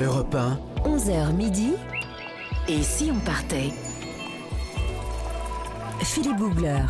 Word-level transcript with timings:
Europe 0.00 0.34
1. 0.34 0.58
11h 0.84 1.32
midi. 1.34 1.74
Et 2.68 2.82
si 2.82 3.10
on 3.12 3.18
partait? 3.20 3.72
Philippe 6.00 6.36
Googler. 6.36 6.82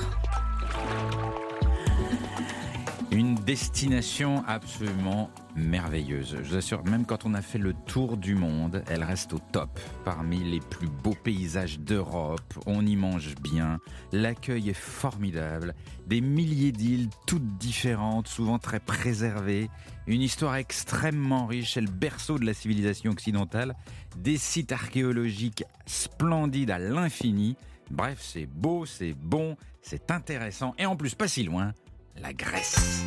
Destination 3.44 4.42
absolument 4.46 5.30
merveilleuse. 5.54 6.38
Je 6.42 6.48
vous 6.48 6.56
assure, 6.56 6.84
même 6.84 7.04
quand 7.04 7.26
on 7.26 7.34
a 7.34 7.42
fait 7.42 7.58
le 7.58 7.74
tour 7.74 8.16
du 8.16 8.34
monde, 8.34 8.82
elle 8.88 9.04
reste 9.04 9.34
au 9.34 9.38
top. 9.38 9.78
Parmi 10.04 10.42
les 10.42 10.60
plus 10.60 10.88
beaux 10.88 11.16
paysages 11.22 11.78
d'Europe, 11.78 12.54
on 12.64 12.86
y 12.86 12.96
mange 12.96 13.34
bien, 13.36 13.80
l'accueil 14.12 14.70
est 14.70 14.72
formidable, 14.72 15.74
des 16.06 16.22
milliers 16.22 16.72
d'îles 16.72 17.10
toutes 17.26 17.58
différentes, 17.58 18.28
souvent 18.28 18.58
très 18.58 18.80
préservées, 18.80 19.68
une 20.06 20.22
histoire 20.22 20.56
extrêmement 20.56 21.46
riche, 21.46 21.74
c'est 21.74 21.80
le 21.82 21.90
berceau 21.90 22.38
de 22.38 22.46
la 22.46 22.54
civilisation 22.54 23.10
occidentale, 23.10 23.74
des 24.16 24.38
sites 24.38 24.72
archéologiques 24.72 25.64
splendides 25.84 26.70
à 26.70 26.78
l'infini. 26.78 27.56
Bref, 27.90 28.20
c'est 28.22 28.46
beau, 28.46 28.86
c'est 28.86 29.12
bon, 29.12 29.56
c'est 29.82 30.10
intéressant 30.10 30.74
et 30.78 30.86
en 30.86 30.96
plus 30.96 31.14
pas 31.14 31.28
si 31.28 31.42
loin, 31.42 31.74
la 32.16 32.32
Grèce. 32.32 33.04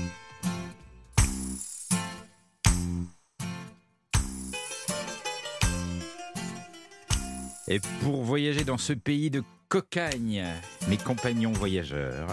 Et 7.69 7.81
pour 8.01 8.23
voyager 8.23 8.63
dans 8.63 8.77
ce 8.77 8.93
pays 8.93 9.29
de 9.29 9.43
cocagne, 9.67 10.45
mes 10.87 10.95
compagnons 10.95 11.51
voyageurs, 11.51 12.29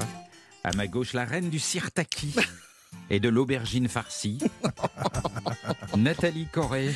à 0.62 0.72
ma 0.76 0.86
gauche 0.86 1.12
la 1.12 1.24
reine 1.24 1.50
du 1.50 1.58
sirtaki 1.58 2.34
et 3.10 3.18
de 3.18 3.28
l'aubergine 3.28 3.88
farcie, 3.88 4.38
Nathalie 5.96 6.46
Corré. 6.52 6.94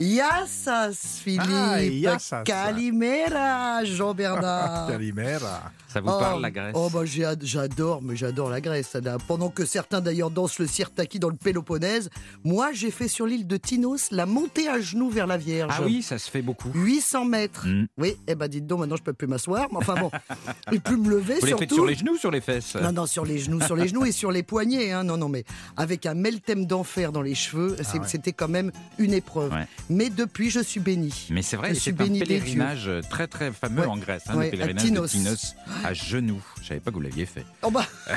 Yassas, 0.00 1.20
Philippe. 1.22 1.42
Ah, 1.48 1.80
yassas. 1.80 2.42
Calimera, 2.42 3.84
Jean-Bernard. 3.84 4.88
Calimera. 4.90 5.70
Ça 5.94 6.00
vous 6.00 6.08
parle 6.08 6.42
la 6.42 6.50
Grèce 6.50 6.74
Oh, 6.74 6.90
bah, 6.92 7.02
j'adore, 7.04 8.02
mais 8.02 8.16
j'adore 8.16 8.50
la 8.50 8.60
Grèce. 8.60 8.96
Pendant 9.28 9.48
que 9.48 9.64
certains 9.64 10.00
d'ailleurs 10.00 10.32
dansent 10.32 10.58
le 10.58 10.66
sirtaki 10.66 11.20
dans 11.20 11.28
le 11.28 11.36
Péloponnèse, 11.36 12.10
moi 12.42 12.72
j'ai 12.72 12.90
fait 12.90 13.06
sur 13.06 13.26
l'île 13.26 13.46
de 13.46 13.56
Tinos 13.56 14.10
la 14.10 14.26
montée 14.26 14.66
à 14.66 14.80
genoux 14.80 15.08
vers 15.08 15.28
la 15.28 15.36
Vierge. 15.36 15.72
Ah 15.72 15.82
oui, 15.84 16.02
ça 16.02 16.18
se 16.18 16.28
fait 16.28 16.42
beaucoup. 16.42 16.68
800 16.74 17.26
mètres. 17.26 17.68
Mm. 17.68 17.86
Oui, 17.98 18.16
eh 18.26 18.34
ben 18.34 18.48
dites 18.48 18.66
donc, 18.66 18.80
maintenant 18.80 18.96
je 18.96 19.04
peux 19.04 19.12
plus 19.12 19.28
m'asseoir. 19.28 19.68
Mais 19.70 19.76
enfin 19.76 19.94
bon, 19.94 20.10
et 20.72 20.80
plus 20.80 20.96
me 20.96 21.10
lever 21.10 21.34
Vous 21.34 21.42
les 21.42 21.48
surtout. 21.50 21.60
faites 21.62 21.74
sur 21.74 21.86
les 21.86 21.94
genoux 21.94 22.14
ou 22.14 22.18
sur 22.18 22.32
les 22.32 22.40
fesses? 22.40 22.74
Non, 22.74 22.90
non, 22.90 23.06
sur 23.06 23.24
les 23.24 23.38
genoux, 23.38 23.60
sur 23.60 23.76
les 23.76 23.86
genoux 23.86 24.04
et 24.04 24.10
sur 24.10 24.32
les 24.32 24.42
poignets. 24.42 24.90
Hein. 24.90 25.04
Non, 25.04 25.16
non, 25.16 25.28
mais 25.28 25.44
avec 25.76 26.06
un 26.06 26.14
meltem 26.14 26.66
d'enfer 26.66 27.12
dans 27.12 27.22
les 27.22 27.36
cheveux, 27.36 27.76
ouais. 27.78 28.00
c'était 28.08 28.32
quand 28.32 28.48
même 28.48 28.72
une 28.98 29.12
épreuve. 29.12 29.52
Ouais. 29.52 29.68
Mais 29.88 30.10
depuis, 30.10 30.50
je 30.50 30.58
suis 30.58 30.80
béni. 30.80 31.28
Mais 31.30 31.42
c'est 31.42 31.56
vrai, 31.56 31.72
c'est 31.74 31.92
un 31.92 32.08
pèlerinage 32.08 32.90
très 33.10 33.28
très 33.28 33.52
fameux 33.52 33.82
Ouais. 33.82 33.86
en 33.86 33.96
Grèce, 33.96 34.24
hein, 34.28 34.40
le 34.40 34.62
à 34.62 34.74
Tinos. 34.74 35.12
de 35.12 35.18
Tinos 35.18 35.54
à 35.84 35.92
genoux. 35.94 36.42
Je 36.62 36.68
savais 36.68 36.80
pas 36.80 36.90
que 36.90 36.96
vous 36.96 37.02
l'aviez 37.02 37.26
fait. 37.26 37.44
Oh 37.62 37.70
bah 37.70 37.86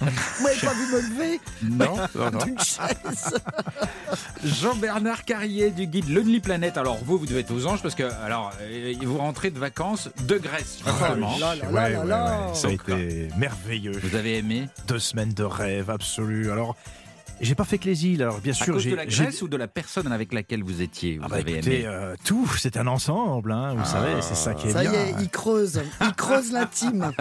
Vous 0.00 0.44
m'avez 0.44 0.60
pas 0.60 0.74
vu 0.74 0.86
me 0.92 1.00
lever 1.00 1.40
Non, 1.64 1.96
d'une 2.44 2.56
chaise 2.60 3.34
Jean-Bernard 4.44 5.24
Carrier 5.24 5.70
du 5.72 5.86
guide 5.88 6.08
Lonely 6.08 6.38
Planet. 6.38 6.76
Alors 6.78 6.98
vous, 7.02 7.18
vous 7.18 7.26
devez 7.26 7.40
être 7.40 7.52
aux 7.52 7.66
anges 7.66 7.82
parce 7.82 7.96
que 7.96 8.04
alors 8.24 8.52
euh, 8.60 8.94
vous 9.02 9.18
rentrez 9.18 9.50
de 9.50 9.58
vacances 9.58 10.08
de 10.26 10.38
Grèce. 10.38 10.78
justement. 10.86 11.36
là 11.38 11.56
là 11.56 11.64
là 11.64 11.70
Ouais, 11.72 11.90
là 11.92 12.00
ouais, 12.00 12.06
là. 12.06 12.46
ouais. 12.48 12.54
Ça 12.54 12.68
a 12.68 12.70
Donc, 12.70 12.88
été 12.88 13.28
merveilleux. 13.36 13.90
Vous 14.02 14.14
avez 14.14 14.38
aimé 14.38 14.68
Deux 14.86 15.00
semaines 15.00 15.32
de 15.32 15.42
rêve 15.42 15.90
absolu. 15.90 16.52
Alors, 16.52 16.76
j'ai 17.40 17.54
pas 17.54 17.64
fait 17.64 17.78
que 17.78 17.84
les 17.86 18.06
îles. 18.06 18.22
Alors, 18.22 18.40
bien 18.40 18.52
à 18.52 18.56
sûr, 18.56 18.74
cause 18.74 18.82
j'ai. 18.82 18.90
de 18.92 18.96
la 18.96 19.08
j'ai- 19.08 19.24
Grèce 19.24 19.42
ou 19.42 19.48
de 19.48 19.56
la 19.56 19.68
personne 19.68 20.10
avec 20.12 20.32
laquelle 20.32 20.62
vous 20.62 20.82
étiez 20.82 21.18
Vous 21.18 21.24
Ah 21.24 21.28
bah 21.28 21.36
avez 21.36 21.52
écoutez, 21.58 21.80
aimé 21.80 21.86
euh, 21.86 22.14
tout, 22.24 22.46
c'est 22.58 22.76
un 22.76 22.86
ensemble, 22.86 23.52
hein, 23.52 23.74
vous 23.74 23.84
savez, 23.84 24.20
c'est 24.22 24.34
ça 24.34 24.54
qui 24.54 24.68
est 24.68 24.70
Ça 24.72 24.84
y 24.84 24.88
bien. 24.88 25.00
est, 25.06 25.14
il 25.20 25.28
creuse, 25.28 25.80
il 26.00 26.12
creuse 26.12 26.52
l'intime. 26.52 27.12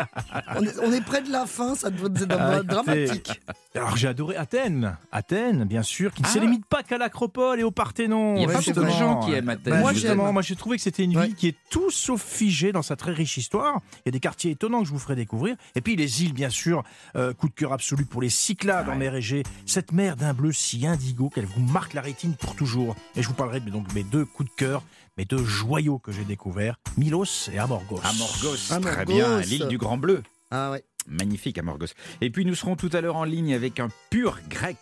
On 0.56 0.64
est, 0.64 0.80
on 0.80 0.92
est 0.92 1.02
près 1.04 1.22
de 1.22 1.32
la 1.32 1.46
fin, 1.46 1.76
ça 1.76 1.90
devrait 1.90 2.10
être 2.24 2.28
Ah, 2.38 2.64
dramatique. 2.64 3.40
Alors 3.76 3.96
j'ai 3.96 4.08
adoré 4.08 4.36
Athènes, 4.36 4.98
Athènes 5.12 5.66
bien 5.66 5.84
sûr, 5.84 6.14
qui 6.14 6.24
ne 6.24 6.28
Ah. 6.28 6.32
se 6.32 6.40
limite 6.40 6.66
pas 6.66 6.82
qu'à 6.84 6.98
l'Acropole 6.98 7.60
et 7.60 7.64
au 7.64 7.72
Parthénon. 7.72 8.36
Il 8.36 8.42
y 8.42 8.46
a 8.46 8.48
pas 8.48 8.60
beaucoup 8.60 8.72
de 8.82 8.88
gens 8.90 9.20
qui 9.20 9.34
aiment 9.34 9.50
Athènes. 9.50 9.80
Moi 9.80 9.94
justement, 9.94 10.34
moi 10.34 10.42
j'ai 10.42 10.56
trouvé 10.56 10.78
que 10.78 10.84
c'était 10.84 11.04
une 11.04 11.16
Ouais. 11.18 11.28
ville 11.28 11.36
qui 11.36 11.48
est 11.50 11.56
tout 11.70 11.90
sauf 11.92 12.24
figée 12.24 12.72
dans 12.72 12.82
sa 12.82 12.96
très 12.96 13.12
riche 13.12 13.38
histoire. 13.38 13.82
Il 13.98 14.08
y 14.08 14.10
a 14.10 14.12
des 14.12 14.20
quartiers 14.20 14.52
étonnants 14.52 14.82
que 14.82 14.88
je 14.88 14.92
vous 14.94 15.00
ferai 15.00 15.16
découvrir. 15.16 15.56
Et 15.76 15.82
puis 15.82 15.96
les 15.96 16.24
îles 16.24 16.34
bien 16.34 16.50
sûr, 16.50 16.84
euh, 17.16 17.34
coup 17.34 17.50
de 17.50 17.54
cœur 17.54 17.72
absolu 17.74 18.06
pour 18.06 18.22
les 18.22 18.30
Cyclades 18.30 18.90
en 18.90 18.96
mer 18.96 19.14
Égée. 19.16 19.44
Cette 19.66 19.92
mer 19.92 20.07
d'un 20.16 20.34
bleu 20.34 20.52
si 20.52 20.88
indigo 20.88 21.30
qu'elle 21.30 21.46
vous 21.46 21.62
marque 21.62 21.94
la 21.94 22.02
rétine 22.02 22.36
pour 22.36 22.56
toujours. 22.56 22.96
Et 23.16 23.22
je 23.22 23.28
vous 23.28 23.34
parlerai 23.34 23.60
de 23.60 23.70
donc, 23.70 23.94
mes 23.94 24.04
deux 24.04 24.26
coups 24.26 24.50
de 24.50 24.56
cœur, 24.56 24.84
mes 25.18 25.26
deux 25.26 25.44
joyaux 25.44 26.00
que 26.00 26.12
j'ai 26.12 26.24
découverts, 26.24 26.80
Milos 26.98 27.50
et 27.52 27.60
Amorgos. 27.60 28.00
Amorgos, 28.04 28.72
Amorgos. 28.72 28.92
très 28.92 29.06
bien, 29.06 29.42
l'île 29.42 29.68
du 29.68 29.78
Grand 29.78 29.98
Bleu. 29.98 30.24
Ah 30.52 30.72
ouais. 30.72 30.84
Magnifique 31.08 31.58
Amorgos. 31.58 31.88
Et 32.22 32.30
puis 32.30 32.46
nous 32.46 32.56
serons 32.56 32.76
tout 32.76 32.90
à 32.94 33.02
l'heure 33.02 33.16
en 33.16 33.24
ligne 33.24 33.54
avec 33.54 33.80
un 33.80 33.90
pur 34.10 34.40
grec, 34.50 34.78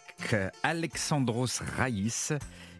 Alexandros 0.63 1.62
Raïs. 1.78 2.34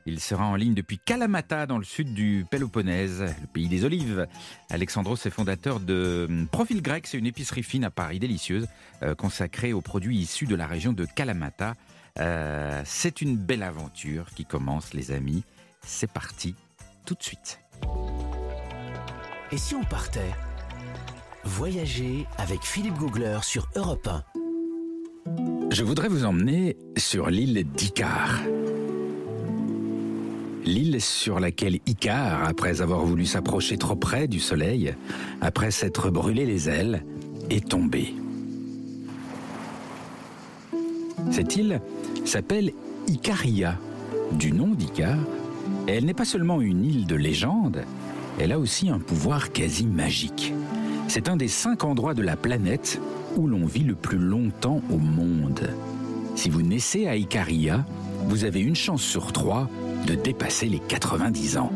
Il 0.08 0.20
sera 0.20 0.46
en 0.46 0.56
ligne 0.56 0.76
depuis 0.76 1.00
Kalamata 1.00 1.66
dans 1.66 1.80
le 1.80 1.84
sud 1.84 2.14
du 2.14 2.46
Péloponnèse, 2.52 3.22
le 3.22 3.48
pays 3.48 3.68
des 3.68 3.86
olives. 3.86 4.28
Alexandros 4.70 5.26
est 5.26 5.32
fondateur 5.32 5.80
de 5.80 6.28
hum, 6.30 6.48
Profil 6.48 6.84
Grec, 6.84 7.08
c'est 7.08 7.18
une 7.18 7.26
épicerie 7.26 7.64
fine 7.64 7.84
à 7.84 7.90
Paris, 7.90 8.20
délicieuse, 8.20 8.68
euh, 9.02 9.16
consacrée 9.16 9.74
aux 9.74 9.82
produits 9.82 10.18
issus 10.18 10.46
de 10.46 10.56
la 10.56 10.68
région 10.68 10.94
de 10.94 11.06
Kalamata. 11.06 11.74
Euh, 12.20 12.82
c'est 12.86 13.22
une 13.22 13.36
belle 13.36 13.64
aventure 13.64 14.28
qui 14.36 14.46
commence 14.46 14.94
les 14.94 15.12
amis. 15.12 15.44
C'est 15.86 16.12
parti 16.12 16.56
tout 17.06 17.16
de 17.16 17.24
suite. 17.24 17.60
Et 19.52 19.58
si 19.58 19.76
on 19.76 19.84
partait 19.84 20.34
Voyager 21.46 22.26
avec 22.40 22.64
Philippe 22.64 22.96
Googler 22.96 23.38
sur 23.44 23.70
Europe 23.76 24.08
1. 24.08 24.24
Je 25.72 25.84
voudrais 25.84 26.08
vous 26.08 26.26
emmener 26.26 26.76
sur 26.98 27.30
l'île 27.30 27.64
d'Icar. 27.72 28.42
L'île 30.64 31.00
sur 31.00 31.40
laquelle 31.40 31.80
Icare, 31.86 32.44
après 32.46 32.82
avoir 32.82 33.06
voulu 33.06 33.28
s'approcher 33.28 33.78
trop 33.78 33.96
près 33.96 34.28
du 34.28 34.40
soleil, 34.40 34.96
après 35.40 35.70
s'être 35.70 36.10
brûlé 36.10 36.48
les 36.48 36.68
ailes, 36.68 37.06
est 37.52 37.70
tombé. 37.70 38.16
Cette 41.32 41.56
île 41.56 41.82
s'appelle 42.26 42.72
Icaria, 43.08 43.78
du 44.32 44.52
nom 44.52 44.68
d'Icar. 44.68 45.18
Elle 45.88 46.06
n'est 46.06 46.14
pas 46.14 46.26
seulement 46.26 46.62
une 46.62 46.84
île 46.84 47.06
de 47.06 47.16
légende, 47.16 47.84
elle 48.40 48.52
a 48.52 48.60
aussi 48.60 48.90
un 48.90 49.00
pouvoir 49.00 49.52
quasi 49.52 49.86
magique. 49.86 50.54
C'est 51.08 51.30
un 51.30 51.38
des 51.38 51.48
cinq 51.48 51.84
endroits 51.84 52.14
de 52.14 52.22
la 52.22 52.36
planète 52.36 53.00
où 53.38 53.48
l'on 53.48 53.66
vit 53.66 53.84
le 53.84 53.96
plus 53.96 54.18
longtemps 54.18 54.82
au 54.92 54.98
monde. 54.98 55.70
Si 56.36 56.50
vous 56.50 56.62
naissez 56.62 57.08
à 57.08 57.16
Icaria, 57.16 57.86
vous 58.28 58.44
avez 58.44 58.60
une 58.60 58.76
chance 58.76 59.02
sur 59.02 59.32
trois 59.32 59.70
de 60.08 60.16
dépasser 60.16 60.68
les 60.68 60.80
90 60.80 61.58
ans. 61.58 61.72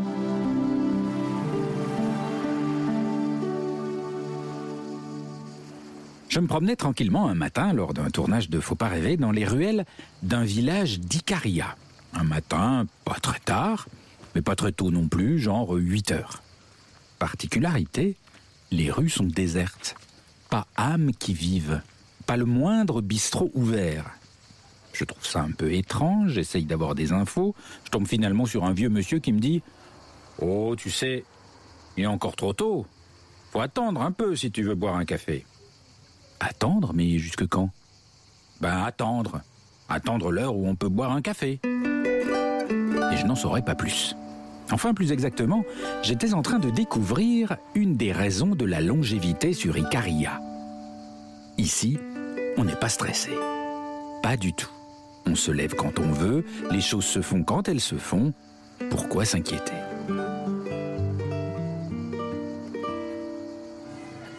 Je 6.29 6.39
me 6.39 6.45
promenais 6.45 6.75
tranquillement 6.75 7.27
un 7.27 7.33
matin 7.33 7.73
lors 7.73 7.95
d'un 7.95 8.11
tournage 8.11 8.51
de 8.51 8.59
Faut 8.59 8.75
pas 8.75 8.87
rêver 8.87 9.17
dans 9.17 9.31
les 9.31 9.45
ruelles 9.45 9.85
d'un 10.21 10.43
village 10.43 10.99
d'Icaria. 10.99 11.75
Un 12.13 12.23
matin, 12.23 12.85
pas 13.03 13.15
très 13.15 13.39
tard, 13.39 13.87
mais 14.35 14.43
pas 14.43 14.55
très 14.55 14.71
tôt 14.71 14.91
non 14.91 15.07
plus, 15.07 15.39
genre 15.39 15.71
8 15.71 16.11
heures. 16.11 16.43
Particularité, 17.17 18.15
les 18.69 18.91
rues 18.91 19.09
sont 19.09 19.25
désertes. 19.25 19.95
Pas 20.51 20.67
âme 20.77 21.13
qui 21.17 21.33
vive, 21.33 21.81
pas 22.27 22.37
le 22.37 22.45
moindre 22.45 23.01
bistrot 23.01 23.49
ouvert. 23.55 24.11
Je 24.93 25.05
trouve 25.05 25.25
ça 25.25 25.41
un 25.41 25.51
peu 25.51 25.73
étrange, 25.73 26.33
j'essaye 26.33 26.65
d'avoir 26.65 26.93
des 26.93 27.11
infos. 27.11 27.55
Je 27.85 27.89
tombe 27.89 28.07
finalement 28.07 28.45
sur 28.45 28.65
un 28.65 28.73
vieux 28.73 28.89
monsieur 28.89 29.17
qui 29.17 29.33
me 29.33 29.39
dit 29.39 29.63
Oh, 30.39 30.75
tu 30.77 30.91
sais, 30.91 31.23
il 31.97 32.03
est 32.03 32.07
encore 32.07 32.35
trop 32.35 32.53
tôt. 32.53 32.85
Faut 33.51 33.61
attendre 33.61 34.01
un 34.03 34.11
peu 34.11 34.35
si 34.35 34.51
tu 34.51 34.61
veux 34.61 34.75
boire 34.75 34.95
un 34.95 35.05
café. 35.05 35.43
Attendre 36.39 36.93
Mais 36.93 37.17
jusque 37.17 37.47
quand? 37.47 37.69
Ben 38.61 38.83
attendre. 38.83 39.41
Attendre 39.89 40.31
l'heure 40.31 40.55
où 40.55 40.67
on 40.67 40.75
peut 40.75 40.89
boire 40.89 41.11
un 41.11 41.21
café. 41.21 41.59
Et 41.63 43.17
je 43.17 43.25
n'en 43.25 43.35
saurais 43.35 43.63
pas 43.63 43.75
plus. 43.75 44.15
Enfin, 44.71 44.93
plus 44.93 45.11
exactement, 45.11 45.63
j'étais 46.03 46.33
en 46.33 46.43
train 46.43 46.59
de 46.59 46.69
découvrir 46.69 47.57
une 47.73 47.97
des 47.97 48.11
raisons 48.11 48.53
de 48.55 48.65
la 48.65 48.81
longévité 48.81 49.53
sur 49.53 49.77
Icaria. 49.77 50.39
Ici, 51.57 51.97
on 52.57 52.65
n'est 52.65 52.75
pas 52.75 52.89
stressé. 52.89 53.31
Pas 54.21 54.37
du 54.37 54.53
tout. 54.53 54.69
On 55.25 55.35
se 55.35 55.51
lève 55.51 55.73
quand 55.73 55.99
on 55.99 56.11
veut, 56.11 56.45
les 56.71 56.81
choses 56.81 57.05
se 57.05 57.21
font 57.21 57.43
quand 57.43 57.67
elles 57.67 57.81
se 57.81 57.95
font. 57.95 58.33
Pourquoi 58.89 59.25
s'inquiéter? 59.25 59.73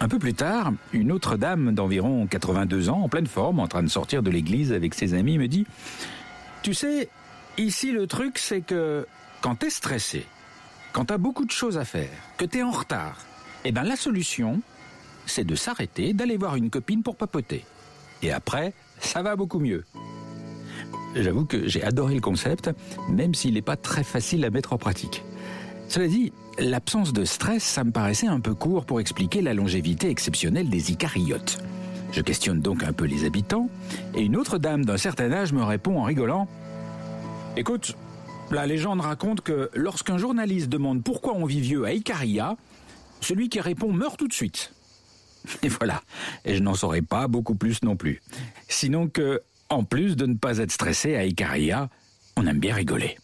Un 0.03 0.09
peu 0.09 0.19
plus 0.19 0.33
tard, 0.33 0.73
une 0.95 1.13
autre 1.13 1.37
dame 1.37 1.75
d'environ 1.75 2.27
82 2.27 2.89
ans, 2.89 3.03
en 3.03 3.09
pleine 3.11 3.27
forme, 3.27 3.61
en 3.61 3.69
train 3.69 3.83
de 3.83 3.89
sortir 3.89 4.23
de 4.23 4.31
l'église 4.31 4.73
avec 4.73 4.95
ses 4.95 5.13
amis, 5.13 5.37
me 5.37 5.47
dit 5.47 5.67
Tu 6.63 6.73
sais, 6.73 7.11
ici 7.59 7.93
le 7.93 8.07
truc 8.07 8.39
c'est 8.39 8.63
que 8.63 9.07
Quand 9.43 9.57
t'es 9.57 9.69
stressé, 9.69 10.25
quand 10.93 11.07
t'as 11.07 11.19
beaucoup 11.19 11.45
de 11.45 11.51
choses 11.51 11.77
à 11.77 11.85
faire, 11.85 12.09
que 12.39 12.47
t'es 12.47 12.63
en 12.63 12.71
retard, 12.71 13.19
eh 13.65 13.73
ben 13.73 13.83
la 13.83 13.97
solution, 13.97 14.63
c'est 15.27 15.45
de 15.45 15.55
s'arrêter, 15.55 16.15
d'aller 16.15 16.39
voir 16.39 16.57
une 16.57 16.71
copine 16.71 17.03
pour 17.03 17.17
papoter. 17.17 17.65
Et 18.23 18.33
après, 18.33 18.73
ça 19.01 19.23
va 19.23 19.37
beaucoup 19.37 19.61
mieux. 19.61 19.85
J'avoue 21.15 21.45
que 21.45 21.69
j'ai 21.69 21.83
adoré 21.83 22.15
le 22.15 22.21
concept, 22.21 22.71
même 23.09 23.35
s'il 23.35 23.55
n'est 23.55 23.63
pas 23.63 23.77
très 23.77 24.05
facile 24.05 24.45
à 24.45 24.51
mettre 24.51 24.73
en 24.73 24.79
pratique. 24.79 25.23
Cela 25.91 26.07
dit, 26.07 26.33
l'absence 26.57 27.13
de 27.13 27.25
stress, 27.25 27.65
ça 27.65 27.83
me 27.83 27.91
paraissait 27.91 28.29
un 28.29 28.39
peu 28.39 28.55
court 28.55 28.85
pour 28.85 29.01
expliquer 29.01 29.43
la 29.43 29.55
longévité 29.55 30.09
exceptionnelle 30.09 30.71
des 30.71 30.93
Icariotes. 30.93 31.59
Je 32.13 32.21
questionne 32.21 32.61
donc 32.61 32.85
un 32.85 32.93
peu 32.93 33.07
les 33.07 33.25
habitants, 33.25 33.69
et 34.15 34.23
une 34.23 34.37
autre 34.37 34.59
dame 34.59 34.85
d'un 34.85 34.97
certain 34.97 35.33
âge 35.33 35.53
me 35.53 35.65
répond 35.65 35.99
en 35.99 36.05
rigolant 36.05 36.47
Écoute, 37.57 37.97
la 38.53 38.69
légende 38.69 39.01
raconte 39.01 39.41
que 39.41 39.69
lorsqu'un 39.75 40.17
journaliste 40.17 40.69
demande 40.69 41.03
pourquoi 41.03 41.35
on 41.35 41.45
vit 41.45 41.61
vieux 41.61 41.85
à 41.85 41.93
Icaria, 41.93 42.57
celui 43.21 43.49
qui 43.49 43.59
répond 43.59 43.93
meurt 43.93 44.17
tout 44.17 44.29
de 44.29 44.33
suite. 44.33 44.73
Et 45.65 45.69
voilà, 45.69 46.03
et 46.45 46.55
je 46.55 46.63
n'en 46.63 46.75
saurais 46.75 47.03
pas 47.03 47.27
beaucoup 47.27 47.57
plus 47.57 47.83
non 47.83 47.97
plus. 47.97 48.23
Sinon 48.69 49.09
que, 49.09 49.43
en 49.69 49.83
plus 49.83 50.15
de 50.15 50.27
ne 50.27 50.35
pas 50.35 50.59
être 50.59 50.71
stressé 50.71 51.17
à 51.17 51.25
Icaria, 51.25 51.91
on 52.37 52.47
aime 52.47 52.61
bien 52.61 52.77
rigoler. 52.77 53.17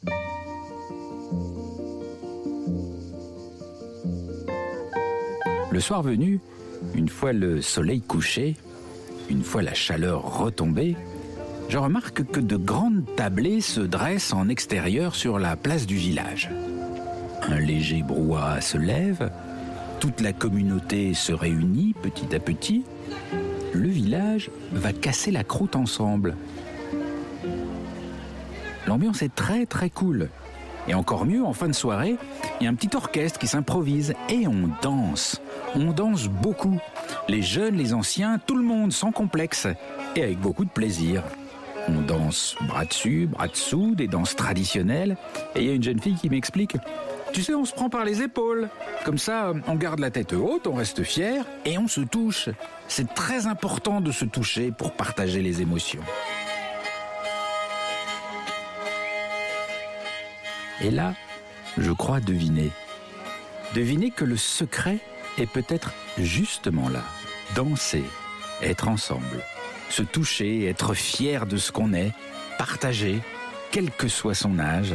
Le 5.76 5.82
soir 5.82 6.00
venu, 6.00 6.40
une 6.94 7.10
fois 7.10 7.34
le 7.34 7.60
soleil 7.60 8.00
couché, 8.00 8.56
une 9.28 9.42
fois 9.42 9.60
la 9.60 9.74
chaleur 9.74 10.38
retombée, 10.38 10.96
je 11.68 11.76
remarque 11.76 12.24
que 12.24 12.40
de 12.40 12.56
grandes 12.56 13.04
tablées 13.14 13.60
se 13.60 13.82
dressent 13.82 14.32
en 14.32 14.48
extérieur 14.48 15.14
sur 15.14 15.38
la 15.38 15.54
place 15.54 15.84
du 15.84 15.96
village. 15.96 16.50
Un 17.42 17.58
léger 17.58 18.02
brouhaha 18.02 18.62
se 18.62 18.78
lève, 18.78 19.30
toute 20.00 20.22
la 20.22 20.32
communauté 20.32 21.12
se 21.12 21.34
réunit 21.34 21.94
petit 22.00 22.34
à 22.34 22.40
petit. 22.40 22.82
Le 23.74 23.88
village 23.88 24.50
va 24.72 24.94
casser 24.94 25.30
la 25.30 25.44
croûte 25.44 25.76
ensemble. 25.76 26.36
L'ambiance 28.86 29.20
est 29.20 29.34
très 29.34 29.66
très 29.66 29.90
cool. 29.90 30.30
Et 30.88 30.94
encore 30.94 31.26
mieux, 31.26 31.44
en 31.44 31.52
fin 31.52 31.68
de 31.68 31.74
soirée, 31.74 32.16
il 32.60 32.64
y 32.64 32.66
a 32.66 32.70
un 32.70 32.74
petit 32.74 32.94
orchestre 32.94 33.38
qui 33.38 33.46
s'improvise 33.46 34.14
et 34.28 34.46
on 34.46 34.70
danse. 34.82 35.40
On 35.74 35.92
danse 35.92 36.28
beaucoup. 36.28 36.78
Les 37.28 37.42
jeunes, 37.42 37.76
les 37.76 37.92
anciens, 37.92 38.38
tout 38.38 38.56
le 38.56 38.62
monde 38.62 38.92
sans 38.92 39.12
complexe 39.12 39.66
et 40.14 40.22
avec 40.22 40.38
beaucoup 40.38 40.64
de 40.64 40.70
plaisir. 40.70 41.22
On 41.88 42.00
danse 42.00 42.56
bras 42.62 42.84
dessus, 42.84 43.28
bras 43.30 43.48
dessous, 43.48 43.94
des 43.94 44.08
danses 44.08 44.34
traditionnelles. 44.34 45.16
Et 45.54 45.60
il 45.60 45.66
y 45.66 45.70
a 45.70 45.74
une 45.74 45.82
jeune 45.82 46.00
fille 46.00 46.16
qui 46.16 46.28
m'explique 46.28 46.76
Tu 47.32 47.42
sais, 47.42 47.54
on 47.54 47.64
se 47.64 47.72
prend 47.72 47.88
par 47.88 48.04
les 48.04 48.22
épaules. 48.22 48.68
Comme 49.04 49.18
ça, 49.18 49.52
on 49.68 49.74
garde 49.74 50.00
la 50.00 50.10
tête 50.10 50.32
haute, 50.32 50.66
on 50.66 50.74
reste 50.74 51.02
fier 51.04 51.44
et 51.64 51.78
on 51.78 51.88
se 51.88 52.00
touche. 52.00 52.48
C'est 52.88 53.12
très 53.14 53.46
important 53.46 54.00
de 54.00 54.10
se 54.10 54.24
toucher 54.24 54.72
pour 54.76 54.92
partager 54.92 55.42
les 55.42 55.62
émotions. 55.62 56.02
Et 60.80 60.90
là, 60.90 61.14
je 61.78 61.90
crois 61.92 62.20
deviner. 62.20 62.70
Deviner 63.74 64.10
que 64.10 64.24
le 64.24 64.36
secret 64.36 64.98
est 65.38 65.50
peut-être 65.50 65.92
justement 66.18 66.88
là. 66.88 67.02
Danser, 67.54 68.04
être 68.62 68.88
ensemble, 68.88 69.42
se 69.90 70.02
toucher, 70.02 70.64
être 70.66 70.94
fier 70.94 71.46
de 71.46 71.56
ce 71.56 71.72
qu'on 71.72 71.92
est, 71.92 72.12
partager, 72.58 73.20
quel 73.70 73.90
que 73.90 74.08
soit 74.08 74.34
son 74.34 74.58
âge. 74.58 74.94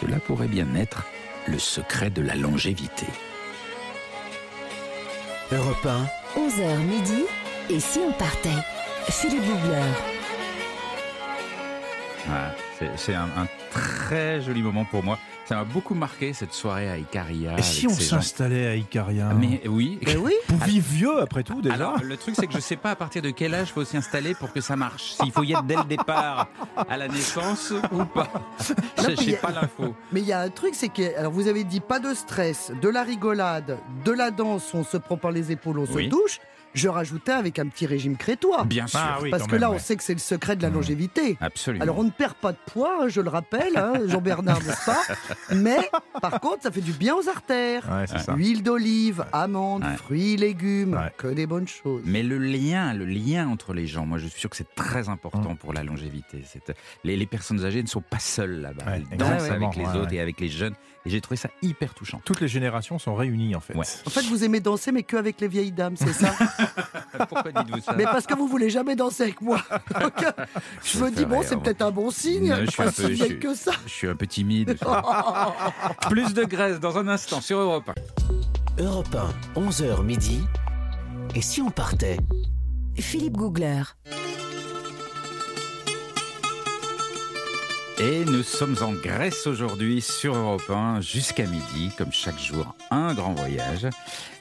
Cela 0.00 0.18
pourrait 0.18 0.48
bien 0.48 0.66
être 0.74 1.04
le 1.46 1.58
secret 1.58 2.10
de 2.10 2.22
la 2.22 2.34
longévité. 2.34 3.06
Europe 5.52 5.86
1, 5.86 6.06
11h 6.40 6.78
midi. 6.78 7.24
Et 7.70 7.80
si 7.80 7.98
on 8.00 8.12
partait? 8.12 8.50
Philippe 9.08 9.42
Googler. 9.44 9.82
Ouais, 12.28 12.50
c'est- 12.78 12.90
c'est 12.96 13.14
un, 13.14 13.28
un 13.36 13.46
très 13.80 14.40
joli 14.40 14.62
moment 14.62 14.84
pour 14.84 15.02
moi. 15.02 15.18
Ça 15.46 15.54
m'a 15.54 15.64
beaucoup 15.64 15.94
marqué 15.94 16.32
cette 16.32 16.52
soirée 16.52 16.88
à 16.90 16.98
Icaria. 16.98 17.56
Et 17.56 17.62
si 17.62 17.86
on 17.86 17.90
s'installait 17.94 18.66
à 18.66 18.74
Icaria 18.74 19.32
Mais 19.32 19.62
oui. 19.68 20.00
Mais 20.04 20.16
oui, 20.16 20.32
Vous 20.48 20.58
vivez 20.64 20.80
vieux 20.80 21.20
après 21.20 21.44
tout 21.44 21.62
déjà 21.62 21.74
Alors, 21.74 22.02
le 22.02 22.16
truc, 22.16 22.34
c'est 22.36 22.48
que 22.48 22.52
je 22.54 22.58
sais 22.58 22.74
pas 22.76 22.90
à 22.90 22.96
partir 22.96 23.22
de 23.22 23.30
quel 23.30 23.54
âge 23.54 23.68
faut 23.68 23.84
s'y 23.84 23.96
installer 23.96 24.34
pour 24.34 24.52
que 24.52 24.60
ça 24.60 24.74
marche. 24.74 25.12
S'il 25.12 25.30
faut 25.30 25.44
y 25.44 25.52
être 25.52 25.62
dès 25.62 25.76
le 25.76 25.84
départ 25.84 26.48
à 26.88 26.96
la 26.96 27.06
naissance 27.06 27.72
ou 27.92 28.04
pas. 28.06 28.28
Je 28.98 29.34
a- 29.34 29.36
pas 29.38 29.52
l'info. 29.52 29.94
mais 30.10 30.20
il 30.20 30.26
y 30.26 30.32
a 30.32 30.40
un 30.40 30.48
truc, 30.50 30.74
c'est 30.74 30.88
que, 30.88 31.16
alors 31.16 31.30
vous 31.32 31.46
avez 31.46 31.62
dit 31.62 31.80
pas 31.80 32.00
de 32.00 32.12
stress, 32.12 32.72
de 32.82 32.88
la 32.88 33.04
rigolade, 33.04 33.78
de 34.04 34.12
la 34.12 34.32
danse, 34.32 34.74
on 34.74 34.82
se 34.82 34.96
prend 34.96 35.16
par 35.16 35.30
les 35.30 35.52
épaules, 35.52 35.78
on 35.78 35.86
Oui. 35.94 36.06
se 36.06 36.10
touche. 36.10 36.40
Je 36.76 36.88
rajoutais 36.88 37.32
avec 37.32 37.58
un 37.58 37.66
petit 37.68 37.86
régime 37.86 38.16
crétois. 38.16 38.64
Bien 38.64 38.86
sûr. 38.86 39.00
Ah 39.02 39.18
oui, 39.22 39.30
Parce 39.30 39.44
que 39.46 39.52
même, 39.52 39.60
là, 39.62 39.70
on 39.70 39.74
ouais. 39.74 39.78
sait 39.78 39.96
que 39.96 40.02
c'est 40.02 40.12
le 40.12 40.18
secret 40.20 40.56
de 40.56 40.62
la 40.62 40.68
longévité. 40.70 41.36
Absolument. 41.40 41.82
Alors 41.82 41.98
on 41.98 42.04
ne 42.04 42.10
perd 42.10 42.34
pas 42.34 42.52
de 42.52 42.58
poids, 42.66 42.98
hein, 43.02 43.08
je 43.08 43.20
le 43.22 43.30
rappelle, 43.30 43.76
hein, 43.76 43.94
Jean-Bernard, 44.06 44.62
n'est-ce 44.62 44.84
pas 44.84 45.00
Mais 45.54 45.90
par 46.20 46.38
contre, 46.40 46.62
ça 46.62 46.70
fait 46.70 46.80
du 46.82 46.92
bien 46.92 47.14
aux 47.16 47.28
artères. 47.28 47.82
Ouais, 47.90 48.06
c'est 48.06 48.18
ça. 48.18 48.34
Huile 48.34 48.62
d'olive, 48.62 49.24
amandes, 49.32 49.84
Ouais. 49.84 49.96
fruits, 49.96 50.36
légumes, 50.36 50.94
Ouais. 50.94 51.12
que 51.16 51.28
des 51.28 51.46
bonnes 51.46 51.66
choses. 51.68 52.02
Mais 52.04 52.22
le 52.22 52.38
lien, 52.38 52.92
le 52.94 53.06
lien 53.06 53.48
entre 53.48 53.72
les 53.72 53.86
gens, 53.86 54.04
moi 54.06 54.18
je 54.18 54.26
suis 54.26 54.40
sûr 54.40 54.50
que 54.50 54.56
c'est 54.56 54.74
très 54.74 55.08
important 55.08 55.52
Mm. 55.52 55.56
pour 55.56 55.72
la 55.72 55.82
longévité. 55.82 56.42
C'est- 56.46 56.74
Les, 57.04 57.16
les 57.16 57.26
personnes 57.26 57.64
âgées 57.64 57.82
ne 57.82 57.88
sont 57.88 58.02
pas 58.02 58.18
seules 58.18 58.60
là-bas. 58.60 58.84
Ouais, 58.86 59.02
Elles 59.10 59.16
dansent 59.18 59.50
avec 59.50 59.76
les 59.76 59.84
ouais, 59.84 59.88
autres 59.96 60.10
ouais. 60.10 60.16
et 60.16 60.20
avec 60.20 60.40
les 60.40 60.48
jeunes. 60.48 60.74
Et 61.06 61.10
j'ai 61.10 61.20
trouvé 61.20 61.36
ça 61.36 61.48
hyper 61.62 61.94
touchant. 61.94 62.20
Toutes 62.24 62.40
les 62.40 62.48
générations 62.48 62.98
sont 62.98 63.14
réunies 63.14 63.54
en 63.54 63.60
fait. 63.60 63.74
Ouais. 63.74 63.86
En 64.06 64.10
fait, 64.10 64.22
vous 64.22 64.42
aimez 64.44 64.58
danser, 64.60 64.90
mais 64.90 65.04
que 65.04 65.16
avec 65.16 65.40
les 65.40 65.46
vieilles 65.48 65.70
dames, 65.72 65.94
c'est 65.96 66.12
ça? 66.12 66.34
Pourquoi 67.28 67.52
dites-vous 67.52 67.80
ça? 67.80 67.94
Mais 67.96 68.04
parce 68.04 68.26
que 68.26 68.34
vous 68.34 68.48
voulez 68.48 68.68
jamais 68.70 68.96
danser 68.96 69.22
avec 69.22 69.40
moi. 69.40 69.62
Donc, 70.00 70.22
euh, 70.22 70.32
je 70.84 70.98
me 70.98 71.10
dis, 71.10 71.24
bon, 71.24 71.42
c'est 71.44 71.56
peut-être 71.56 71.82
un 71.82 71.92
bon 71.92 72.10
signe. 72.10 72.48
Non, 72.50 72.56
je 72.64 72.70
suis 72.70 72.82
un 72.82 72.86
pas 72.86 72.92
si 72.92 73.02
peu- 73.02 73.08
je 73.08 73.12
vieille 73.14 73.28
suis- 73.30 73.38
que 73.38 73.54
ça. 73.54 73.72
Je 73.86 73.92
suis 73.92 74.08
un 74.08 74.16
peu 74.16 74.26
timide. 74.26 74.76
Plus 76.10 76.34
de 76.34 76.44
graisse 76.44 76.80
dans 76.80 76.98
un 76.98 77.06
instant 77.08 77.40
sur 77.40 77.58
Europe 77.58 77.88
1. 78.78 78.82
Europe 78.82 79.16
1, 79.54 79.60
11h 79.60 80.02
midi. 80.02 80.40
Et 81.34 81.40
si 81.42 81.62
on 81.62 81.70
partait? 81.70 82.18
Philippe 82.98 83.36
Googler. 83.36 83.82
Et 87.98 88.26
nous 88.26 88.42
sommes 88.42 88.76
en 88.82 88.92
Grèce 88.92 89.46
aujourd'hui 89.46 90.02
sur 90.02 90.36
Europe 90.36 90.68
1 90.68 91.00
jusqu'à 91.00 91.46
midi, 91.46 91.90
comme 91.96 92.12
chaque 92.12 92.38
jour, 92.38 92.76
un 92.90 93.14
grand 93.14 93.32
voyage. 93.32 93.86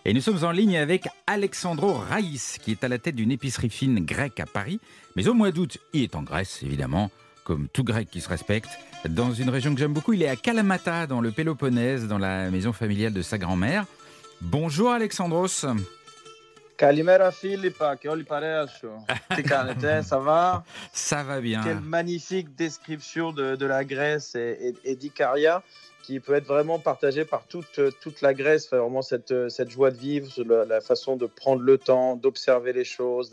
Et 0.03 0.13
nous 0.13 0.19
sommes 0.19 0.43
en 0.43 0.51
ligne 0.51 0.77
avec 0.77 1.07
Alexandro 1.25 1.93
Raïs, 1.93 2.57
qui 2.61 2.71
est 2.71 2.83
à 2.83 2.89
la 2.89 2.99
tête 2.99 3.15
d'une 3.15 3.31
épicerie 3.31 3.69
fine 3.69 4.03
grecque 4.03 4.41
à 4.41 4.45
Paris. 4.45 4.81
Mais 5.15 5.29
au 5.29 5.33
mois 5.33 5.51
d'août, 5.51 5.77
il 5.93 6.03
est 6.03 6.15
en 6.15 6.23
Grèce, 6.23 6.63
évidemment, 6.63 7.11
comme 7.45 7.69
tout 7.69 7.85
grec 7.85 8.09
qui 8.11 8.19
se 8.19 8.27
respecte. 8.27 8.69
Dans 9.07 9.31
une 9.31 9.49
région 9.49 9.73
que 9.73 9.79
j'aime 9.79 9.93
beaucoup, 9.93 10.11
il 10.11 10.21
est 10.21 10.27
à 10.27 10.35
Kalamata, 10.35 11.07
dans 11.07 11.21
le 11.21 11.31
Péloponnèse, 11.31 12.07
dans 12.07 12.19
la 12.19 12.51
maison 12.51 12.73
familiale 12.73 13.13
de 13.13 13.21
sa 13.21 13.37
grand-mère. 13.37 13.85
Bonjour 14.41 14.91
Alexandros. 14.91 15.65
Καλημέρα 16.74 17.30
Φίλιππα 17.30 17.94
και 17.96 18.08
όλη 18.08 18.20
η 18.20 18.24
παρέα 18.24 18.66
σου. 18.66 19.04
Τι 19.34 19.42
κάνετε, 19.42 20.04
ça 20.08 20.16
va 20.26 20.62
Ça 21.08 21.22
va 21.28 21.40
bien. 21.40 21.62
Quelle 21.64 21.80
magnifique 21.98 22.48
description 22.56 23.32
de, 23.32 23.54
de 23.56 23.66
la 23.66 23.84
Grèce 23.84 24.34
et, 24.34 24.50
et- 24.66 24.90
et 24.90 24.96
d'Icaria 25.00 25.62
qui 26.05 26.19
peut 26.19 26.35
être 26.35 26.45
vraiment 26.47 26.79
partagée 26.79 27.25
par 27.25 27.45
toute, 27.47 27.79
toute 28.01 28.21
la 28.21 28.33
Grèce. 28.33 28.65
Enfin, 28.67 28.77
vraiment 28.77 29.01
cette, 29.01 29.49
cette 29.49 29.69
joie 29.69 29.91
de 29.91 29.97
vivre, 29.97 30.29
la, 30.43 30.65
la 30.65 30.81
façon 30.81 31.15
de 31.15 31.25
prendre 31.25 31.61
le 31.61 31.77
temps, 31.77 32.15
d'observer 32.15 32.73
les 32.73 32.85
choses, 32.85 33.31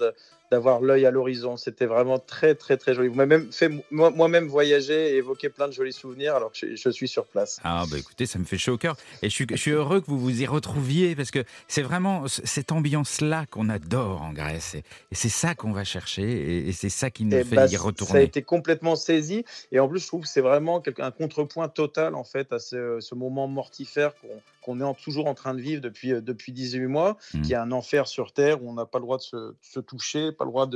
d'avoir 0.50 0.83
l'œil 0.83 1.07
à 1.07 1.11
l'horizon. 1.11 1.57
C'était 1.57 1.87
vraiment 1.87 2.19
très, 2.19 2.55
très, 2.55 2.76
très 2.76 2.93
joli. 2.95 3.09
Vous 3.09 3.14
m'avez 3.14 3.38
même 3.38 3.50
fait 3.52 3.71
moi- 3.91 4.11
moi-même 4.11 4.49
voyager 4.49 5.12
et 5.12 5.17
évoquer 5.17 5.49
plein 5.49 5.67
de 5.67 5.73
jolis 5.73 5.95
souvenirs 5.95 6.35
alors 6.37 6.52
que 6.52 6.59
je, 6.59 6.76
je 6.76 6.91
suis 6.91 7.09
sur 7.09 7.25
place. 7.25 7.59
Ah 7.64 7.85
bah 7.91 7.97
écoutez, 7.97 8.26
ça 8.26 8.38
me 8.38 8.45
fait 8.45 8.59
chaud 8.59 8.75
au 8.75 8.76
cœur. 8.79 8.97
Et 9.23 9.31
je 9.31 9.35
suis, 9.35 9.47
je 9.50 9.57
suis 9.57 9.71
heureux 9.71 10.02
que 10.02 10.07
vous 10.09 10.19
vous 10.19 10.43
y 10.43 10.47
retrouviez 10.47 11.17
parce 11.17 11.31
que 11.31 11.43
c'est 11.69 11.81
vraiment 11.81 12.29
cette 12.29 12.71
ambiance-là 12.71 13.47
qu'on 13.50 13.71
adore 13.71 14.21
en 14.21 14.35
Grèce. 14.35 14.75
Et, 14.75 14.79
et 15.11 15.14
c'est 15.14 15.31
ça 15.31 15.55
qu'on 15.55 15.73
va 15.73 15.85
chercher 15.85 16.23
et, 16.31 16.69
et 16.69 16.73
c'est 16.73 16.91
ça 16.91 17.09
qui 17.09 17.25
nous 17.25 17.38
Eh 17.38 17.45
fait 17.45 17.57
bah, 17.57 17.64
y 17.64 17.71
Ça 17.71 17.79
a 17.79 17.83
retourner. 17.85 18.23
été 18.23 18.43
complètement 18.43 18.95
saisi. 18.95 19.47
Et 19.73 19.81
en 19.81 19.88
plus, 19.88 20.00
je 20.00 20.07
trouve 20.07 20.23
que 20.25 20.29
c'est 20.29 20.43
vraiment 20.43 20.83
un 20.99 21.11
contrepoint 21.12 21.69
total 21.71 22.14
en 22.14 22.25
fait 22.25 22.52
à 22.52 22.59
ce, 22.62 23.00
ce 23.00 23.14
moment 23.14 23.49
mortifère 23.49 24.14
qu'on 24.62 24.81
est 24.81 24.95
toujours 25.02 25.26
en 25.26 25.35
train 25.35 25.52
de 25.52 25.61
vivre 25.61 25.83
depuis, 25.83 26.11
depuis 26.23 26.52
18 26.52 26.87
mois, 26.87 27.19
Mmh. 27.35 27.42
qui 27.42 27.52
est 27.52 27.57
un 27.57 27.73
enfer 27.73 28.07
sur 28.07 28.33
Terre 28.33 28.62
où 28.62 28.71
on 28.71 28.75
n'a 28.75 28.87
pas 28.87 28.99
le 28.99 29.04
droit 29.04 29.19
de 29.19 29.23
se, 29.23 29.54
se 29.61 29.81
toucher, 29.81 30.33
pas 30.33 30.45
le 30.45 30.50
droit 30.50 30.69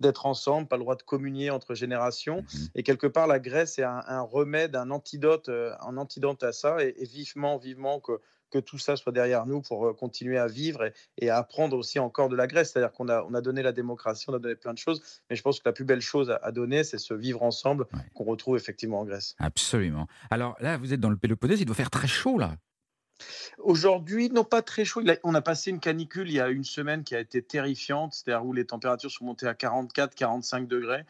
d'être 0.00 0.26
ensemble, 0.26 0.66
pas 0.68 0.76
le 0.76 0.82
droit 0.82 0.96
de 0.96 1.02
communier 1.02 1.50
entre 1.50 1.74
générations. 1.74 2.38
Mhm. 2.42 2.68
Et 2.74 2.82
quelque 2.82 3.06
part, 3.06 3.26
la 3.26 3.38
Grèce 3.38 3.78
est 3.78 3.84
un, 3.84 4.02
un 4.06 4.22
remède, 4.22 4.76
un 4.76 4.90
antidote, 4.90 5.48
euh, 5.48 5.72
un 5.80 5.96
antidote 5.96 6.42
à 6.42 6.52
ça. 6.52 6.82
Et, 6.82 6.94
et 6.98 7.04
vivement, 7.04 7.58
vivement 7.58 8.00
que, 8.00 8.20
que 8.54 8.58
tout 8.60 8.78
ça 8.78 8.94
soit 8.96 9.12
derrière 9.12 9.46
nous 9.46 9.60
pour 9.60 9.86
euh, 9.86 9.92
continuer 9.92 10.38
à 10.38 10.46
vivre 10.46 10.84
et, 10.84 10.92
et 11.18 11.28
à 11.30 11.38
apprendre 11.38 11.76
aussi 11.76 11.98
encore 11.98 12.28
de 12.28 12.36
la 12.36 12.46
Grèce. 12.46 12.70
C'est-à-dire 12.72 12.92
qu'on 12.92 13.08
a, 13.08 13.22
on 13.24 13.34
a 13.34 13.40
donné 13.40 13.62
la 13.62 13.72
démocratie, 13.72 14.26
on 14.28 14.34
a 14.34 14.38
donné 14.38 14.54
plein 14.54 14.72
de 14.72 14.78
choses. 14.78 15.02
Mais 15.28 15.36
je 15.36 15.42
pense 15.42 15.58
que 15.58 15.68
la 15.68 15.72
plus 15.72 15.84
belle 15.84 16.00
chose 16.00 16.30
à, 16.30 16.36
à 16.36 16.52
donner, 16.52 16.84
c'est 16.84 16.98
ce 16.98 17.14
vivre 17.14 17.42
ensemble 17.42 17.86
Ouais. 17.92 18.00
qu'on 18.14 18.24
retrouve 18.24 18.56
effectivement 18.56 19.00
en 19.00 19.04
Grèce. 19.04 19.34
Absolument. 19.38 20.06
Alors 20.30 20.56
là, 20.60 20.76
vous 20.78 20.92
êtes 20.92 21.00
dans 21.00 21.10
le 21.10 21.16
Péloponnèse, 21.16 21.60
il 21.60 21.64
doit 21.66 21.74
faire 21.74 21.90
très 21.90 22.06
chaud 22.08 22.38
là. 22.38 22.54
Aujourd'hui, 23.58 24.30
non 24.30 24.44
pas 24.44 24.62
très 24.62 24.84
chaud. 24.84 25.02
On 25.22 25.34
a 25.34 25.40
passé 25.40 25.70
une 25.70 25.80
canicule 25.80 26.28
il 26.28 26.34
y 26.34 26.40
a 26.40 26.48
une 26.48 26.64
semaine 26.64 27.04
qui 27.04 27.14
a 27.14 27.20
été 27.20 27.42
terrifiante, 27.42 28.14
c'est-à-dire 28.14 28.44
où 28.44 28.52
les 28.52 28.64
températures 28.64 29.10
sont 29.10 29.24
montées 29.24 29.46
à 29.46 29.54
44-45 29.54 30.66
degrés. 30.66 31.04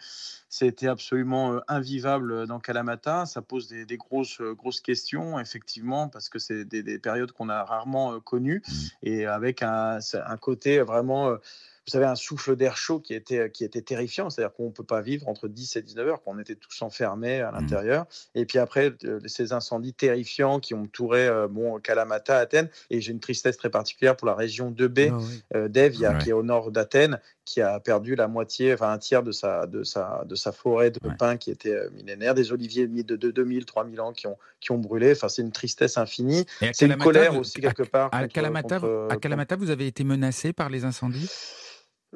C'était 0.49 0.87
absolument 0.87 1.55
euh, 1.55 1.61
invivable 1.67 2.33
euh, 2.33 2.47
dans 2.47 2.61
Kalamata. 2.61 3.27
Ça 3.27 3.43
pose 3.43 3.69
des, 3.69 3.85
euh, 3.85 4.55
grosses 4.55 4.81
questions, 4.81 5.41
effectivement, 5.41 6.09
parce 6.09 6.29
que 6.29 6.39
c'est 6.39 6.65
des, 6.65 6.83
des 6.83 6.99
périodes 6.99 7.33
qu'on 7.33 7.49
a 7.49 7.65
rarement 7.65 8.21
connues 8.21 8.63
et 9.03 9.27
avec 9.27 9.63
un 9.63 10.01
côté 10.41 10.81
vraiment. 10.81 11.37
Euh, 11.85 11.87
vous 11.87 11.93
savez, 11.93 12.07
un 12.07 12.15
souffle 12.15 12.57
d'air 12.57 12.77
chaud 12.77 12.99
qui 13.01 13.13
était, 13.15 13.51
qui 13.51 13.63
était 13.65 13.83
terrifiant, 13.83 14.31
c'est-à-dire 14.31 14.55
qu'on 14.55 14.67
ne 14.67 14.73
peut 14.73 14.85
pas 14.85 15.03
vivre 15.03 15.29
entre 15.29 15.49
10 15.49 15.77
et 15.77 15.83
19 15.83 16.09
heures, 16.09 16.23
qu'on 16.23 16.39
était 16.39 16.55
tous 16.55 16.81
enfermés 16.83 17.41
à 17.41 17.51
l'intérieur. 17.51 18.07
Et 18.35 18.47
puis 18.47 18.59
après, 18.59 18.93
euh, 19.05 19.21
ces 19.27 19.53
incendies 19.53 19.93
terrifiants 19.93 20.61
qui 20.61 20.75
ont 20.75 20.87
touré 20.87 21.27
euh, 21.27 21.47
bon, 21.49 21.79
Kalamata, 21.81 22.39
Athènes, 22.39 22.69
et 22.91 23.01
j'ai 23.01 23.13
une 23.13 23.21
tristesse 23.21 23.57
très 23.57 23.71
particulière 23.71 24.17
pour 24.17 24.27
la 24.27 24.35
région 24.35 24.71
2B 24.71 25.11
Ah 25.13 25.17
oui. 25.19 25.43
euh, 25.57 25.69
d'Evia, 25.69 26.13
Ouais. 26.13 26.19
qui 26.19 26.31
est 26.31 26.33
au 26.33 26.43
nord 26.43 26.71
d'Athènes, 26.71 27.21
qui 27.45 27.61
a 27.61 27.79
perdu 27.81 28.15
la 28.15 28.27
moitié, 28.29 28.73
enfin 28.73 28.91
un 28.91 28.99
tiers 28.99 29.23
de 29.23 29.33
sa, 29.33 29.67
de 29.67 29.85
sa, 29.85 30.25
de 30.27 30.35
sa 30.35 30.53
forêt 30.53 30.91
de 30.91 30.99
Ouais. 31.05 31.15
pins 31.19 31.37
qui 31.37 31.51
était 31.51 31.75
euh, 31.75 31.91
millénaire, 31.91 32.35
des 32.35 32.51
oliviers 32.53 32.87
de, 32.87 33.17
de 33.17 33.31
2000, 33.31 33.67
3000 33.67 34.01
ans 34.01 34.13
qui 34.15 34.27
ont, 34.27 34.39
qui 34.61 34.73
ont 34.73 34.79
brûlé. 34.79 35.13
Enfin, 35.13 35.29
c'est 35.29 35.43
une 35.43 35.53
tristesse 35.53 35.99
infinie. 35.99 36.47
C'est 36.73 36.87
une 36.87 36.97
colère 36.97 37.35
vous- 37.35 37.41
aussi, 37.41 37.59
à- 37.59 37.61
quelque 37.61 37.83
part. 37.83 38.09
À, 38.13 38.23
contre- 38.23 38.33
Kalamata, 38.33 38.81
contre- 38.81 39.09
à 39.11 39.17
Kalamata, 39.19 39.57
vous 39.57 39.69
avez 39.71 39.87
été 39.87 40.03
menacé 40.05 40.55
par 40.55 40.71
les 40.71 40.85
incendies? 40.87 41.31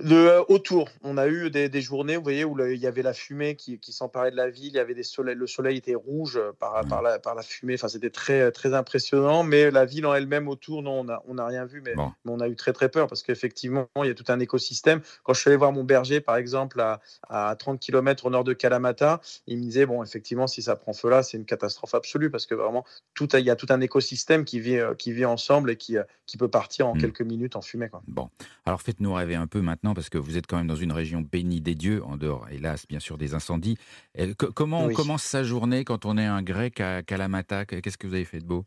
Le, 0.00 0.44
autour, 0.48 0.88
on 1.02 1.18
a 1.18 1.26
eu 1.26 1.50
des, 1.50 1.68
des 1.68 1.80
journées, 1.80 2.16
vous 2.16 2.22
voyez, 2.22 2.44
où 2.44 2.54
le- 2.54 2.72
il 2.74 2.80
y 2.80 2.86
avait 2.86 3.02
la 3.02 3.12
fumée 3.12 3.56
qui, 3.56 3.80
qui 3.80 3.92
s'emparait 3.92 4.30
de 4.30 4.36
la 4.36 4.48
ville, 4.48 4.66
il 4.66 4.74
y 4.74 4.78
avait 4.78 4.94
des 4.94 5.02
soleils, 5.02 5.34
le 5.34 5.46
soleil 5.48 5.78
était 5.78 5.96
rouge 5.96 6.36
euh, 6.36 6.52
par, 6.58 6.84
par, 6.86 7.02
la, 7.02 7.18
par 7.18 7.34
la 7.34 7.42
fumée, 7.42 7.74
enfin, 7.74 7.88
c'était 7.88 8.10
très, 8.10 8.52
très 8.52 8.74
impressionnant, 8.74 9.42
mais 9.42 9.72
la 9.72 9.84
ville 9.84 10.06
en 10.06 10.14
elle-même 10.14 10.46
autour, 10.46 10.82
non, 10.82 11.00
on 11.00 11.04
n'a 11.04 11.20
on 11.26 11.36
a 11.36 11.44
rien 11.46 11.64
vu, 11.64 11.80
mais, 11.84 11.94
Bon. 11.96 12.12
mais 12.24 12.32
on 12.32 12.38
a 12.40 12.46
eu 12.48 12.54
très 12.54 12.72
très 12.72 12.88
peur 12.88 13.08
parce 13.08 13.22
qu'effectivement, 13.24 13.88
il 13.96 14.06
y 14.06 14.10
a 14.10 14.14
tout 14.14 14.24
un 14.28 14.38
écosystème. 14.38 15.00
Quand 15.24 15.34
je 15.34 15.40
suis 15.40 15.48
allé 15.48 15.56
voir 15.56 15.72
mon 15.72 15.82
berger, 15.82 16.20
par 16.20 16.36
exemple, 16.36 16.80
à, 16.80 17.00
à 17.28 17.56
30 17.56 17.80
km 17.80 18.26
au 18.26 18.30
nord 18.30 18.44
de 18.44 18.52
Kalamata, 18.52 19.20
il 19.48 19.58
me 19.58 19.62
disait, 19.62 19.84
bon, 19.86 20.04
effectivement, 20.04 20.46
si 20.46 20.62
ça 20.62 20.76
prend 20.76 20.92
feu 20.92 21.10
là, 21.10 21.22
c'est 21.24 21.36
une 21.38 21.44
catastrophe 21.44 21.94
absolue 21.94 22.30
parce 22.30 22.46
que 22.46 22.54
vraiment, 22.54 22.84
tout, 23.14 23.28
il 23.36 23.44
y 23.44 23.50
a 23.50 23.56
tout 23.56 23.66
un 23.70 23.80
écosystème 23.80 24.44
qui 24.44 24.60
vit, 24.60 24.78
qui 24.96 25.12
vit 25.12 25.24
ensemble 25.24 25.72
et 25.72 25.76
qui, 25.76 25.96
qui 26.26 26.36
peut 26.36 26.48
partir 26.48 26.86
en 26.86 26.94
Mm. 26.94 27.00
quelques 27.00 27.22
minutes 27.22 27.56
en 27.56 27.62
fumée. 27.62 27.88
Quoi. 27.88 28.02
Bon, 28.06 28.30
alors 28.64 28.80
faites-nous 28.80 29.12
rêver 29.12 29.34
un 29.34 29.46
peu 29.46 29.60
maintenant, 29.60 29.87
parce 29.94 30.08
que 30.10 30.18
vous 30.18 30.36
êtes 30.36 30.46
quand 30.46 30.56
même 30.56 30.66
dans 30.66 30.74
une 30.76 30.92
région 30.92 31.20
bénie 31.20 31.60
des 31.60 31.74
dieux, 31.74 32.02
en 32.04 32.16
dehors, 32.16 32.46
hélas, 32.50 32.86
bien 32.88 33.00
sûr, 33.00 33.18
des 33.18 33.34
incendies. 33.34 33.76
Et 34.14 34.34
co- 34.34 34.52
comment 34.52 34.84
on 34.84 34.88
commence 34.96 35.22
sa 35.22 35.44
journée 35.44 35.84
quand 35.84 36.04
on 36.06 36.16
est 36.18 36.24
un 36.26 36.42
grec 36.42 36.80
à 36.80 37.02
Kalamata? 37.02 37.64
Qu'est-ce 37.66 37.98
que 37.98 38.06
vous 38.06 38.14
avez 38.14 38.24
fait 38.24 38.40
de 38.40 38.46
beau? 38.46 38.64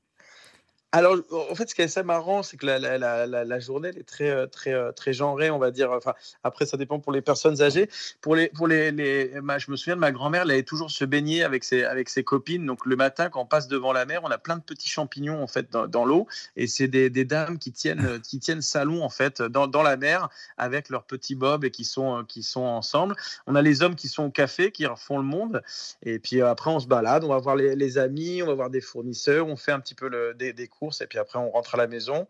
Alors, 0.93 1.15
en 1.31 1.55
fait, 1.55 1.69
ce 1.69 1.75
qui 1.75 1.81
est 1.81 1.85
assez 1.85 2.03
marrant, 2.03 2.43
c'est 2.43 2.57
que 2.57 2.65
la, 2.65 2.77
la- 2.77 2.97
la- 3.25 3.59
journée 3.59 3.89
elle 3.93 3.99
est 3.99 4.03
très, 4.03 4.29
euh, 4.29 4.45
très, 4.45 4.73
euh, 4.73 4.91
très 4.91 5.13
genrée, 5.13 5.49
on 5.49 5.57
va 5.57 5.71
dire. 5.71 5.89
Enfin, 5.93 6.13
après, 6.43 6.65
ça 6.65 6.75
dépend 6.75 6.99
pour 6.99 7.13
les 7.13 7.21
personnes 7.21 7.61
âgées. 7.61 7.89
Pour 8.19 8.35
les, 8.35 8.49
pour 8.49 8.67
les, 8.67 8.91
les- 8.91 9.31
je 9.31 9.71
me 9.71 9.77
souviens 9.77 9.95
de 9.95 10.01
ma 10.01 10.11
grand-mère, 10.11 10.41
elle 10.41 10.51
allait 10.51 10.63
toujours 10.63 10.91
se 10.91 11.05
baigner 11.05 11.43
avec 11.43 11.63
ses, 11.63 11.85
avec 11.85 12.09
ses 12.09 12.25
copines. 12.25 12.65
Donc, 12.65 12.85
le 12.85 12.97
matin, 12.97 13.29
quand 13.29 13.39
on 13.41 13.45
passe 13.45 13.69
devant 13.69 13.93
la 13.93 14.05
mer, 14.05 14.19
on 14.25 14.31
a 14.31 14.37
plein 14.37 14.57
de 14.57 14.63
petits 14.63 14.89
champignons 14.89 15.41
en 15.41 15.47
fait 15.47 15.71
dans, 15.71 15.87
dans 15.87 16.03
l'eau, 16.03 16.27
et 16.57 16.67
c'est 16.67 16.89
des, 16.89 17.09
des 17.09 17.23
dames 17.23 17.57
qui 17.57 17.71
tiennent, 17.71 18.05
euh, 18.05 18.19
qui 18.23 18.39
tiennent 18.39 18.61
salon 18.61 19.01
en 19.03 19.09
fait 19.09 19.41
dans, 19.41 19.67
dans 19.67 19.83
la 19.83 19.95
mer 19.95 20.27
avec 20.57 20.89
leurs 20.89 21.03
petits 21.03 21.35
bobs 21.35 21.63
et 21.63 21.71
qui 21.71 21.85
sont, 21.85 22.19
euh, 22.19 22.23
qui 22.27 22.43
sont 22.43 22.63
ensemble. 22.63 23.15
On 23.47 23.55
a 23.55 23.61
les 23.61 23.81
hommes 23.81 23.95
qui 23.95 24.09
sont 24.09 24.23
au 24.25 24.31
café, 24.31 24.71
qui 24.73 24.85
refont 24.87 25.17
le 25.19 25.23
monde. 25.23 25.61
Et 26.03 26.19
puis 26.19 26.41
euh, 26.41 26.49
après, 26.49 26.69
on 26.69 26.81
se 26.81 26.87
balade, 26.87 27.23
on 27.23 27.29
va 27.29 27.37
voir 27.37 27.55
les, 27.55 27.75
les 27.77 27.97
amis, 27.97 28.43
on 28.43 28.47
va 28.47 28.55
voir 28.55 28.69
des 28.69 28.81
fournisseurs, 28.81 29.47
on 29.47 29.55
fait 29.55 29.71
un 29.71 29.79
petit 29.79 29.95
peu 29.95 30.09
le- 30.09 30.33
des, 30.33 30.51
des 30.51 30.67
et 30.89 31.07
puis 31.07 31.19
après, 31.19 31.37
on 31.37 31.51
rentre 31.51 31.75
à 31.75 31.77
la 31.77 31.87
maison. 31.87 32.27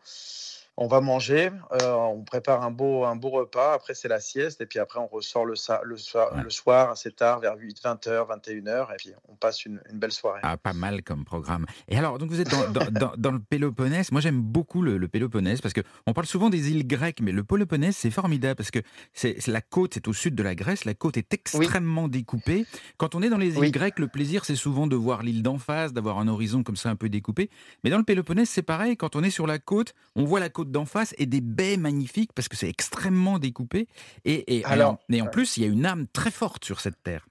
On 0.84 0.88
va 0.88 1.00
manger, 1.00 1.52
euh, 1.74 1.94
on 1.94 2.24
prépare 2.24 2.64
un 2.64 2.72
beau, 2.72 3.04
un 3.06 3.16
beau 3.16 3.30
repas. 3.30 3.74
Après, 3.76 3.94
c'est 3.94 4.08
la 4.08 4.20
sieste. 4.20 4.62
Et 4.62 4.66
puis 4.66 4.80
après, 4.80 5.00
on 5.00 5.06
ressort 5.06 5.46
le, 5.46 5.54
le, 5.84 5.98
soir, 5.98 6.34
Ouais. 6.36 6.42
le 6.42 6.50
soir 6.50 6.90
assez 6.90 7.12
tard, 7.12 7.40
vers 7.40 7.56
8, 7.56 7.80
20h, 7.84 8.26
21h. 8.28 8.92
Et 8.92 8.98
puis, 8.98 9.12
on 9.30 9.36
passe 9.36 9.64
une, 9.64 9.80
une 9.92 10.00
belle 10.00 10.12
soirée. 10.12 10.40
Ah, 10.42 10.58
pas 10.58 10.74
mal 10.74 11.04
comme 11.04 11.24
programme. 11.24 11.68
Et 11.88 11.98
alors, 12.00 12.18
donc 12.18 12.32
vous 12.32 12.42
êtes 12.42 12.50
dans, 12.50 12.68
dans- 12.72 12.90
dans- 12.92 13.14
dans 13.16 13.32
le 13.32 13.40
Péloponnèse. 13.40 14.12
Moi, 14.12 14.22
j'aime 14.22 14.42
beaucoup 14.42 14.82
le, 14.82 14.98
le 14.98 15.08
Péloponnèse 15.08 15.62
parce 15.62 15.76
que 15.76 15.82
on 16.08 16.14
parle 16.14 16.26
souvent 16.26 16.50
des 16.50 16.72
îles 16.72 16.88
grecques, 16.88 17.22
mais 17.22 17.32
le 17.32 17.44
Péloponnèse, 17.44 17.96
c'est 17.96 18.10
formidable 18.10 18.56
parce 18.56 18.72
que 18.72 18.80
c'est 19.14 19.46
la 19.48 19.62
côte, 19.62 19.94
c'est 19.94 20.08
au 20.08 20.14
sud 20.14 20.34
de 20.34 20.42
la 20.42 20.56
Grèce. 20.56 20.86
La 20.86 20.96
côte 20.96 21.16
est 21.16 21.32
extrêmement 21.32 22.08
découpée. 22.08 22.66
Quand 22.98 23.14
on 23.14 23.22
est 23.22 23.30
dans 23.30 23.38
les 23.38 23.50
îles 23.54 23.60
Oui. 23.60 23.72
grecques, 23.72 24.00
le 24.00 24.08
plaisir, 24.08 24.46
c'est 24.46 24.56
souvent 24.56 24.88
de 24.88 24.96
voir 24.96 25.22
l'île 25.22 25.44
d'en 25.44 25.60
face, 25.60 25.94
d'avoir 25.94 26.18
un 26.18 26.28
horizon 26.28 26.64
comme 26.64 26.76
ça 26.76 26.90
un 26.90 26.96
peu 26.96 27.08
découpé. 27.08 27.52
Mais 27.84 27.92
dans 27.92 28.00
le 28.00 28.04
Péloponnèse, 28.04 28.50
c'est 28.50 28.64
pareil. 28.64 28.98
Quand 28.98 29.16
on 29.16 29.22
est 29.22 29.30
sur 29.30 29.46
la 29.46 29.60
côte, 29.60 29.94
on 30.16 30.24
voit 30.26 30.40
la 30.40 30.50
côte 30.50 30.71
d'en 30.72 30.86
face 30.86 31.14
et 31.18 31.26
des 31.26 31.42
baies 31.42 31.78
magnifiques 31.78 32.32
parce 32.34 32.48
que 32.48 32.58
c'est 32.58 32.70
extrêmement 32.70 33.40
découpé. 33.40 33.88
Et, 34.26 34.58
et, 34.58 34.66
Alors, 34.66 34.98
et 35.10 35.22
en, 35.22 35.26
et 35.26 35.28
en 35.28 35.32
plus, 35.32 35.58
il 35.58 35.64
y 35.64 35.66
a 35.66 35.70
une 35.70 35.86
âme 35.86 36.08
très 36.12 36.32
forte 36.32 36.66
sur 36.66 36.80
cette 36.80 37.02
terre. 37.04 37.28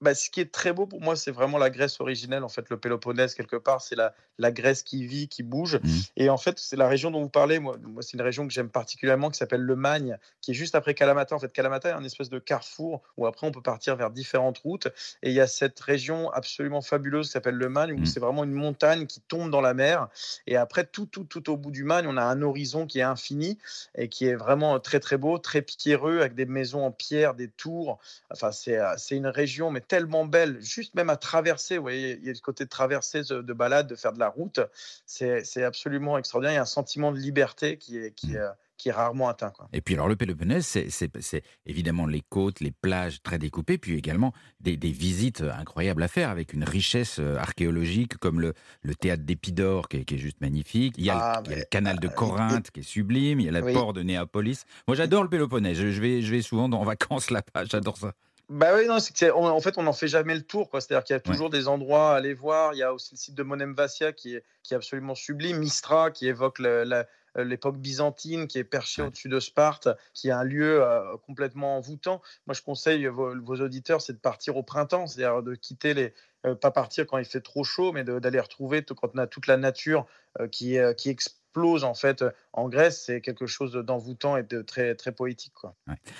Bah, 0.00 0.14
ce 0.14 0.30
qui 0.30 0.40
est 0.40 0.52
très 0.52 0.72
beau 0.72 0.86
pour 0.86 1.00
moi, 1.00 1.16
c'est 1.16 1.32
vraiment 1.32 1.58
la 1.58 1.70
Grèce 1.70 2.00
originelle. 2.00 2.44
En 2.44 2.48
fait, 2.48 2.70
le 2.70 2.76
Péloponnèse, 2.78 3.34
quelque 3.34 3.56
part, 3.56 3.82
c'est 3.82 3.96
la, 3.96 4.14
la 4.38 4.52
Grèce 4.52 4.82
qui 4.82 5.04
vit, 5.04 5.26
qui 5.26 5.42
bouge. 5.42 5.80
Mhm. 5.82 6.00
Et 6.16 6.30
en 6.30 6.36
fait, 6.36 6.58
c'est 6.58 6.76
la 6.76 6.86
région 6.86 7.10
dont 7.10 7.20
vous 7.20 7.28
parlez. 7.28 7.58
Moi, 7.58 7.76
moi 7.82 8.02
c'est 8.02 8.12
une 8.12 8.22
région 8.22 8.46
que 8.46 8.52
j'aime 8.52 8.68
particulièrement, 8.68 9.30
qui 9.30 9.38
s'appelle 9.38 9.62
le 9.62 9.74
Magne, 9.74 10.16
qui 10.40 10.52
est 10.52 10.54
juste 10.54 10.76
après 10.76 10.94
Kalamata. 10.94 11.34
En 11.34 11.40
fait, 11.40 11.52
Kalamata 11.52 11.88
est 11.88 11.92
un 11.92 12.04
espèce 12.04 12.28
de 12.30 12.38
carrefour 12.38 13.02
où 13.16 13.26
après, 13.26 13.46
on 13.46 13.50
peut 13.50 13.60
partir 13.62 13.96
vers 13.96 14.10
différentes 14.10 14.58
routes. 14.58 14.86
Et 15.22 15.30
il 15.30 15.34
y 15.34 15.40
a 15.40 15.48
cette 15.48 15.80
région 15.80 16.30
absolument 16.30 16.80
fabuleuse 16.80 17.26
qui 17.26 17.32
s'appelle 17.32 17.56
le 17.56 17.68
Magne, 17.68 17.92
où 17.92 17.98
Mhm. 17.98 18.06
c'est 18.06 18.20
vraiment 18.20 18.44
une 18.44 18.52
montagne 18.52 19.06
qui 19.06 19.20
tombe 19.20 19.50
dans 19.50 19.60
la 19.60 19.74
mer. 19.74 20.08
Et 20.46 20.56
après, 20.56 20.84
tout, 20.84 21.06
tout, 21.06 21.24
tout 21.24 21.50
au 21.50 21.56
bout 21.56 21.72
du 21.72 21.82
Magne, 21.82 22.06
on 22.08 22.16
a 22.16 22.22
un 22.22 22.40
horizon 22.42 22.86
qui 22.86 23.00
est 23.00 23.02
infini 23.02 23.58
et 23.96 24.08
qui 24.08 24.26
est 24.26 24.36
vraiment 24.36 24.78
très, 24.78 25.00
très 25.00 25.16
beau, 25.16 25.38
très 25.38 25.62
pierreux, 25.62 26.20
avec 26.20 26.34
des 26.36 26.46
maisons 26.46 26.84
en 26.86 26.92
pierre, 26.92 27.34
des 27.34 27.48
tours. 27.48 27.98
Enfin, 28.30 28.52
c'est 28.52 28.78
euh, 28.78 28.94
c'est 28.96 29.16
une 29.16 29.26
région, 29.26 29.70
mais 29.72 29.80
tellement 29.88 30.24
belle, 30.26 30.60
juste 30.60 30.94
même 30.94 31.10
à 31.10 31.16
traverser. 31.16 31.76
Vous 31.76 31.82
voyez, 31.82 32.18
il 32.20 32.26
y 32.26 32.28
a 32.28 32.32
le 32.32 32.38
côté 32.40 32.64
de 32.64 32.68
traverser, 32.68 33.22
de 33.22 33.42
de 33.42 33.52
balade, 33.52 33.88
de 33.88 33.96
faire 33.96 34.12
de 34.12 34.18
la 34.20 34.28
route. 34.28 34.60
C'est 35.06 35.62
absolument 35.64 36.18
extraordinaire. 36.18 36.52
Il 36.52 36.56
y 36.56 36.58
a 36.58 36.62
un 36.62 36.66
sentiment 36.66 37.10
de 37.12 37.18
liberté 37.18 37.78
qui 37.78 37.98
est, 37.98 38.12
qui 38.12 38.34
est, 38.34 38.40
qui 38.76 38.90
est 38.90 38.92
rarement 38.92 39.28
atteint. 39.28 39.50
Quoi. 39.50 39.68
Et 39.72 39.80
puis 39.80 39.94
alors 39.94 40.06
le 40.08 40.14
Péloponnèse, 40.16 40.64
c'est- 40.66 41.42
évidemment 41.66 42.06
les 42.06 42.20
côtes, 42.20 42.60
les 42.60 42.70
plages 42.70 43.22
très 43.22 43.38
découpées, 43.38 43.76
puis 43.78 43.96
également 43.96 44.32
des, 44.60 44.76
des 44.76 44.92
visites 44.92 45.40
incroyables 45.40 46.02
à 46.02 46.08
faire 46.08 46.28
avec 46.30 46.52
une 46.52 46.62
richesse 46.64 47.18
euh, 47.18 47.36
archéologique 47.38 48.16
comme 48.18 48.40
le, 48.40 48.54
le 48.82 48.94
théâtre 48.94 49.24
d'Épidore 49.24 49.88
qui, 49.88 49.98
est- 49.98 50.04
qui 50.04 50.14
est 50.14 50.18
juste 50.18 50.40
magnifique. 50.40 50.94
Il 50.96 51.04
y 51.06 51.10
a, 51.10 51.14
le- 51.14 51.20
Ah, 51.20 51.42
il 51.44 51.50
y 51.50 51.52
a 51.54 51.56
le 51.56 51.60
mais, 51.62 51.66
canal 51.70 51.98
de 51.98 52.06
euh, 52.06 52.10
Corinthe 52.10 52.70
qui 52.70 52.80
est 52.80 52.82
sublime, 52.84 53.40
il 53.40 53.46
y 53.46 53.48
a 53.48 53.52
le 53.52 53.62
Oui. 53.64 53.72
port 53.72 53.92
de 53.92 54.02
Néapolis. 54.02 54.64
Moi 54.86 54.96
j'adore 54.96 55.22
le 55.24 55.28
Péloponnèse, 55.28 55.76
je, 55.76 55.90
je 55.90 56.00
vais, 56.00 56.22
je 56.22 56.30
vais 56.30 56.42
souvent 56.42 56.70
en 56.70 56.84
vacances 56.84 57.30
là-bas, 57.30 57.64
j'adore 57.64 57.96
ça. 57.96 58.12
Bah 58.48 58.74
oui, 58.74 58.86
non, 58.86 58.98
c'est 58.98 59.12
que 59.12 59.18
c'est- 59.18 59.30
on- 59.30 59.44
en 59.44 59.60
fait, 59.60 59.76
on 59.76 59.82
n'en 59.82 59.92
fait 59.92 60.08
jamais 60.08 60.34
le 60.34 60.42
tour. 60.42 60.70
C'est-à-dire 60.72 61.04
qu'il 61.04 61.12
y 61.14 61.16
a 61.16 61.20
toujours 61.20 61.50
des 61.50 61.68
endroits 61.68 62.12
à 62.12 62.16
aller 62.16 62.32
voir. 62.32 62.72
Il 62.72 62.78
y 62.78 62.82
a 62.82 62.94
aussi 62.94 63.14
le 63.14 63.18
site 63.18 63.34
de 63.34 63.42
Monemvasia 63.42 64.12
qui 64.14 64.36
est, 64.36 64.44
qui 64.62 64.72
est 64.72 64.76
absolument 64.76 65.14
sublime. 65.14 65.58
Mistra 65.58 66.10
qui 66.10 66.26
évoque 66.28 66.58
euh, 66.60 67.04
l'époque 67.36 67.76
byzantine, 67.76 68.46
qui 68.48 68.58
est 68.58 68.64
perché 68.64 69.02
Ouais. 69.02 69.08
au-dessus 69.08 69.28
de 69.28 69.38
Sparte, 69.38 69.88
qui 70.14 70.28
est 70.28 70.32
un 70.32 70.44
lieu 70.44 70.82
euh, 70.82 71.16
complètement 71.26 71.76
envoûtant. 71.76 72.22
Moi, 72.46 72.54
je 72.54 72.62
conseille 72.62 73.06
vos, 73.06 73.38
vos 73.38 73.56
auditeurs, 73.60 74.00
c'est 74.00 74.14
de 74.14 74.18
partir 74.18 74.56
au 74.56 74.62
printemps, 74.62 75.06
c'est-à-dire 75.06 75.42
de 75.42 75.54
quitter 75.54 75.92
les. 75.92 76.14
euh, 76.46 76.54
pas 76.54 76.70
partir 76.70 77.06
quand 77.06 77.18
il 77.18 77.26
fait 77.26 77.42
trop 77.42 77.64
chaud, 77.64 77.92
mais 77.92 78.02
d'aller 78.04 78.40
retrouver 78.40 78.82
quand 78.82 79.10
on 79.14 79.18
a 79.18 79.26
toute 79.26 79.46
la 79.46 79.58
nature 79.58 80.06
euh, 80.40 80.48
qui, 80.48 80.78
euh, 80.78 80.94
qui 80.94 81.10
explose 81.48 81.84
en 81.84 81.94
fait 81.94 82.24
en 82.52 82.68
Grèce. 82.68 83.04
C'est 83.06 83.20
quelque 83.20 83.46
chose 83.46 83.72
d'envoûtant 83.72 84.36
et 84.36 84.42
de 84.42 84.62
très, 84.62 84.94
très 84.94 85.12
poétique. 85.12 85.54
Quoi. 85.54 85.74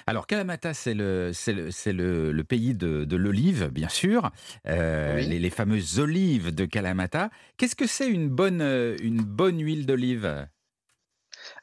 Alors 0.07 0.27
Kalamata, 0.27 0.75
c'est 0.75 0.95
le, 0.95 1.33
le, 1.47 1.93
le, 1.93 2.33
le 2.33 2.45
pays 2.45 2.75
de, 2.75 3.05
de 3.05 3.17
l'olive, 3.17 3.69
bien 3.69 3.89
sûr, 3.89 4.31
Euh, 4.67 5.17
Oui. 5.17 5.27
les, 5.27 5.39
les 5.39 5.51
fameuses 5.51 5.99
olives 5.99 6.55
de 6.55 6.65
Kalamata. 6.65 7.31
Qu'est-ce 7.57 7.77
que 7.77 7.87
c'est 7.87 8.09
une 8.09 8.29
bonne, 8.29 8.61
euh, 8.61 8.97
une 9.03 9.23
bonne 9.23 9.61
huile 9.63 9.87
d'olive? 9.87 10.47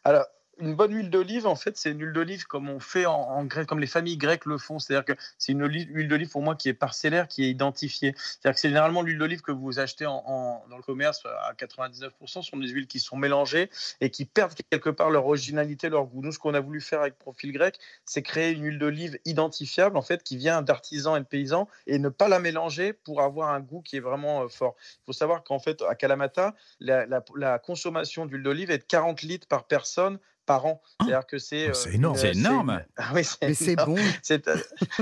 Alors, 0.03 0.25
une 0.60 0.76
bonne 0.76 0.94
huile 0.94 1.10
d'olive, 1.10 1.48
en 1.48 1.56
fait, 1.56 1.78
c'est 1.78 1.92
une 1.92 2.02
huile 2.02 2.14
d'olive 2.14 2.46
comme 2.46 2.70
on 2.70 2.80
fait 2.80 3.06
en, 3.06 3.44
grec, 3.46 3.68
comme 3.68 3.80
les 3.80 3.88
familles 3.88 4.18
grecques 4.18 4.46
le 4.46 4.58
font. 4.58 4.80
C'est-à-dire 4.80 5.06
que 5.06 5.22
c'est 5.38 5.52
une 5.52 5.68
huile 5.68 6.08
d'olive 6.08 6.30
pour 6.30 6.42
moi 6.42 6.56
qui 6.56 6.70
est 6.70 6.74
parcellaire, 6.74 7.28
qui 7.28 7.44
est 7.44 7.50
identifiée. 7.50 8.14
C'est-à-dire 8.18 8.56
que 8.56 8.60
c'est 8.60 8.70
généralement 8.70 9.02
l'huile 9.02 9.18
d'olive 9.18 9.42
que 9.42 9.52
vous 9.52 9.80
achetez 9.80 10.06
en, 10.06 10.64
dans 10.70 10.78
le 10.78 10.84
commerce 10.84 11.26
à 11.26 11.54
99% 11.54 12.44
sont 12.44 12.58
des 12.58 12.68
huiles 12.68 12.88
qui 12.88 13.00
sont 13.00 13.18
mélangées 13.18 13.70
et 14.02 14.10
qui 14.10 14.26
perdent 14.26 14.54
quelque 14.70 14.90
part 14.90 15.10
leur 15.10 15.26
originalité, 15.26 15.90
leur 15.90 16.06
goût. 16.06 16.22
Nous, 16.22 16.32
ce 16.32 16.40
qu'on 16.40 16.54
a 16.54 16.60
voulu 16.60 16.82
faire 16.82 17.02
avec 17.02 17.18
Profil 17.18 17.52
Grec, 17.52 17.78
c'est 18.06 18.22
créer 18.22 18.52
une 18.52 18.64
huile 18.64 18.80
d'olive 18.80 19.20
identifiable, 19.26 19.98
en 19.98 20.02
fait, 20.02 20.24
qui 20.24 20.38
vient 20.38 20.62
d'artisans 20.62 21.18
et 21.18 21.20
de 21.20 21.26
paysans 21.26 21.68
et 21.88 22.00
ne 22.00 22.10
pas 22.10 22.28
la 22.28 22.40
mélanger 22.40 22.94
pour 22.94 23.22
avoir 23.22 23.50
un 23.50 23.60
goût 23.60 23.82
qui 23.82 23.98
est 23.98 24.02
vraiment 24.02 24.44
euh, 24.44 24.48
fort. 24.48 24.76
Il 25.02 25.06
faut 25.06 25.14
savoir 25.14 25.44
qu'en 25.44 25.60
fait, 25.60 25.82
à 25.82 25.96
Kalamata, 25.96 26.56
la, 26.80 27.06
la 27.36 27.60
consommation 27.60 28.26
d'huile 28.26 28.44
d'olive 28.44 28.72
est 28.72 28.80
de 28.80 28.84
40 28.84 29.22
litres 29.22 29.48
par 29.48 29.66
personne 29.66 30.20
par 30.46 30.66
an. 30.66 30.82
Ah. 31.00 31.06
C'est-à-dire 31.06 31.28
que 31.28 31.38
c'est. 31.38 31.74
c'est 31.74 31.94
énorme. 31.94 32.18
C'est 32.18 32.32
énorme. 32.32 32.84
oui, 33.14 33.24
Mais 33.42 33.54
c'est 33.54 33.75
bon. 33.75 33.96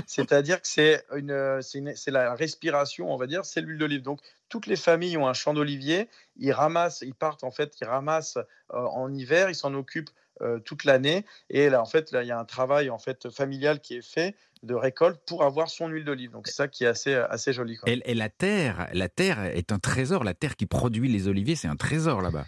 C'est-à-dire 0.08 0.62
que 0.62 0.68
c'est 0.68 1.04
une, 1.16 1.62
c'est 1.62 2.12
la 2.12 2.36
respiration, 2.36 3.14
on 3.14 3.18
va 3.18 3.28
dire, 3.28 3.46
c'est 3.46 3.62
l'huile 3.62 3.78
d'olive. 3.78 4.02
Donc 4.02 4.20
toutes 4.50 4.68
les 4.68 4.76
familles 4.76 5.18
ont 5.18 5.28
un 5.28 5.34
champ 5.34 5.54
d'olivier. 5.54 6.10
Ils 6.38 6.52
ramassent, 6.52 7.02
ils 7.02 7.16
partent 7.16 7.44
en 7.44 7.52
fait, 7.52 7.74
ils 7.82 7.88
ramassent 7.88 8.38
en 8.70 9.14
hiver, 9.14 9.50
ils 9.50 9.56
s'en 9.56 9.74
occupent 9.74 10.12
toute 10.66 10.84
l'année. 10.84 11.26
Et 11.50 11.70
là, 11.70 11.82
en 11.82 11.86
fait, 11.86 12.12
là, 12.12 12.24
il 12.24 12.28
y 12.28 12.32
a 12.32 12.40
un 12.40 12.46
travail 12.46 12.90
en 12.90 13.00
fait 13.00 13.30
familial 13.30 13.80
qui 13.80 13.96
est 13.96 14.06
fait 14.06 14.36
de 14.64 14.74
récolte 14.74 15.22
pour 15.26 15.44
avoir 15.44 15.70
son 15.70 15.88
huile 15.88 16.06
d'olive. 16.06 16.32
Donc 16.32 16.48
c'est 16.48 16.56
ça 16.56 16.68
qui 16.68 16.86
est 16.86 16.88
assez, 16.88 17.14
assez 17.14 17.54
joli. 17.54 17.78
Et, 17.86 18.02
et, 18.06 18.16
la 18.16 18.30
terre, 18.30 18.88
la 18.94 19.10
terre 19.10 19.44
est 19.44 19.72
un 19.72 19.80
trésor. 19.80 20.24
La 20.24 20.34
terre 20.34 20.56
qui 20.56 20.66
produit 20.66 21.10
les 21.10 21.28
oliviers, 21.28 21.56
c'est 21.56 21.68
un 21.68 21.76
trésor 21.76 22.22
là-bas 22.22 22.46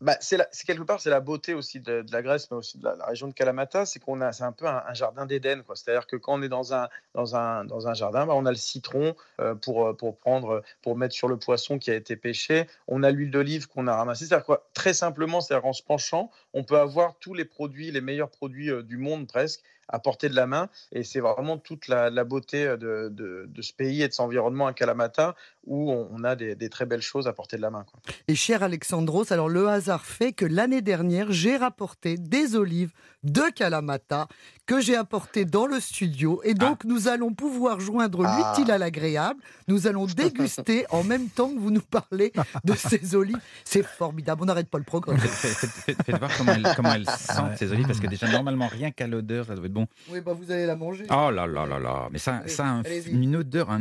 bah, 0.00 0.16
c'est 0.20 0.38
quelque 0.66 0.82
part 0.82 1.00
c'est 1.00 1.10
la 1.10 1.20
beauté 1.20 1.52
aussi 1.52 1.80
de, 1.80 2.04
la 2.10 2.22
Grèce, 2.22 2.50
mais 2.50 2.56
aussi 2.56 2.78
de 2.78 2.84
la, 2.84 3.04
région 3.04 3.28
de 3.28 3.34
Kalamata, 3.34 3.84
c'est 3.84 3.98
qu'on 3.98 4.20
a 4.22 4.32
c'est 4.32 4.44
un 4.44 4.52
peu 4.52 4.66
un, 4.66 4.94
jardin 4.94 5.26
d'Éden, 5.26 5.62
quoi. 5.62 5.76
C'est-à-dire 5.76 6.06
que 6.06 6.16
quand 6.16 6.34
on 6.34 6.42
est 6.42 6.48
dans 6.48 6.72
un 6.72 6.88
dans 7.14 7.36
un 7.36 7.64
dans 7.64 7.86
un 7.86 7.94
jardin, 7.94 8.26
bah, 8.26 8.32
on 8.34 8.46
a 8.46 8.50
le 8.50 8.56
citron 8.56 9.14
euh, 9.40 9.54
pour 9.54 9.86
euh, 9.86 9.92
pour 9.92 10.16
prendre 10.16 10.62
pour 10.80 10.96
mettre 10.96 11.14
sur 11.14 11.28
le 11.28 11.36
poisson 11.36 11.78
qui 11.78 11.90
a 11.90 11.94
été 11.94 12.16
pêché, 12.16 12.66
on 12.88 13.02
a 13.02 13.10
l'huile 13.10 13.30
d'olive 13.30 13.68
qu'on 13.68 13.86
a 13.86 13.94
ramassée. 13.94 14.26
C'est-à-dire 14.26 14.46
quoi 14.46 14.66
Très 14.72 14.94
simplement, 14.94 15.40
c'est-à-dire 15.40 15.66
en 15.66 15.74
se 15.74 15.82
penchant, 15.82 16.30
on 16.54 16.64
peut 16.64 16.78
avoir 16.78 17.16
tous 17.18 17.34
les 17.34 17.44
produits, 17.44 17.90
les 17.90 18.00
meilleurs 18.00 18.30
produits 18.30 18.70
du 18.84 18.96
monde 18.96 19.26
presque 19.26 19.62
à 19.90 19.98
portée 19.98 20.28
de 20.28 20.34
la 20.34 20.46
main. 20.46 20.68
Et 20.92 21.04
c'est 21.04 21.20
vraiment 21.20 21.58
toute 21.58 21.88
la, 21.88 22.10
beauté 22.24 22.76
de, 22.78 23.48
ce 23.60 23.72
pays 23.72 24.02
et 24.02 24.08
de 24.08 24.12
son 24.12 24.24
environnement 24.24 24.66
à 24.66 24.72
Kalamata 24.72 25.34
où 25.66 25.92
on, 25.92 26.24
a 26.24 26.36
des, 26.36 26.68
très 26.68 26.86
belles 26.86 27.02
choses 27.02 27.26
à 27.28 27.32
portée 27.32 27.56
de 27.56 27.62
la 27.62 27.70
main. 27.70 27.84
Et 28.28 28.34
cher 28.34 28.62
Alexandros, 28.62 29.30
alors 29.30 29.48
le 29.48 29.68
hasard 29.68 30.04
fait 30.04 30.32
que 30.32 30.44
l'année 30.44 30.82
dernière, 30.82 31.32
j'ai 31.32 31.56
rapporté 31.56 32.16
des 32.16 32.56
olives 32.56 32.92
de 33.22 33.42
Kalamata 33.54 34.28
que 34.70 34.80
j'ai 34.80 34.94
apporté 34.94 35.44
dans 35.44 35.66
le 35.66 35.80
studio. 35.80 36.40
Et 36.44 36.54
donc, 36.54 36.82
ah. 36.84 36.86
nous 36.86 37.08
allons 37.08 37.34
pouvoir 37.34 37.80
joindre 37.80 38.24
ah. 38.24 38.54
l'utile 38.54 38.70
à 38.70 38.78
l'agréable. 38.78 39.40
Nous 39.66 39.88
allons 39.88 40.06
déguster 40.16 40.86
en 40.90 41.02
même 41.02 41.28
temps 41.28 41.48
que 41.52 41.58
vous 41.58 41.72
nous 41.72 41.80
parlez 41.80 42.32
de 42.62 42.74
ces 42.76 43.16
olives. 43.16 43.40
C'est 43.64 43.82
formidable. 43.82 44.42
On 44.42 44.44
n'arrête 44.44 44.68
pas 44.68 44.78
le 44.78 44.84
programme. 44.84 45.18
Faites, 45.18 46.16
voir 46.16 46.30
comment 46.38 46.52
elles, 46.52 46.68
comment 46.76 46.94
elles 46.94 47.10
sentent, 47.18 47.56
ces 47.56 47.72
olives, 47.72 47.88
parce 47.88 47.98
que 47.98 48.06
déjà, 48.06 48.28
normalement, 48.28 48.68
rien 48.68 48.92
qu'à 48.92 49.08
l'odeur, 49.08 49.46
ça 49.46 49.56
doit 49.56 49.66
être 49.66 49.72
bon. 49.72 49.88
Oui, 50.08 50.20
bah 50.20 50.34
vous 50.40 50.52
allez 50.52 50.66
la 50.66 50.76
manger. 50.76 51.04
Oh 51.10 51.32
là 51.32 51.48
là 51.48 51.66
là 51.66 51.80
là. 51.80 52.08
Mais 52.12 52.18
ça, 52.18 52.42
ça 52.46 52.80
une 53.06 53.34
odeur. 53.34 53.76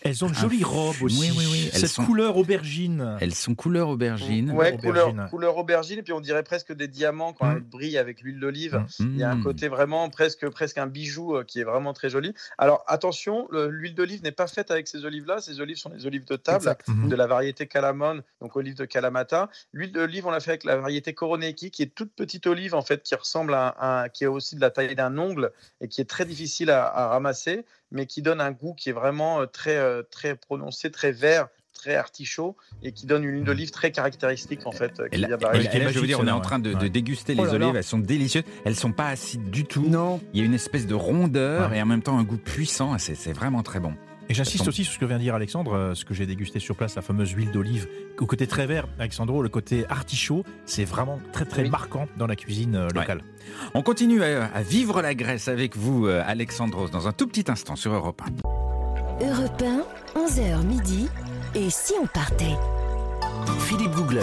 Elles 0.00 0.24
ont 0.24 0.30
de 0.30 0.34
jolies 0.34 0.64
robes 0.64 1.02
aussi. 1.02 1.20
Oui, 1.20 1.30
oui, 1.36 1.44
oui. 1.52 1.70
Cette 1.74 1.88
sont... 1.88 2.06
couleur 2.06 2.38
aubergine. 2.38 3.18
Elles 3.20 3.34
sont 3.34 3.54
couleur 3.54 3.90
aubergine. 3.90 4.50
Ouais, 4.52 4.78
Couleur, 4.78 5.12
couleur 5.28 5.58
aubergine. 5.58 5.98
Et 5.98 6.02
puis, 6.02 6.14
on 6.14 6.20
dirait 6.20 6.42
presque 6.42 6.72
des 6.72 6.88
diamants 6.88 7.34
quand 7.34 7.46
mmh. 7.46 7.56
elles 7.56 7.62
brillent 7.62 7.98
avec 7.98 8.22
l'huile 8.22 8.40
d'olive. 8.40 8.82
Mmh. 8.98 9.04
Il 9.12 9.18
y 9.18 9.22
a 9.22 9.30
un 9.30 9.42
côté 9.42 9.68
vraiment 9.68 10.08
presque, 10.08 10.21
presque 10.52 10.78
un 10.78 10.86
bijou 10.86 11.36
euh, 11.36 11.44
qui 11.44 11.60
est 11.60 11.64
vraiment 11.64 11.92
très 11.92 12.10
joli. 12.10 12.34
Alors 12.58 12.84
attention, 12.86 13.48
l'huile 13.50 13.94
d'olive 13.94 14.22
n'est 14.22 14.32
pas 14.32 14.46
faite 14.46 14.70
avec 14.70 14.88
ces 14.88 15.04
olives-là. 15.04 15.40
Ces 15.40 15.60
olives 15.60 15.76
sont 15.76 15.90
des 15.90 16.06
olives 16.06 16.24
de 16.24 16.36
table 16.36 16.74
mhm. 16.88 17.08
de 17.08 17.16
la 17.16 17.26
variété 17.26 17.66
Calamone, 17.66 18.22
donc 18.40 18.56
olive 18.56 18.74
de 18.74 18.84
Kalamata. 18.84 19.50
L'huile 19.72 19.92
d'olive, 19.92 20.26
on 20.26 20.30
l'a 20.30 20.40
fait 20.40 20.52
avec 20.52 20.64
la 20.64 20.76
variété 20.76 21.14
Koroneki, 21.14 21.70
qui 21.70 21.82
est 21.82 21.94
toute 21.94 22.12
petite 22.14 22.46
olive 22.46 22.74
en 22.74 22.82
fait, 22.82 23.02
qui 23.02 23.14
ressemble 23.14 23.54
à, 23.54 24.08
qui 24.12 24.24
est 24.24 24.28
aussi 24.28 24.56
de 24.56 24.60
la 24.60 24.70
taille 24.70 24.94
d'un 24.94 25.16
ongle 25.18 25.52
et 25.80 25.88
qui 25.88 26.00
est 26.00 26.08
très 26.08 26.24
difficile 26.24 26.70
à, 26.70 26.86
à 26.86 27.08
ramasser 27.08 27.64
mais 27.92 28.06
qui 28.06 28.22
donne 28.22 28.40
un 28.40 28.50
goût 28.50 28.74
qui 28.74 28.88
est 28.88 28.94
vraiment 28.94 29.42
euh, 29.42 29.46
très, 29.46 29.76
euh, 29.76 30.02
très 30.02 30.34
prononcé, 30.34 30.90
très 30.90 31.12
vert, 31.12 31.48
très 31.72 31.94
artichaut 31.96 32.56
et 32.82 32.92
qui 32.92 33.06
donne 33.06 33.24
une 33.24 33.36
huile 33.36 33.44
d'olive 33.44 33.70
très 33.70 33.90
caractéristique 33.90 34.66
en 34.66 34.72
fait. 34.72 35.02
Qui 35.10 35.20
je 35.20 35.98
veux 35.98 36.06
dire, 36.06 36.20
on 36.20 36.26
est 36.26 36.30
en 36.30 36.40
train 36.40 36.58
de, 36.58 36.88
déguster 36.88 37.34
les 37.34 37.42
oh 37.42 37.54
olives, 37.54 37.76
elles 37.76 37.84
sont 37.84 37.98
délicieuses, 37.98 38.44
elles 38.64 38.76
sont 38.76 38.92
pas 38.92 39.08
acides 39.08 39.50
du 39.50 39.64
tout. 39.64 39.86
Non. 39.88 40.20
Il 40.34 40.40
y 40.40 40.42
a 40.42 40.46
une 40.46 40.54
espèce 40.54 40.86
de 40.86 40.94
rondeur 40.94 41.72
et 41.72 41.80
en 41.82 41.86
même 41.86 42.02
temps 42.02 42.18
un 42.18 42.24
goût 42.24 42.36
puissant, 42.36 42.96
c'est 42.98 43.32
vraiment 43.32 43.62
très 43.62 43.80
bon. 43.80 43.94
Et 44.28 44.34
j'insiste 44.34 44.66
aussi 44.68 44.84
sur 44.84 44.94
ce 44.94 44.98
que 44.98 45.04
vient 45.04 45.18
de 45.18 45.22
dire 45.22 45.34
Alexandre, 45.34 45.74
euh, 45.74 45.94
ce 45.94 46.04
que 46.04 46.14
j'ai 46.14 46.26
dégusté 46.26 46.58
sur 46.58 46.76
place, 46.76 46.94
la 46.94 47.02
fameuse 47.02 47.32
huile 47.32 47.50
d'olive. 47.50 47.88
Au 48.18 48.26
côté 48.26 48.46
très 48.46 48.66
vert, 48.66 48.86
Alexandro, 48.98 49.42
le 49.42 49.48
côté 49.48 49.84
artichaut, 49.88 50.44
c'est 50.64 50.84
vraiment 50.84 51.18
très 51.32 51.44
très 51.44 51.64
marquant 51.68 52.06
dans 52.16 52.26
la 52.26 52.36
cuisine 52.36 52.76
euh, 52.76 52.88
locale. 52.94 53.20
On 53.74 53.82
continue 53.82 54.22
à, 54.22 54.62
vivre 54.62 55.02
la 55.02 55.14
Grèce 55.14 55.48
avec 55.48 55.76
vous, 55.76 56.06
euh, 56.06 56.22
Alexandros, 56.24 56.90
dans 56.90 57.08
un 57.08 57.12
tout 57.12 57.26
petit 57.26 57.50
instant 57.50 57.76
sur 57.76 57.92
Europe 57.92 58.22
1. 59.20 59.26
Europe 59.26 59.62
1, 60.16 60.20
11h 60.20 60.64
midi. 60.64 61.08
Et 61.54 61.68
si 61.68 61.92
on 62.00 62.06
partait 62.06 62.56
Philippe 63.60 63.92
Googler. 63.92 64.22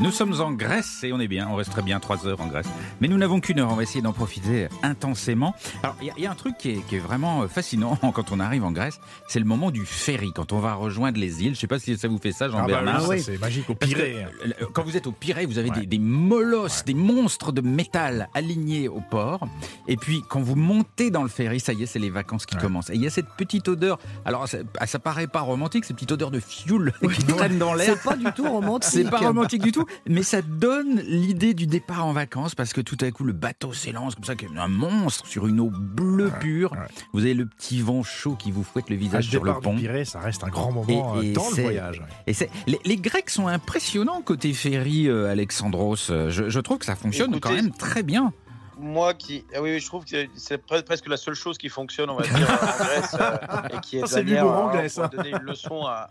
Nous 0.00 0.10
sommes 0.10 0.40
en 0.40 0.52
Grèce 0.52 1.02
et 1.04 1.12
on 1.12 1.20
est 1.20 1.28
bien, 1.28 1.48
on 1.50 1.56
resterait 1.56 1.82
bien 1.82 2.00
trois 2.00 2.26
heures 2.26 2.40
en 2.40 2.46
Grèce. 2.46 2.66
Mais 3.00 3.08
nous 3.08 3.16
n'avons 3.16 3.40
qu'une 3.40 3.60
heure, 3.60 3.70
on 3.70 3.74
va 3.74 3.82
essayer 3.82 4.02
d'en 4.02 4.12
profiter 4.12 4.68
intensément. 4.82 5.54
Alors, 5.82 5.96
il 6.00 6.22
y, 6.22 6.26
a 6.26 6.30
un 6.30 6.34
truc 6.34 6.56
qui 6.58 6.70
est, 6.70 6.98
vraiment 6.98 7.42
euh, 7.42 7.48
fascinant 7.48 7.96
quand 8.14 8.32
on 8.32 8.40
arrive 8.40 8.64
en 8.64 8.72
Grèce, 8.72 9.00
c'est 9.28 9.38
le 9.38 9.44
moment 9.44 9.70
du 9.70 9.84
ferry, 9.84 10.32
quand 10.34 10.52
on 10.52 10.58
va 10.58 10.74
rejoindre 10.74 11.18
les 11.18 11.42
îles. 11.42 11.46
Je 11.46 11.50
ne 11.50 11.54
sais 11.56 11.66
pas 11.66 11.78
si 11.78 11.96
ça 11.96 12.08
vous 12.08 12.18
fait 12.18 12.32
ça, 12.32 12.48
Jean-Bernard. 12.48 13.04
Ah 13.04 13.08
bah 13.08 13.18
c'est 13.18 13.38
magique 13.38 13.68
au 13.70 13.74
Pirée. 13.74 14.26
Euh, 14.44 14.66
quand 14.72 14.84
vous 14.84 14.96
êtes 14.96 15.06
au 15.06 15.12
Pirée, 15.12 15.46
vous 15.46 15.58
avez 15.58 15.70
des, 15.70 15.98
molosses, 15.98 16.84
des 16.84 16.94
monstres 16.94 17.52
de 17.52 17.60
métal 17.60 18.28
alignés 18.34 18.88
au 18.88 19.00
port. 19.00 19.46
Et 19.88 19.96
puis, 19.96 20.22
quand 20.28 20.40
vous 20.40 20.56
montez 20.56 21.10
dans 21.10 21.22
le 21.22 21.28
ferry, 21.28 21.60
ça 21.60 21.72
y 21.72 21.82
est, 21.82 21.86
c'est 21.86 21.98
les 21.98 22.10
vacances 22.10 22.46
qui 22.46 22.56
commencent. 22.56 22.90
Et 22.90 22.94
il 22.94 23.02
y 23.02 23.06
a 23.06 23.10
cette 23.10 23.30
petite 23.36 23.68
odeur. 23.68 23.98
Alors, 24.24 24.48
ça, 24.48 24.58
ça 24.86 24.98
paraît 24.98 25.26
pas 25.26 25.40
romantique, 25.40 25.84
cette 25.84 25.96
petite 25.96 26.12
odeur 26.12 26.30
de 26.30 26.40
fioul 26.40 26.92
qui 27.14 27.24
traîne 27.24 27.58
dans 27.58 27.74
l'air. 27.74 27.96
C'est 27.96 28.08
pas 28.08 28.16
du 28.16 28.30
tout 28.32 28.48
romantique. 28.48 28.90
C'est 28.90 29.10
pas 29.10 29.25
romantique 29.26 29.62
du 29.62 29.72
tout 29.72 29.86
mais 30.08 30.22
ça 30.22 30.42
donne 30.42 31.00
l'idée 31.00 31.54
du 31.54 31.66
départ 31.66 32.06
en 32.06 32.12
vacances 32.12 32.54
parce 32.54 32.72
que 32.72 32.80
tout 32.80 32.96
à 33.00 33.10
coup 33.10 33.24
le 33.24 33.32
bateau 33.32 33.72
s'élance 33.72 34.14
comme 34.14 34.24
ça, 34.24 34.34
un 34.56 34.68
monstre 34.68 35.26
sur 35.26 35.46
une 35.46 35.60
eau 35.60 35.70
bleue 35.70 36.30
pure. 36.40 36.74
Vous 37.12 37.20
avez 37.20 37.34
le 37.34 37.46
petit 37.46 37.80
vent 37.80 38.02
chaud 38.02 38.36
qui 38.38 38.50
vous 38.50 38.62
fouette 38.62 38.90
le 38.90 38.96
visage 38.96 39.28
sur 39.28 39.44
le 39.44 39.54
pont. 39.54 39.76
Pirée, 39.76 40.04
ça 40.04 40.20
reste 40.20 40.44
un 40.44 40.48
grand 40.48 40.72
moment 40.72 41.16
euh, 41.16 41.32
dans 41.32 41.48
le 41.50 41.62
voyage. 41.62 42.02
Et 42.26 42.32
les, 42.66 42.78
les, 42.84 42.96
Grecs 42.96 43.30
sont 43.30 43.46
impressionnants 43.46 44.22
côté 44.22 44.52
ferry, 44.52 45.08
euh, 45.08 45.30
Alexandros. 45.30 45.96
Je, 46.08 46.48
je 46.48 46.60
trouve 46.60 46.78
que 46.78 46.86
ça 46.86 46.96
fonctionne 46.96 47.38
quand 47.40 47.52
même 47.52 47.70
très 47.70 48.02
bien 48.02 48.32
moi 48.76 49.14
qui. 49.14 49.44
Ah 49.54 49.62
oui, 49.62 49.78
je 49.80 49.86
trouve 49.86 50.04
que 50.04 50.26
c'est 50.36 50.58
presque 50.58 51.06
la 51.06 51.16
seule 51.16 51.34
chose 51.34 51.58
qui 51.58 51.68
fonctionne, 51.68 52.10
on 52.10 52.16
va 52.16 52.26
dire, 52.26 52.50
en 52.50 52.84
Grèce 52.84 53.16
euh, 53.18 53.76
et 53.76 53.80
qui 53.80 53.98
est 53.98 54.02
de 54.02 54.14
manière 54.14 54.46
à 54.46 55.08
donner 55.08 55.30
une 55.30 55.42
leçon 55.42 55.84
à, 55.86 56.10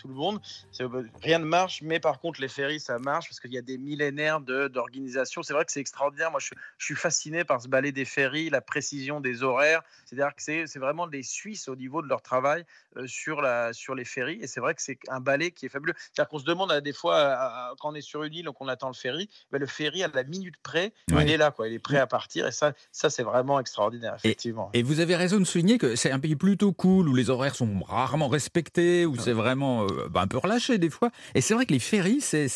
tout 0.00 0.08
le 0.08 0.14
monde. 0.14 0.40
Euh, 0.80 1.02
rien 1.22 1.38
ne 1.38 1.44
marche, 1.44 1.80
mais 1.82 2.00
par 2.00 2.20
contre, 2.20 2.40
les 2.40 2.48
ferries, 2.48 2.80
ça 2.80 2.98
marche 2.98 3.28
parce 3.28 3.40
qu'il 3.40 3.52
y 3.52 3.58
a 3.58 3.62
des 3.62 3.78
millénaires 3.78 4.40
d'organisation. 4.40 5.42
C'est 5.42 5.52
vrai 5.52 5.64
que 5.64 5.72
c'est 5.72 5.80
extraordinaire. 5.80 6.30
Moi, 6.30 6.40
je, 6.40 6.50
suis 6.78 6.94
fasciné 6.96 7.44
par 7.44 7.62
ce 7.62 7.68
balai 7.68 7.92
des 7.92 8.04
ferries, 8.04 8.50
la 8.50 8.60
précision 8.60 9.20
des 9.20 9.42
horaires. 9.42 9.82
C'est-à-dire 10.04 10.34
que 10.34 10.42
c'est 10.42 10.78
vraiment 10.78 11.06
des 11.06 11.22
Suisses 11.22 11.68
au 11.68 11.76
niveau 11.76 12.02
de 12.02 12.08
leur 12.08 12.22
travail 12.22 12.64
euh, 12.96 13.06
sur, 13.06 13.40
la, 13.40 13.72
sur 13.72 13.94
les 13.94 14.04
ferries. 14.04 14.38
Et 14.42 14.46
c'est 14.46 14.60
vrai 14.60 14.74
que 14.74 14.82
c'est 14.82 14.98
un 15.08 15.20
balai 15.20 15.52
qui 15.52 15.66
est 15.66 15.68
fabuleux. 15.68 15.94
C'est-à-dire 15.96 16.28
qu'on 16.28 16.38
se 16.38 16.44
demande 16.44 16.72
à 16.72 16.80
des 16.80 16.92
fois, 16.92 17.74
quand 17.80 17.92
on 17.92 17.94
est 17.94 18.00
sur 18.00 18.24
une 18.24 18.34
île, 18.34 18.44
donc 18.46 18.60
on 18.60 18.68
attend 18.68 18.88
le 18.88 18.94
ferry, 18.94 19.28
ben, 19.52 19.58
le 19.58 19.66
ferry, 19.66 20.02
à 20.02 20.08
la 20.08 20.24
minute 20.24 20.56
près, 20.62 20.92
il 21.08 21.30
est 21.30 21.36
là. 21.36 21.50
Quoi. 21.50 21.68
Il 21.68 21.74
est 21.74 21.78
prêt 21.78 21.91
à 21.98 22.06
partir. 22.06 22.46
Et 22.46 22.52
ça, 22.52 22.72
ça 22.90 23.10
c'est 23.10 23.22
vraiment 23.22 23.60
extraordinaire, 23.60 24.14
effectivement. 24.16 24.70
Et, 24.74 24.82
vous 24.82 25.00
avez 25.00 25.16
raison 25.16 25.38
de 25.38 25.44
souligner 25.44 25.78
que 25.78 25.96
c'est 25.96 26.10
un 26.10 26.18
pays 26.18 26.36
plutôt 26.36 26.72
cool, 26.72 27.08
où 27.08 27.14
les 27.14 27.30
horaires 27.30 27.54
sont 27.54 27.68
rarement 27.86 28.28
respectés, 28.28 29.06
où 29.06 29.16
c'est 29.16 29.32
vraiment 29.32 29.84
euh, 29.84 30.08
bah, 30.10 30.20
un 30.20 30.26
peu 30.26 30.38
relâché 30.38 30.78
des 30.78 30.90
fois. 30.90 31.10
Et 31.34 31.40
c'est 31.40 31.54
vrai 31.54 31.66
que 31.66 31.72
les 31.72 31.78
ferries, 31.78 32.20
c'est 32.20 32.48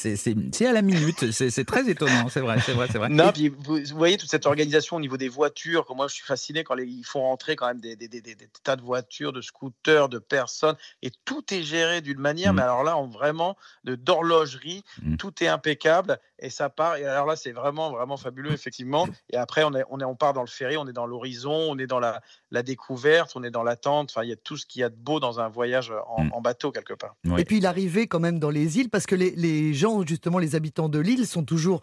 à 0.67 0.73
la 0.73 0.83
minute. 0.83 1.31
c'est 1.31 1.65
très 1.65 1.89
étonnant, 1.89 2.29
c'est 2.29 2.41
vrai, 2.41 2.59
c'est 2.61 2.73
vrai, 2.73 2.89
c'est 2.91 2.99
vrai. 2.99 3.09
Non, 3.09 3.33
puis 3.33 3.49
vous, 3.49 3.79
voyez 3.95 4.17
toute 4.17 4.31
cette 4.31 4.47
organisation 4.47 4.97
au 4.97 5.01
niveau 5.01 5.17
des 5.17 5.29
voitures. 5.29 5.87
Moi, 5.95 6.09
je 6.09 6.15
suis 6.15 6.25
fasciné 6.25 6.65
quand 6.65 6.77
ils 6.77 7.05
font 7.05 7.23
rentrer 7.23 7.57
quand 7.57 7.67
même 7.67 7.81
des, 7.81 7.97
des, 7.97 8.09
des, 8.09 8.21
des, 8.21 8.37
tas 8.63 8.77
de 8.77 8.83
voitures, 8.83 9.33
de 9.33 9.41
scooters, 9.41 10.09
de 10.09 10.19
personnes. 10.19 10.77
Et 11.03 11.11
tout 11.25 11.43
est 11.55 11.63
géré 11.63 12.01
d'une 12.01 12.19
manière, 12.19 12.53
mmh. 12.53 12.57
mais 12.57 12.63
alors 12.63 12.85
là, 12.85 12.97
vraiment 13.07 13.57
d'horlogerie, 13.85 14.83
mmh. 15.03 15.17
tout 15.17 15.33
est 15.43 15.49
impeccable 15.49 16.19
et 16.39 16.51
ça 16.51 16.69
part. 16.69 16.97
Et 16.97 17.05
alors 17.05 17.27
là, 17.27 17.37
c'est 17.37 17.53
vraiment, 17.53 17.91
vraiment 17.91 18.17
fabuleux, 18.17 18.53
effectivement. 18.53 19.09
Et 19.33 19.37
après, 19.37 19.65
on, 19.65 19.75
est, 19.75 19.83
on, 19.91 19.99
est, 20.01 20.05
on 20.05 20.15
part 20.15 20.33
dans 20.33 20.43
le 20.43 20.47
ferry, 20.47 20.77
on 20.77 20.87
est 20.87 20.93
dans 20.93 21.07
l'horizon, 21.07 21.53
on 21.53 21.79
est 21.79 21.87
dans 21.87 21.99
la, 21.99 22.21
la 22.51 22.63
découverte, 22.63 23.33
on 23.35 23.43
est 23.43 23.51
dans 23.51 23.63
l'attente. 23.63 24.11
Enfin, 24.13 24.23
il 24.25 24.29
y 24.29 24.33
a 24.33 24.37
tout 24.37 24.57
ce 24.57 24.67
qu'il 24.67 24.81
y 24.81 24.85
a 24.85 24.89
de 24.89 24.95
beau 24.97 25.19
dans 25.21 25.41
un 25.41 25.49
voyage 25.49 25.93
en, 26.09 26.25
Mm. 26.25 26.33
en 26.33 26.41
bateau 26.41 26.71
quelque 26.73 26.95
part. 26.95 27.17
Oui. 27.25 27.41
Et 27.41 27.45
puis 27.45 27.61
l'arrivée 27.61 28.07
quand 28.07 28.21
même 28.21 28.39
dans 28.39 28.51
les 28.51 28.79
îles, 28.79 28.89
parce 28.89 29.07
que 29.07 29.15
les, 29.15 29.33
les 29.33 29.75
gens, 29.75 30.05
justement, 30.07 30.39
les 30.39 30.55
habitants 30.55 30.89
de 30.89 30.99
l'île 30.99 31.27
sont 31.27 31.45
toujours 31.45 31.81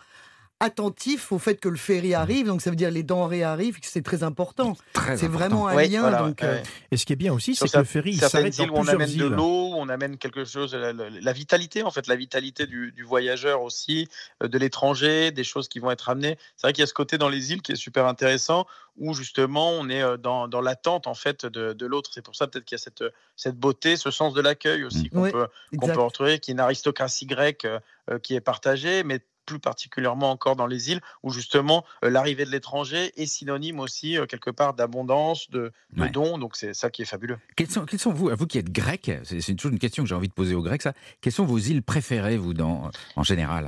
attentifs 0.63 1.31
au 1.31 1.39
fait 1.39 1.55
que 1.59 1.69
le 1.69 1.75
ferry 1.75 2.13
arrive, 2.13 2.47
donc 2.47 2.61
ça 2.61 2.69
veut 2.69 2.75
dire 2.75 2.89
les 2.91 3.03
denrées 3.03 3.43
arrivent, 3.43 3.79
que 3.79 3.85
c'est 3.85 4.01
très 4.01 4.23
important. 4.23 4.75
C'est 5.15 5.27
vraiment 5.27 5.67
un 5.67 5.75
Oui, 5.75 5.89
lien. 5.89 6.01
voilà, 6.01 6.19
donc, 6.19 6.39
ouais, 6.41 6.47
euh. 6.47 6.63
Et 6.91 6.97
ce 6.97 7.05
qui 7.05 7.13
est 7.13 7.17
bien 7.17 7.33
aussi, 7.33 7.55
c'est 7.55 7.69
que 7.71 7.77
le 7.77 7.83
ferry 7.83 8.15
s'arrête 8.15 8.57
îles 8.57 8.67
dans 8.67 8.73
où 8.73 8.77
on 8.77 8.81
plusieurs 8.81 9.01
amène 9.01 9.17
de 9.17 9.25
l'eau, 9.25 9.73
on 9.75 9.89
amène 9.89 10.17
quelque 10.17 10.45
chose, 10.45 10.73
la, 10.73 10.93
la- 10.93 11.09
la 11.09 11.33
vitalité 11.33 11.83
en 11.83 11.91
fait, 11.91 12.07
la 12.07 12.15
vitalité 12.15 12.65
du, 12.65 12.91
du 12.91 13.03
voyageur 13.03 13.61
aussi, 13.61 14.07
euh, 14.41 14.47
de 14.47 14.57
l'étranger, 14.57 15.31
des 15.31 15.43
choses 15.43 15.67
qui 15.67 15.79
vont 15.79 15.91
être 15.91 16.09
amenées. 16.09 16.37
C'est 16.55 16.67
vrai 16.67 16.73
qu'il 16.73 16.81
y 16.81 16.83
a 16.83 16.87
ce 16.87 16.93
côté 16.93 17.17
dans 17.17 17.29
les 17.29 17.51
îles 17.51 17.61
qui 17.61 17.73
est 17.73 17.75
super 17.75 18.05
intéressant, 18.07 18.65
où 18.97 19.13
justement 19.13 19.71
on 19.71 19.89
est 19.89 20.01
euh, 20.03 20.17
dans, 20.17 20.47
dans 20.47 20.61
l'attente 20.61 21.07
en 21.07 21.13
fait 21.15 21.45
de, 21.45 21.73
de 21.73 21.85
l'autre. 21.85 22.11
C'est 22.13 22.23
pour 22.23 22.35
ça 22.35 22.47
peut-être 22.47 22.65
qu'il 22.65 22.75
y 22.77 22.79
a 22.81 22.83
cette, 22.83 23.03
cette 23.35 23.57
beauté, 23.57 23.97
ce 23.97 24.11
sens 24.11 24.33
de 24.33 24.41
l'accueil 24.41 24.83
aussi 24.85 25.09
qu'on 25.09 25.23
Oui, 25.23 25.31
peut, 25.31 25.47
qu'on 25.71 25.77
exact. 25.87 25.93
peut 25.95 26.01
retrouver, 26.01 26.39
qui 26.39 26.51
est 26.51 26.53
une 26.53 26.59
aristocratie 26.59 27.25
grecque 27.25 27.65
euh, 27.65 28.19
qui 28.19 28.35
est 28.35 28.41
partagée, 28.41 29.03
mais 29.03 29.19
plus 29.45 29.59
particulièrement 29.59 30.31
encore 30.31 30.55
dans 30.55 30.67
les 30.67 30.91
îles 30.91 31.01
où 31.21 31.31
justement 31.31 31.85
euh, 32.03 32.09
l'arrivée 32.09 32.45
de 32.45 32.51
l'étranger 32.51 33.11
est 33.15 33.25
synonyme 33.25 33.79
aussi 33.79 34.17
euh, 34.17 34.25
quelque 34.25 34.49
part 34.49 34.73
d'abondance, 34.73 35.49
de, 35.49 35.71
dons. 36.11 36.37
Donc 36.37 36.55
c'est 36.55 36.73
ça 36.73 36.89
qui 36.89 37.01
est 37.01 37.05
fabuleux. 37.05 37.37
Quels 37.55 37.69
sont, 37.69 37.85
quels 37.85 37.99
sont 37.99 38.11
vous, 38.11 38.29
vous 38.35 38.47
qui 38.47 38.57
êtes 38.57 38.71
grec, 38.71 39.11
c'est 39.23 39.41
c'est 39.41 39.55
toujours 39.55 39.73
une 39.73 39.79
question 39.79 40.03
que 40.03 40.09
j'ai 40.09 40.15
envie 40.15 40.29
de 40.29 40.33
poser 40.33 40.55
aux 40.55 40.61
Grecs, 40.61 40.81
ça. 40.81 40.93
Quelles 41.21 41.33
sont 41.33 41.45
vos 41.45 41.59
îles 41.59 41.83
préférées, 41.83 42.37
vous, 42.37 42.53
dans, 42.53 42.89
en 43.15 43.23
général? 43.23 43.67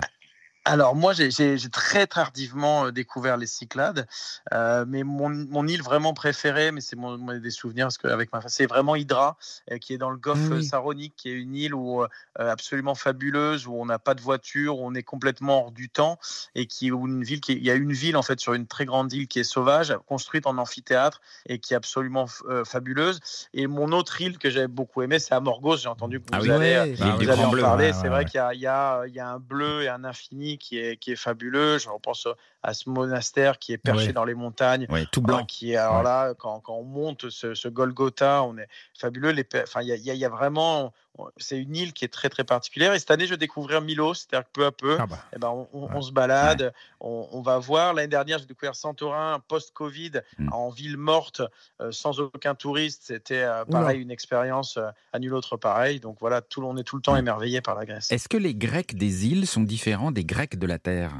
Alors 0.67 0.95
moi, 0.95 1.13
j'ai- 1.13 1.29
très 1.71 2.07
tardivement 2.07 2.89
découvert 2.91 3.37
les 3.37 3.45
Cyclades, 3.45 4.07
euh, 4.51 4.83
mais 4.87 5.03
mon, 5.03 5.29
mon 5.29 5.67
île 5.67 5.83
vraiment 5.83 6.13
préférée, 6.15 6.71
mais 6.71 6.81
c'est 6.81 6.95
mon, 6.95 7.19
mon- 7.19 7.37
des 7.37 7.51
souvenirs 7.51 7.85
parce 7.85 7.99
que 7.99 8.07
avec 8.07 8.33
ma 8.33 8.41
c'est 8.47 8.65
vraiment 8.65 8.95
Hydra, 8.95 9.37
euh, 9.71 9.77
qui 9.77 9.93
est 9.93 9.99
dans 9.99 10.09
le 10.09 10.17
golfe 10.17 10.39
Ah 10.51 10.55
oui. 10.55 10.63
Saronique, 10.63 11.13
qui 11.15 11.29
est 11.29 11.33
une 11.33 11.55
île 11.55 11.75
où 11.75 12.01
euh, 12.01 12.07
absolument 12.35 12.95
fabuleuse, 12.95 13.67
où 13.67 13.75
on 13.75 13.85
n'a 13.85 13.99
pas 13.99 14.15
de 14.15 14.21
voiture, 14.21 14.79
où 14.79 14.87
on 14.87 14.95
est 14.95 15.03
complètement 15.03 15.65
hors 15.65 15.71
du 15.71 15.87
temps, 15.89 16.17
et 16.55 16.65
qui 16.65 16.91
où 16.91 17.05
une 17.07 17.23
ville 17.23 17.41
qui 17.41 17.51
est- 17.51 17.57
il 17.57 17.63
y 17.63 17.69
a 17.69 17.75
une 17.75 17.93
ville 17.93 18.17
en 18.17 18.23
fait 18.23 18.39
sur 18.39 18.53
une 18.53 18.65
très 18.65 18.85
grande 18.85 19.13
île 19.13 19.27
qui 19.27 19.39
est 19.39 19.43
sauvage, 19.43 19.95
construite 20.07 20.47
en 20.47 20.57
amphithéâtre 20.57 21.21
et 21.47 21.59
qui 21.59 21.73
est 21.73 21.77
absolument 21.77 22.25
fabuleuse. 22.65 23.19
Et 23.53 23.67
mon 23.67 23.91
autre 23.91 24.19
île 24.19 24.39
que 24.39 24.49
j'ai 24.49 24.67
beaucoup 24.67 25.03
aimée, 25.03 25.19
c'est 25.19 25.35
Amorgos. 25.35 25.77
J'ai 25.77 25.89
entendu 25.89 26.19
que 26.21 26.25
vous 26.25 26.31
Ah 26.33 26.39
oui. 26.41 26.49
allez, 26.51 26.95
vous 26.95 27.17
des 27.19 27.29
allez 27.29 27.43
en 27.45 27.51
parler. 27.51 27.85
ouais, 27.87 27.93
c'est 27.93 28.07
vrai 28.09 28.25
qu'il 28.25 28.41
y 28.53 28.57
y, 28.57 28.61
y 28.61 29.19
a 29.19 29.27
un 29.29 29.39
bleu 29.39 29.83
et 29.83 29.89
un 29.89 30.03
infini 30.03 30.54
qui 30.57 30.79
est, 30.79 30.97
qui 30.97 31.11
est 31.11 31.15
fabuleux. 31.15 31.77
Je 31.77 31.89
repense 31.89 32.27
à 32.65 32.73
ce 32.73 32.89
monastère 32.89 33.59
qui 33.59 33.73
est 33.73 33.77
perché 33.77 34.07
Ouais. 34.07 34.13
dans 34.13 34.25
les 34.25 34.33
montagnes. 34.33 34.85
Oui, 34.89 35.07
tout 35.11 35.21
Blanc. 35.21 35.37
blanc. 35.37 35.45
qui 35.45 35.71
est 35.71 35.75
alors 35.77 35.97
Ouais. 35.97 36.03
là 36.03 36.33
quand, 36.33 36.59
quand 36.59 36.75
on 36.75 36.83
monte 36.83 37.29
ce, 37.29 37.53
ce 37.53 37.67
Golgotha 37.67 38.43
on 38.43 38.57
est 38.57 38.67
fabuleux 38.97 39.31
les 39.31 39.45
enfin 39.63 39.81
il 39.81 39.87
y 39.87 39.91
a, 39.91 39.95
il 39.95 40.03
y 40.05 40.09
a- 40.11 40.13
il 40.13 40.19
y 40.19 40.25
a 40.25 40.29
vraiment 40.29 40.93
c'est 41.37 41.57
une 41.57 41.75
île 41.77 41.93
qui 41.93 42.03
est 42.03 42.09
très 42.09 42.27
très 42.27 42.43
particulière 42.43 42.93
et 42.93 42.99
cette 42.99 43.09
année 43.11 43.25
je 43.25 43.31
vais 43.31 43.37
découvrir 43.37 43.79
Milos 43.81 44.15
c'est-à-dire 44.15 44.45
que 44.47 44.51
peu 44.51 44.65
à 44.65 44.71
peu 44.73 44.97
Ah 44.99 45.05
bah. 45.07 45.19
eh 45.33 45.39
ben, 45.39 45.47
on, 45.49 45.67
on- 45.71 45.85
Ouais. 45.85 45.91
on 45.95 46.01
se 46.01 46.11
balade, 46.11 46.73
on, 46.99 47.29
on 47.31 47.41
va 47.41 47.57
voir. 47.59 47.93
L'année 47.93 48.09
dernière, 48.09 48.37
j'ai 48.39 48.45
découvert 48.47 48.75
Santorin 48.75 49.39
post-Covid 49.47 50.11
Mm. 50.39 50.49
en 50.51 50.69
ville 50.69 50.97
morte, 50.97 51.41
euh, 51.81 51.91
sans 51.91 52.19
aucun 52.19 52.53
touriste. 52.55 53.03
C'était 53.05 53.43
euh, 53.43 53.63
pareil, 53.65 54.01
une 54.01 54.11
expérience 54.11 54.75
euh, 54.77 54.89
à 55.13 55.19
nul 55.19 55.33
autre 55.33 55.55
pareil. 55.57 55.99
Donc 56.01 56.17
voilà, 56.19 56.41
tout, 56.41 56.61
on 56.63 56.75
est 56.75 56.83
tout 56.83 56.95
le 56.97 57.01
temps 57.01 57.13
Ouais. 57.13 57.19
émerveillé 57.19 57.61
par 57.61 57.75
la 57.75 57.85
Grèce. 57.85 58.11
Est-ce 58.11 58.27
que 58.27 58.37
les 58.37 58.53
Grecs 58.55 58.95
des 58.97 59.27
îles 59.27 59.47
sont 59.47 59.61
différents 59.61 60.11
des 60.11 60.25
Grecs 60.25 60.57
de 60.59 60.67
la 60.67 60.79
Terre? 60.79 61.13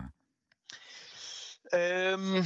Euh, 1.74 2.42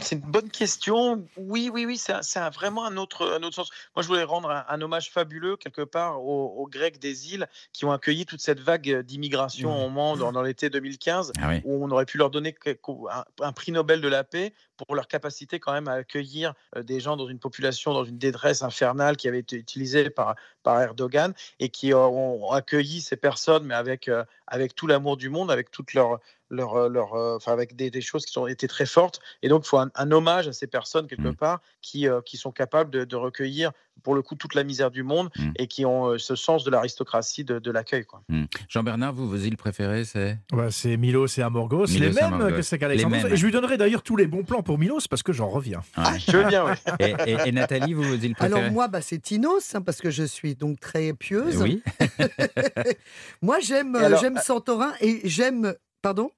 c'est 0.00 0.16
une 0.16 0.22
bonne 0.22 0.50
question. 0.50 1.26
Oui, 1.36 1.70
oui, 1.72 1.84
oui, 1.86 1.98
c'est 1.98 2.40
vraiment 2.50 2.84
un 2.86 2.96
autre, 2.96 3.30
un 3.32 3.42
autre 3.42 3.54
sens. 3.54 3.70
Moi, 3.94 4.02
je 4.02 4.08
voulais 4.08 4.24
rendre 4.24 4.50
un, 4.50 4.64
un 4.68 4.80
hommage 4.80 5.10
fabuleux, 5.10 5.56
quelque 5.56 5.82
part, 5.82 6.22
aux, 6.22 6.54
aux 6.56 6.66
Grecs 6.66 6.98
des 6.98 7.34
îles 7.34 7.46
qui 7.72 7.84
ont 7.84 7.92
accueilli 7.92 8.26
toute 8.26 8.40
cette 8.40 8.60
vague 8.60 9.00
d'immigration 9.02 9.70
Ouais. 9.70 9.76
au 9.76 9.88
moment 9.88 10.16
dans, 10.16 10.32
dans 10.32 10.42
l'été 10.42 10.70
2015. 10.70 11.32
Ah 11.40 11.48
oui. 11.48 11.60
où 11.64 11.84
on 11.84 11.90
aurait 11.90 12.06
pu 12.06 12.18
leur 12.18 12.30
donner 12.30 12.54
un, 12.66 13.24
un 13.40 13.52
prix 13.52 13.72
Nobel 13.72 14.00
de 14.00 14.08
la 14.08 14.24
paix 14.24 14.52
pour 14.76 14.94
leur 14.94 15.06
capacité 15.08 15.60
quand 15.60 15.72
même 15.72 15.88
à 15.88 15.92
accueillir 15.92 16.54
euh, 16.76 16.82
des 16.82 17.00
gens 17.00 17.16
dans 17.16 17.28
une 17.28 17.38
population, 17.38 17.92
dans 17.92 18.04
une 18.04 18.18
détresse 18.18 18.62
infernale 18.62 19.16
qui 19.16 19.28
avait 19.28 19.38
été 19.38 19.56
utilisée 19.56 20.10
par, 20.10 20.34
par 20.62 20.80
Erdogan 20.80 21.32
et 21.60 21.68
qui 21.68 21.94
ont 21.94 22.50
accueilli 22.50 23.00
ces 23.00 23.16
personnes, 23.16 23.64
mais 23.64 23.74
avec, 23.74 24.08
euh, 24.08 24.24
avec 24.46 24.74
tout 24.74 24.86
l'amour 24.86 25.16
du 25.16 25.28
monde, 25.28 25.50
avec 25.50 25.70
toutes 25.70 25.94
leurs 25.94 26.18
leur, 26.54 26.74
euh, 26.76 26.88
leur, 26.88 27.14
euh, 27.14 27.36
enfin, 27.36 27.52
avec 27.52 27.76
des, 27.76 27.90
des 27.90 28.00
choses 28.00 28.24
qui 28.24 28.38
ont 28.38 28.46
été 28.46 28.66
très 28.68 28.86
fortes. 28.86 29.20
Et 29.42 29.48
donc, 29.48 29.64
il 29.66 29.68
faut 29.68 29.78
un, 29.78 29.90
un 29.94 30.10
hommage 30.12 30.48
à 30.48 30.52
ces 30.52 30.66
personnes, 30.66 31.06
quelque 31.06 31.28
Mm. 31.28 31.36
part, 31.36 31.60
qui, 31.82 32.08
euh, 32.08 32.20
qui 32.22 32.36
sont 32.36 32.52
capables 32.52 32.90
de, 32.90 33.04
de 33.04 33.16
recueillir, 33.16 33.72
pour 34.02 34.14
le 34.14 34.22
coup, 34.22 34.34
toute 34.34 34.54
la 34.54 34.64
misère 34.64 34.90
du 34.90 35.02
monde 35.02 35.30
Mm. 35.38 35.50
et 35.56 35.66
qui 35.66 35.84
ont 35.84 36.06
euh, 36.12 36.18
ce 36.18 36.34
sens 36.36 36.64
de 36.64 36.70
l'aristocratie, 36.70 37.44
de, 37.44 37.58
de 37.58 37.70
l'accueil. 37.70 38.04
quoi. 38.04 38.22
Hmm. 38.28 38.44
Jean-Bernard, 38.68 39.12
vous, 39.12 39.28
vos 39.28 39.36
îles 39.36 39.56
préférées, 39.56 40.04
c'est? 40.04 40.38
Ouais, 40.52 40.70
c'est 40.70 40.96
Milos 40.96 41.26
et 41.38 41.42
Amorgos, 41.42 41.86
Milos 41.88 42.00
les 42.08 42.12
mêmes 42.14 42.32
Amorgos. 42.34 42.56
que 42.56 42.62
c'est 42.62 42.78
mêmes. 42.80 43.26
Et 43.32 43.36
je 43.36 43.44
lui 43.44 43.52
donnerai 43.52 43.76
d'ailleurs 43.76 44.02
tous 44.02 44.16
les 44.16 44.26
bons 44.26 44.44
plans 44.44 44.62
pour 44.62 44.78
Milos 44.78 45.06
parce 45.10 45.22
que 45.22 45.32
j'en 45.32 45.48
reviens. 45.48 45.82
Ouais. 45.98 46.18
Je 46.26 46.36
veux 46.36 46.44
bien, 46.44 46.64
oui. 46.66 46.72
et, 47.00 47.14
et- 47.32 47.48
et 47.48 47.52
Nathalie, 47.52 47.92
vous, 47.94 48.02
vos 48.04 48.14
îles 48.14 48.34
préférées? 48.34 48.60
Alors 48.60 48.72
moi, 48.72 48.88
bah, 48.88 49.00
c'est 49.00 49.18
Tinos, 49.18 49.74
hein, 49.74 49.82
parce 49.82 50.00
que 50.00 50.10
je 50.10 50.24
suis 50.24 50.54
donc 50.54 50.80
très 50.80 51.12
pieuse. 51.12 51.62
Oui. 51.62 51.82
Moi, 53.42 53.58
j'aime 53.60 53.94
euh, 53.96 54.16
j'aime 54.20 54.38
Santorin 54.38 54.92
et 55.00 55.20
j'aime... 55.24 55.74
Pardon? 56.02 56.30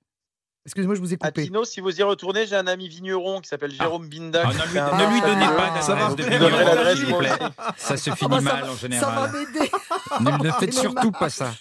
Excusez-moi, 0.66 0.94
je 0.96 1.00
vous 1.00 1.12
ai 1.14 1.18
À 1.20 1.28
coupé. 1.28 1.44
Tino, 1.44 1.64
si 1.64 1.80
vous 1.80 1.98
y 1.98 2.02
retournez, 2.02 2.46
j'ai 2.46 2.56
un 2.56 2.66
ami 2.66 2.88
vigneron 2.88 3.40
qui 3.40 3.48
s'appelle 3.48 3.70
Jérôme 3.72 4.06
Binda. 4.08 4.42
Ah, 4.44 4.48
ne 4.52 4.72
lui, 4.72 4.78
un- 4.78 4.96
ne 4.98 5.12
lui 5.14 5.20
donnez 5.20 5.44
Ah, 5.46 5.52
pas 5.72 5.80
ça 5.80 5.94
va, 5.94 6.08
d'adresse 6.08 6.16
de 6.16 6.22
vigneron, 6.34 6.64
l'adresse, 6.66 6.96
s'il 6.98 7.06
vous 7.06 7.18
plaît. 7.18 7.30
Ça 7.76 7.96
se 7.96 8.10
Ah 8.10 8.16
finit 8.16 8.30
bah, 8.30 8.36
ça 8.38 8.42
mal 8.42 8.64
va- 8.64 8.70
en 8.70 8.74
Ça 8.74 8.80
général. 8.80 9.14
va 9.30 9.38
m'aider. 9.38 9.70
Ne, 10.20 10.44
ne 10.46 10.50
faites 10.52 10.74
surtout 10.74 11.12
pas 11.12 11.30
ça. 11.30 11.52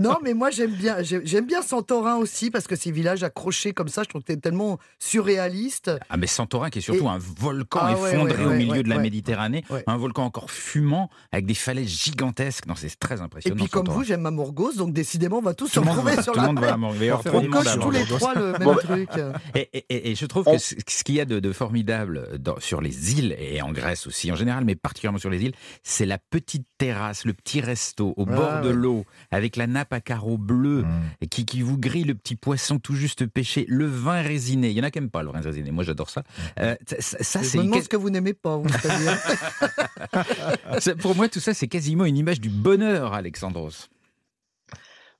Non, 0.00 0.16
mais 0.22 0.34
moi 0.34 0.50
j'aime 0.50 0.72
bien, 0.72 0.96
j'aime 1.02 1.46
bien 1.46 1.62
Santorin 1.62 2.16
aussi 2.16 2.50
parce 2.50 2.66
que 2.66 2.76
ces 2.76 2.90
villages 2.90 3.22
accrochés 3.22 3.72
comme 3.72 3.88
ça, 3.88 4.02
je 4.04 4.08
trouve 4.08 4.22
que 4.22 4.32
c'est 4.32 4.40
tellement 4.40 4.78
surréaliste. 4.98 5.90
Ah 6.10 6.16
mais 6.16 6.26
Santorin 6.26 6.70
qui 6.70 6.78
est 6.78 6.82
surtout 6.82 7.04
Et- 7.04 7.08
un 7.08 7.18
volcan 7.18 7.80
Ah 7.82 7.94
ouais, 7.94 8.12
effondré 8.14 8.38
ouais, 8.38 8.44
au 8.52 8.56
milieu 8.56 8.72
ouais, 8.72 8.82
de 8.82 8.88
la 8.88 8.96
ouais. 8.96 9.02
Méditerranée, 9.02 9.64
Ouais. 9.70 9.84
un 9.86 9.96
volcan 9.96 10.24
encore 10.24 10.50
fumant 10.50 11.10
avec 11.32 11.46
des 11.46 11.54
falaises 11.54 11.88
gigantesques. 11.88 12.66
Non, 12.66 12.74
c'est 12.76 12.98
très 12.98 13.18
Et 13.18 13.20
impressionnant. 13.20 13.56
puis 13.56 13.68
comme 13.68 13.80
Santorin. 13.86 13.98
vous, 13.98 14.04
j'aime 14.04 14.26
Amorgos, 14.26 14.72
donc 14.74 14.92
décidément 14.92 15.38
on 15.38 15.42
va 15.42 15.54
tous 15.54 15.68
se 15.68 15.78
retrouver 15.80 16.14
sur 16.22 16.32
tout 16.32 16.38
le 16.40 16.46
la 16.46 16.46
monde 16.52 16.60
va 16.60 16.72
à 16.72 16.76
Tous 17.80 17.90
les 17.90 18.04
trois 18.04 18.34
le 18.34 18.52
même 18.52 18.62
Bon, 18.62 18.74
truc. 18.74 19.08
Et, 19.54 19.68
et- 19.72 19.84
et- 19.88 20.10
et 20.10 20.14
je 20.14 20.26
trouve 20.26 20.46
On- 20.48 20.52
que 20.56 20.58
ce 20.58 21.04
qu'il 21.04 21.14
y 21.16 21.20
a 21.20 21.24
de, 21.24 21.40
de 21.40 21.52
formidable 21.52 22.38
dans- 22.38 22.58
sur 22.60 22.80
les 22.80 23.18
îles, 23.18 23.34
et 23.38 23.60
en 23.62 23.72
Grèce 23.72 24.06
aussi 24.06 24.30
en 24.32 24.36
général, 24.36 24.64
mais 24.64 24.74
particulièrement 24.76 25.18
sur 25.18 25.30
les 25.30 25.42
îles, 25.42 25.54
c'est 25.82 26.06
la 26.06 26.18
petite 26.18 26.66
terrasse, 26.78 27.24
le 27.24 27.32
petit 27.32 27.60
resto 27.60 28.14
au 28.16 28.26
Ah, 28.28 28.34
bord 28.36 28.60
de 28.62 28.68
ouais. 28.68 28.74
l'eau, 28.74 29.04
avec 29.30 29.56
la 29.56 29.66
nappe 29.66 29.92
à 29.92 30.00
carreaux 30.00 30.38
bleus, 30.38 30.82
Mmh. 30.82 30.88
et 31.22 31.26
qui, 31.26 31.44
qui 31.46 31.62
vous 31.62 31.78
grille 31.78 32.04
le 32.04 32.14
petit 32.14 32.36
poisson 32.36 32.78
tout 32.78 32.94
juste 32.94 33.26
pêché, 33.26 33.64
le 33.68 33.86
vin 33.86 34.20
résiné. 34.22 34.70
Il 34.70 34.76
y 34.76 34.80
en 34.80 34.84
a 34.84 34.90
qui 34.90 34.98
n'aiment 35.00 35.10
pas 35.10 35.22
le 35.22 35.30
vin 35.30 35.40
résiné, 35.40 35.70
moi 35.70 35.84
j'adore 35.84 36.10
ça. 36.10 36.22
Euh, 36.60 36.74
ça, 36.86 36.96
ça- 37.00 37.18
ça, 37.22 37.42
Je 37.42 37.48
c'est 37.48 37.58
me 37.58 37.64
une- 37.64 37.82
ce 37.82 37.88
que 37.88 37.96
vous 37.96 38.10
n'aimez 38.10 38.34
pas, 38.34 38.56
vous, 38.56 38.68
pour 41.00 41.14
moi 41.16 41.28
tout 41.28 41.40
ça 41.40 41.54
c'est 41.54 41.68
quasiment 41.68 42.04
une 42.04 42.16
image 42.16 42.40
du 42.40 42.48
bonheur, 42.50 43.14
Alexandros. 43.14 43.88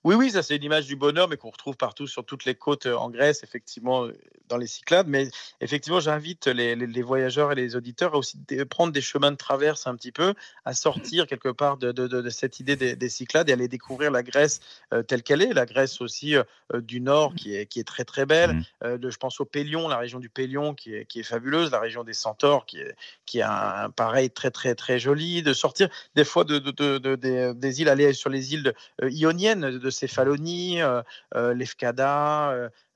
Oui, 0.07 0.15
oui, 0.15 0.31
ça 0.31 0.45
c'est 0.45 0.55
une 0.55 0.63
image 0.63 0.87
du 0.87 0.95
bonheur, 0.95 1.29
mais 1.29 1.37
qu'on 1.37 1.51
retrouve 1.51 1.77
partout 1.77 2.07
sur 2.07 2.25
toutes 2.25 2.45
les 2.45 2.55
côtes 2.55 2.87
euh, 2.87 2.95
en 2.95 3.11
Grèce, 3.11 3.43
effectivement, 3.43 4.05
euh, 4.05 4.13
dans 4.49 4.57
les 4.57 4.69
Cyclades. 4.69 5.09
Mais 5.09 5.29
effectivement, 5.61 5.99
j'invite 5.99 6.47
les, 6.47 6.77
les- 6.77 6.87
les 6.87 7.03
voyageurs 7.03 7.51
et 7.51 7.57
les 7.57 7.75
auditeurs 7.75 8.15
à 8.15 8.19
aussi 8.19 8.39
prendre 8.71 8.93
des 8.93 9.01
chemins 9.01 9.33
de 9.33 9.37
traverse 9.37 9.89
un 9.89 9.97
petit 9.97 10.13
peu, 10.13 10.35
à 10.65 10.75
sortir 10.75 11.27
quelque 11.27 11.49
part 11.49 11.77
de, 11.77 11.91
de- 11.91 12.07
de- 12.07 12.23
de 12.23 12.31
cette 12.31 12.61
idée 12.61 12.77
des, 12.77 12.95
des 12.95 13.09
Cyclades 13.09 13.49
et 13.49 13.53
aller 13.53 13.67
découvrir 13.67 14.13
la 14.13 14.23
Grèce 14.23 14.61
euh, 14.95 15.03
telle 15.03 15.25
qu'elle 15.25 15.43
est, 15.43 15.53
la 15.53 15.67
Grèce 15.67 16.01
aussi 16.01 16.37
euh, 16.37 16.45
du 16.75 17.01
Nord 17.01 17.35
qui 17.35 17.57
est, 17.57 17.67
qui 17.67 17.81
est 17.81 17.85
très 17.85 18.05
très 18.05 18.27
belle. 18.27 18.63
Euh, 18.85 18.99
de- 18.99 19.11
je 19.11 19.19
pense 19.19 19.41
au 19.41 19.45
Pélion, 19.45 19.89
la 19.89 19.99
région 19.99 20.21
du 20.21 20.29
Pélion 20.29 20.73
qui 20.75 20.95
est, 20.95 21.05
qui 21.07 21.19
est 21.19 21.25
fabuleuse, 21.25 21.73
la 21.73 21.81
région 21.81 22.05
des 22.05 22.13
Centaures 22.13 22.65
qui 22.65 22.79
est, 22.79 22.95
qui 23.25 23.39
est 23.41 23.43
un, 23.43 23.49
un 23.87 23.91
pareil 23.91 24.31
très 24.31 24.53
très 24.53 24.77
très 24.77 25.01
joli, 25.01 25.43
de 25.43 25.53
sortir 25.53 25.89
des 26.15 26.25
fois 26.25 26.45
de, 26.45 26.61
de- 26.61 26.71
de- 26.71 26.99
de- 26.99 27.17
des, 27.17 27.53
des 27.57 27.81
îles, 27.81 27.89
aller 27.89 28.13
sur 28.13 28.31
les 28.31 28.55
îles 28.55 28.73
ioniennes, 29.03 29.79
de 29.79 29.91
Céphalonie, 29.97 30.83
euh, 30.83 31.03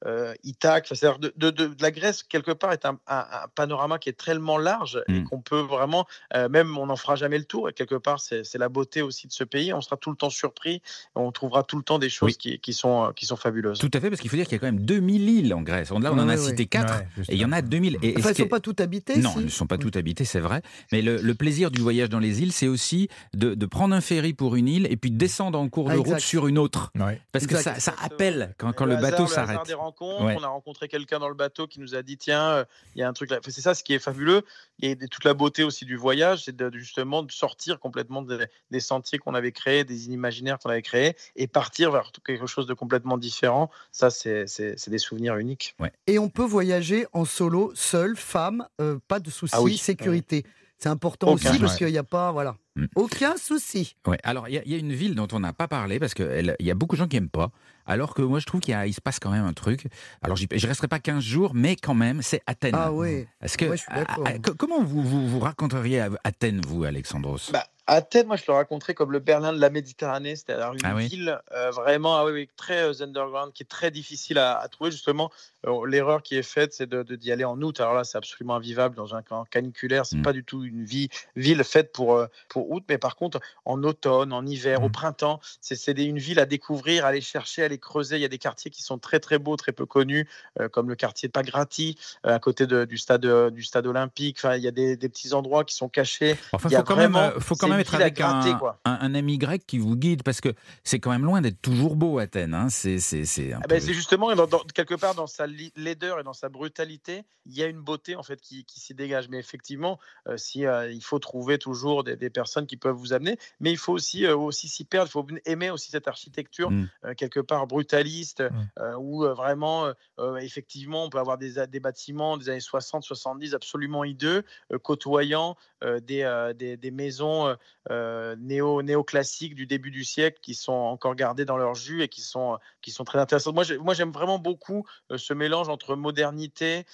euh, 0.06 0.34
Ithaque. 0.44 0.86
C'est-à-dire 0.88 1.18
de, 1.18 1.32
de- 1.36 1.50
de- 1.50 1.66
de 1.74 1.82
la 1.82 1.90
Grèce, 1.90 2.22
quelque 2.22 2.52
part, 2.52 2.72
est 2.72 2.84
un, 2.86 2.98
un- 3.06 3.26
un 3.44 3.48
panorama 3.54 3.98
qui 3.98 4.08
est 4.08 4.18
tellement 4.24 4.58
large 4.58 5.02
et 5.08 5.12
Mm. 5.20 5.24
qu'on 5.24 5.40
peut 5.40 5.60
vraiment, 5.60 6.06
euh, 6.34 6.48
même 6.48 6.76
on 6.78 6.86
n'en 6.86 6.96
fera 6.96 7.16
jamais 7.16 7.38
le 7.38 7.44
tour. 7.44 7.68
Et 7.68 7.72
quelque 7.72 7.94
part, 7.96 8.20
c'est 8.20 8.44
c'est 8.44 8.58
la 8.58 8.68
beauté 8.68 9.02
aussi 9.02 9.26
de 9.26 9.32
ce 9.32 9.44
pays. 9.44 9.72
On 9.72 9.80
sera 9.80 9.96
tout 9.96 10.10
le 10.10 10.16
temps 10.16 10.30
surpris. 10.30 10.82
On 11.14 11.30
trouvera 11.32 11.62
tout 11.62 11.76
le 11.76 11.82
temps 11.82 11.98
des 11.98 12.08
choses 12.10 12.28
Oui. 12.28 12.36
qui, 12.36 12.58
qui 12.60 12.72
sont, 12.72 13.04
euh, 13.06 13.12
qui 13.12 13.26
sont 13.26 13.36
fabuleuses. 13.36 13.78
Tout 13.78 13.90
à 13.92 14.00
fait, 14.00 14.08
parce 14.10 14.20
qu'il 14.20 14.30
faut 14.30 14.36
dire 14.36 14.46
qu'il 14.46 14.54
y 14.54 14.56
a 14.56 14.60
quand 14.60 14.66
même 14.72 14.80
2000 14.84 15.28
îles 15.28 15.54
en 15.54 15.62
Grèce. 15.62 15.90
Là, 15.90 15.96
on 16.12 16.18
en 16.18 16.28
a 16.28 16.36
cité 16.36 16.62
ouais. 16.62 16.66
4, 16.66 16.94
Ouais, 16.98 17.06
et 17.28 17.34
il 17.34 17.40
y 17.40 17.44
en 17.44 17.52
a 17.52 17.62
2000. 17.62 17.98
Et, 18.02 18.10
et 18.10 18.14
Enfin, 18.18 18.32
qui 18.32 18.40
ne 18.42 18.44
sont 18.46 18.48
pas 18.50 18.60
tout 18.60 18.76
habités. 18.78 19.16
Non, 19.18 19.30
si 19.32 19.38
ils 19.40 19.44
ne 19.44 19.50
sont 19.50 19.66
pas 19.66 19.76
Oui. 19.76 19.90
tous 19.90 19.98
habités, 19.98 20.24
c'est 20.24 20.40
vrai. 20.40 20.62
Mais 20.92 21.02
le, 21.02 21.16
le 21.18 21.34
plaisir 21.34 21.70
du 21.70 21.80
voyage 21.80 22.08
dans 22.08 22.18
les 22.18 22.42
îles, 22.42 22.52
c'est 22.52 22.68
aussi 22.68 23.08
de, 23.34 23.54
de 23.54 23.66
prendre 23.66 23.94
un 23.94 24.00
ferry 24.00 24.32
pour 24.32 24.56
une 24.56 24.68
île 24.68 24.86
et 24.90 24.96
puis 24.96 25.10
de 25.10 25.16
descendre 25.18 25.58
en 25.58 25.68
cours 25.68 25.88
de 25.88 25.94
Ah, 25.94 25.96
route 25.96 26.20
sur 26.20 26.46
une 26.46 26.58
autre. 26.58 26.90
Ouais. 26.98 27.20
Parce 27.32 27.46
que 27.46 27.56
ça, 27.56 27.78
ça 27.78 27.94
appelle 28.02 28.54
quand, 28.58 28.72
quand 28.72 28.84
le, 28.86 28.96
hasard- 28.96 29.10
bateau 29.10 29.26
s'arrête. 29.26 29.58
Des 29.90 30.04
rencontre. 30.04 30.24
Ouais. 30.24 30.36
On 30.38 30.42
a 30.42 30.48
rencontré 30.48 30.88
quelqu'un 30.88 31.18
dans 31.18 31.28
le 31.28 31.34
bateau 31.34 31.66
qui 31.66 31.80
nous 31.80 31.94
a 31.94 32.02
dit 32.02 32.16
tiens, 32.16 32.50
euh, 32.50 32.64
il 32.94 33.00
y 33.00 33.02
a 33.02 33.08
un 33.08 33.12
truc 33.12 33.30
là. 33.30 33.38
Enfin, 33.40 33.50
c'est 33.50 33.60
ça 33.60 33.74
ce 33.74 33.82
qui 33.84 33.94
est 33.94 33.98
fabuleux. 33.98 34.42
Et 34.82 34.94
de- 34.94 35.06
toute 35.06 35.24
la 35.24 35.34
beauté 35.34 35.62
aussi 35.64 35.84
du 35.84 35.96
voyage, 35.96 36.44
c'est 36.44 36.56
de, 36.56 36.70
justement 36.78 37.22
de 37.22 37.30
sortir 37.32 37.78
complètement 37.80 38.22
des, 38.22 38.46
des 38.70 38.80
sentiers 38.80 39.18
qu'on 39.18 39.34
avait 39.34 39.52
créés, 39.52 39.84
des 39.84 40.08
imaginaires 40.10 40.58
qu'on 40.58 40.70
avait 40.70 40.82
créés, 40.82 41.16
et 41.36 41.46
partir 41.46 41.90
vers 41.90 42.12
quelque 42.24 42.46
chose 42.46 42.66
de 42.66 42.74
complètement 42.74 43.18
différent. 43.18 43.70
Ça, 43.92 44.10
c'est 44.10 44.46
c'est- 44.46 44.78
c'est 44.78 44.90
des 44.90 44.98
souvenirs 44.98 45.36
uniques. 45.36 45.74
Et 46.06 46.18
on 46.18 46.28
peut 46.28 46.44
voyager 46.44 47.06
en 47.12 47.24
solo, 47.24 47.72
seul, 47.74 48.16
femme, 48.16 48.66
euh, 48.80 48.98
pas 49.08 49.20
de 49.20 49.30
souci, 49.30 49.54
Ah 49.56 49.62
oui. 49.62 49.76
sécurité. 49.76 50.44
C'est 50.78 50.88
important 50.88 51.28
Aucun. 51.32 51.50
aussi 51.50 51.58
parce 51.58 51.72
Ouais. 51.72 51.78
qu'il 51.78 51.88
n'y 51.88 51.98
a 51.98 52.02
pas, 52.02 52.32
voilà, 52.32 52.56
Mm. 52.74 52.86
aucun 52.96 53.36
souci. 53.36 53.96
Ouais. 54.06 54.16
Alors, 54.22 54.48
il 54.48 54.54
y, 54.64 54.70
y 54.70 54.74
a 54.74 54.78
une 54.78 54.94
ville 54.94 55.14
dont 55.14 55.28
on 55.32 55.40
n'a 55.40 55.52
pas 55.52 55.68
parlé 55.68 55.98
parce 55.98 56.14
qu'il 56.14 56.56
y 56.58 56.70
a 56.70 56.74
beaucoup 56.74 56.96
de 56.96 57.00
gens 57.00 57.06
qui 57.08 57.16
n'aiment 57.16 57.28
pas. 57.28 57.50
Alors 57.90 58.14
que 58.14 58.22
moi, 58.22 58.38
je 58.38 58.46
trouve 58.46 58.60
qu'il 58.60 58.94
se 58.94 59.00
passe 59.00 59.18
quand 59.18 59.30
même 59.30 59.44
un 59.44 59.52
truc. 59.52 59.86
Alors, 60.22 60.36
je 60.36 60.46
ne 60.50 60.66
resterai 60.66 60.86
pas 60.86 61.00
15 61.00 61.22
jours, 61.24 61.52
mais 61.54 61.74
quand 61.74 61.94
même, 61.94 62.22
c'est 62.22 62.40
Athènes. 62.46 62.74
Ah 62.76 62.92
oui. 62.92 63.26
Est-ce 63.42 63.58
que, 63.58 63.64
Ouais, 63.64 63.76
je 63.76 63.82
suis 63.82 63.92
d'accord. 63.94 64.24
à- 64.26 64.30
à- 64.30 64.38
co- 64.38 64.54
comment 64.56 64.80
vous, 64.82 65.02
vous, 65.02 65.26
vous 65.28 65.40
raconteriez 65.40 66.00
à- 66.00 66.10
Athènes, 66.22 66.60
vous, 66.66 66.84
Alexandros? 66.84 67.50
Bah, 67.52 67.66
Athènes, 67.86 68.28
moi, 68.28 68.36
je 68.36 68.44
le 68.46 68.52
raconterais 68.52 68.94
comme 68.94 69.10
le 69.10 69.18
Berlin 69.18 69.52
de 69.52 69.58
la 69.60 69.68
Méditerranée, 69.68 70.36
c'est-à-dire 70.36 70.72
une 70.74 70.78
Ah 70.84 70.94
oui. 70.94 71.08
ville 71.08 71.40
euh, 71.52 71.72
vraiment 71.72 72.16
ah 72.16 72.24
oui, 72.24 72.30
oui, 72.32 72.48
très 72.56 72.82
euh, 72.82 73.02
underground, 73.02 73.52
qui 73.52 73.64
est 73.64 73.66
très 73.66 73.90
difficile 73.90 74.38
à, 74.38 74.56
à 74.58 74.68
trouver. 74.68 74.92
Justement, 74.92 75.30
Euh, 75.66 75.84
l'erreur 75.86 76.22
qui 76.22 76.36
est 76.36 76.42
faite, 76.42 76.72
c'est 76.72 76.86
de, 76.88 77.02
de- 77.02 77.16
d'y 77.16 77.30
aller 77.32 77.44
en 77.44 77.60
août. 77.60 77.80
Alors 77.80 77.92
là, 77.92 78.02
c'est 78.04 78.16
absolument 78.16 78.54
invivable 78.56 78.96
dans 78.96 79.14
un 79.14 79.20
camp 79.20 79.44
caniculaire. 79.44 80.06
C'est 80.06 80.16
Mm. 80.16 80.22
pas 80.22 80.32
du 80.32 80.42
tout 80.42 80.64
une 80.64 80.84
vie, 80.86 81.10
ville 81.36 81.62
faite 81.64 81.92
pour, 81.92 82.24
pour 82.48 82.70
août. 82.70 82.82
Mais 82.88 82.96
par 82.96 83.14
contre, 83.14 83.40
en 83.66 83.82
automne, 83.82 84.32
en 84.32 84.46
hiver, 84.46 84.82
au 84.82 84.88
Mm. 84.88 84.92
printemps, 84.92 85.38
c'est, 85.60 85.76
une 85.98 86.18
ville 86.18 86.38
à 86.40 86.46
découvrir, 86.46 87.04
à 87.04 87.08
aller 87.08 87.20
chercher, 87.20 87.60
à 87.60 87.64
aller 87.66 87.76
creuser. 87.80 88.16
Il 88.16 88.22
y 88.22 88.24
a 88.24 88.28
des 88.28 88.38
quartiers 88.38 88.70
qui 88.70 88.82
sont 88.82 88.98
très 88.98 89.18
très 89.18 89.38
beaux, 89.38 89.56
très 89.56 89.72
peu 89.72 89.86
connus, 89.86 90.28
euh, 90.60 90.68
comme 90.68 90.88
le 90.88 90.94
quartier 90.94 91.28
de 91.28 91.32
Pagrati, 91.32 91.98
euh, 92.26 92.34
à 92.34 92.38
côté 92.38 92.66
de- 92.66 92.84
du 92.84 92.96
stade 92.98 93.24
euh, 93.24 93.50
du 93.50 93.62
stade 93.64 93.86
olympique. 93.86 94.36
Enfin, 94.38 94.54
il 94.56 94.62
y 94.62 94.68
a 94.68 94.70
des, 94.70 94.96
des 94.96 95.08
petits 95.08 95.32
endroits 95.34 95.64
qui 95.64 95.74
sont 95.74 95.88
cachés. 95.88 96.36
Enfin, 96.52 96.68
il 96.70 96.76
faut 96.76 96.82
quand 96.84 96.96
même, 96.96 97.12
vraiment- 97.12 97.40
faut 97.40 97.56
quand 97.56 97.68
même 97.68 97.80
être 97.80 97.94
avec 97.94 98.14
gratter, 98.14 98.50
un, 98.50 98.74
un, 98.84 98.98
un 99.00 99.14
ami 99.14 99.38
grec 99.38 99.64
qui 99.66 99.78
vous 99.78 99.96
guide 99.96 100.22
parce 100.22 100.40
que 100.40 100.50
c'est 100.84 101.00
quand 101.00 101.10
même 101.10 101.24
loin 101.24 101.40
d'être 101.40 101.60
toujours 101.60 101.96
beau, 101.96 102.18
Athènes. 102.18 102.54
hein. 102.54 102.68
C'est, 102.68 102.98
c'est, 102.98 103.24
c'est 103.24 103.52
un 103.52 103.60
Ah 103.64 103.66
ben, 103.66 103.80
justement 103.80 104.34
dans- 104.36 104.46
dans- 104.46 104.64
quelque 104.74 104.94
part 104.94 105.14
dans 105.14 105.26
sa 105.26 105.46
laideur 105.76 106.20
et 106.20 106.22
dans 106.22 106.32
sa 106.34 106.48
brutalité, 106.48 107.24
il 107.46 107.56
y 107.56 107.62
a 107.62 107.66
une 107.66 107.80
beauté 107.80 108.16
en 108.16 108.22
fait 108.22 108.40
qui, 108.40 108.64
qui 108.64 108.78
s'y 108.80 108.94
dégage. 108.94 109.28
Mais 109.28 109.38
effectivement, 109.38 109.98
euh, 110.28 110.36
si 110.36 110.60
il 110.60 111.02
faut 111.02 111.18
trouver 111.18 111.58
toujours 111.58 112.04
des, 112.04 112.16
des 112.16 112.30
personnes 112.30 112.66
qui 112.66 112.76
peuvent 112.76 112.94
vous 112.96 113.12
amener, 113.12 113.38
mais 113.60 113.70
il 113.72 113.78
faut 113.78 113.92
aussi 113.92 114.26
aussi 114.26 114.68
s'y 114.68 114.84
perdre. 114.84 115.08
Il 115.08 115.12
faut 115.12 115.26
aimer 115.46 115.70
aussi 115.70 115.90
cette 115.90 116.06
architecture 116.08 116.70
Mm. 116.70 116.88
euh, 117.06 117.14
quelque 117.14 117.40
part 117.40 117.66
brutaliste, 117.70 118.40
Mm. 118.42 118.68
euh, 118.80 118.94
où 118.98 119.24
euh, 119.24 119.32
vraiment 119.34 119.92
euh, 120.18 120.36
effectivement 120.36 121.04
on 121.04 121.10
peut 121.10 121.18
avoir 121.18 121.38
des, 121.38 121.66
des 121.66 121.80
bâtiments 121.80 122.36
des 122.36 122.48
années 122.50 122.60
60, 122.60 123.02
70 123.02 123.54
absolument 123.54 124.04
hideux, 124.04 124.44
côtoyant 124.82 125.56
des, 125.82 126.52
des, 126.56 126.76
des 126.76 126.90
maisons 126.90 127.56
néo 127.88 128.82
néoclassiques 128.82 129.54
du 129.54 129.66
début 129.66 129.90
du 129.90 130.04
siècle 130.04 130.38
qui 130.42 130.54
sont 130.54 130.72
encore 130.72 131.14
gardées 131.14 131.44
dans 131.44 131.56
leur 131.56 131.74
jus 131.74 132.02
et 132.02 132.08
qui 132.08 132.20
sont 132.20 132.58
qui 132.82 132.90
sont 132.90 133.04
très 133.04 133.18
intéressantes. 133.18 133.54
Moi, 133.54 133.64
moi 133.80 133.94
j'aime 133.94 134.12
vraiment 134.12 134.38
beaucoup 134.38 134.86
ce 135.14 135.32
mélange 135.32 135.68
entre 135.68 135.96
modernité, 135.96 136.84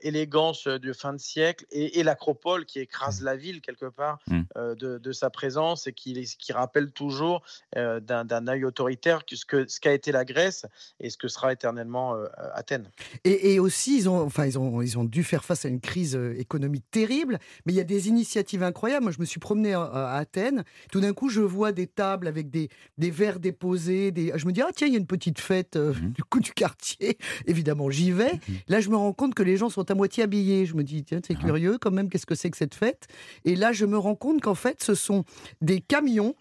élégance 0.00 0.66
de 0.66 0.92
fin 0.92 1.12
de 1.12 1.18
siècle 1.18 1.66
et, 1.70 1.98
et 1.98 2.02
l'acropole 2.02 2.64
qui 2.64 2.78
écrase 2.80 3.22
la 3.22 3.36
ville 3.36 3.60
quelque 3.60 3.86
part 3.86 4.18
Mm. 4.26 4.42
euh, 4.56 4.74
de, 4.74 4.98
de 4.98 5.12
sa 5.12 5.30
présence 5.30 5.86
et 5.86 5.92
qui, 5.92 6.12
qui 6.38 6.52
rappelle 6.52 6.90
toujours 6.90 7.42
euh, 7.76 8.00
d'un 8.00 8.46
œil 8.48 8.64
autoritaire 8.64 9.24
que 9.24 9.36
ce 9.36 9.44
que 9.44 9.66
ce 9.68 9.80
qu'a 9.80 9.92
été 9.94 10.12
la 10.12 10.24
Grèce 10.24 10.66
et 11.00 11.10
ce 11.10 11.16
que 11.16 11.28
sera 11.28 11.52
éternellement 11.52 12.14
euh, 12.16 12.26
Athènes. 12.54 12.90
Et, 13.24 13.54
et 13.54 13.60
aussi, 13.60 13.96
ils 13.96 14.08
ont, 14.08 14.20
enfin, 14.20 14.46
ils, 14.46 14.58
ont, 14.58 14.82
ils 14.82 14.98
ont 14.98 15.04
dû 15.04 15.22
faire 15.24 15.44
face 15.44 15.64
à 15.64 15.68
une 15.68 15.80
crise 15.80 16.16
euh, 16.16 16.34
économique 16.38 16.84
terrible, 16.90 17.38
mais 17.66 17.72
il 17.72 17.76
y 17.76 17.80
a 17.80 17.84
des 17.84 18.08
initiatives 18.08 18.62
incroyables. 18.62 19.04
Moi, 19.04 19.12
je 19.12 19.20
me 19.20 19.24
suis 19.24 19.40
promené 19.40 19.74
à, 19.74 19.82
à 19.82 20.16
Athènes. 20.18 20.64
Tout 20.92 21.00
d'un 21.00 21.12
coup, 21.12 21.28
je 21.28 21.40
vois 21.40 21.72
des 21.72 21.86
tables 21.86 22.26
avec 22.28 22.50
des, 22.50 22.68
des 22.98 23.10
verres 23.10 23.40
déposés. 23.40 24.10
Des... 24.10 24.32
Je 24.36 24.46
me 24.46 24.52
dis, 24.52 24.60
ah 24.62 24.70
tiens, 24.74 24.86
il 24.86 24.92
y 24.92 24.96
a 24.96 24.98
une 24.98 25.06
petite 25.06 25.38
fête 25.40 25.76
euh, 25.76 25.92
Mhm. 25.94 26.12
du 26.12 26.24
coup 26.24 26.40
du 26.40 26.52
quartier. 26.52 27.18
Évidemment, 27.46 27.90
j'y 27.90 28.10
vais. 28.10 28.32
Mhm. 28.34 28.56
Là, 28.68 28.80
je 28.80 28.88
me 28.90 28.96
rends 28.96 29.12
compte 29.12 29.34
que 29.34 29.42
les 29.42 29.56
gens 29.56 29.68
sont 29.70 29.90
à 29.90 29.94
moitié 29.94 30.22
habillés. 30.24 30.66
Je 30.66 30.74
me 30.74 30.82
dis, 30.82 31.04
tiens, 31.04 31.20
c'est 31.26 31.36
Ah. 31.38 31.44
curieux 31.44 31.78
quand 31.80 31.90
même, 31.90 32.08
qu'est-ce 32.08 32.26
que 32.26 32.34
c'est 32.34 32.50
que 32.50 32.56
cette 32.56 32.74
fête? 32.74 33.06
Et 33.44 33.54
là, 33.56 33.72
je 33.72 33.86
me 33.86 33.96
rends 33.98 34.14
compte 34.16 34.40
qu'en 34.40 34.54
fait, 34.54 34.82
ce 34.82 34.94
sont 34.94 35.24
des 35.60 35.80
camions. 35.80 36.34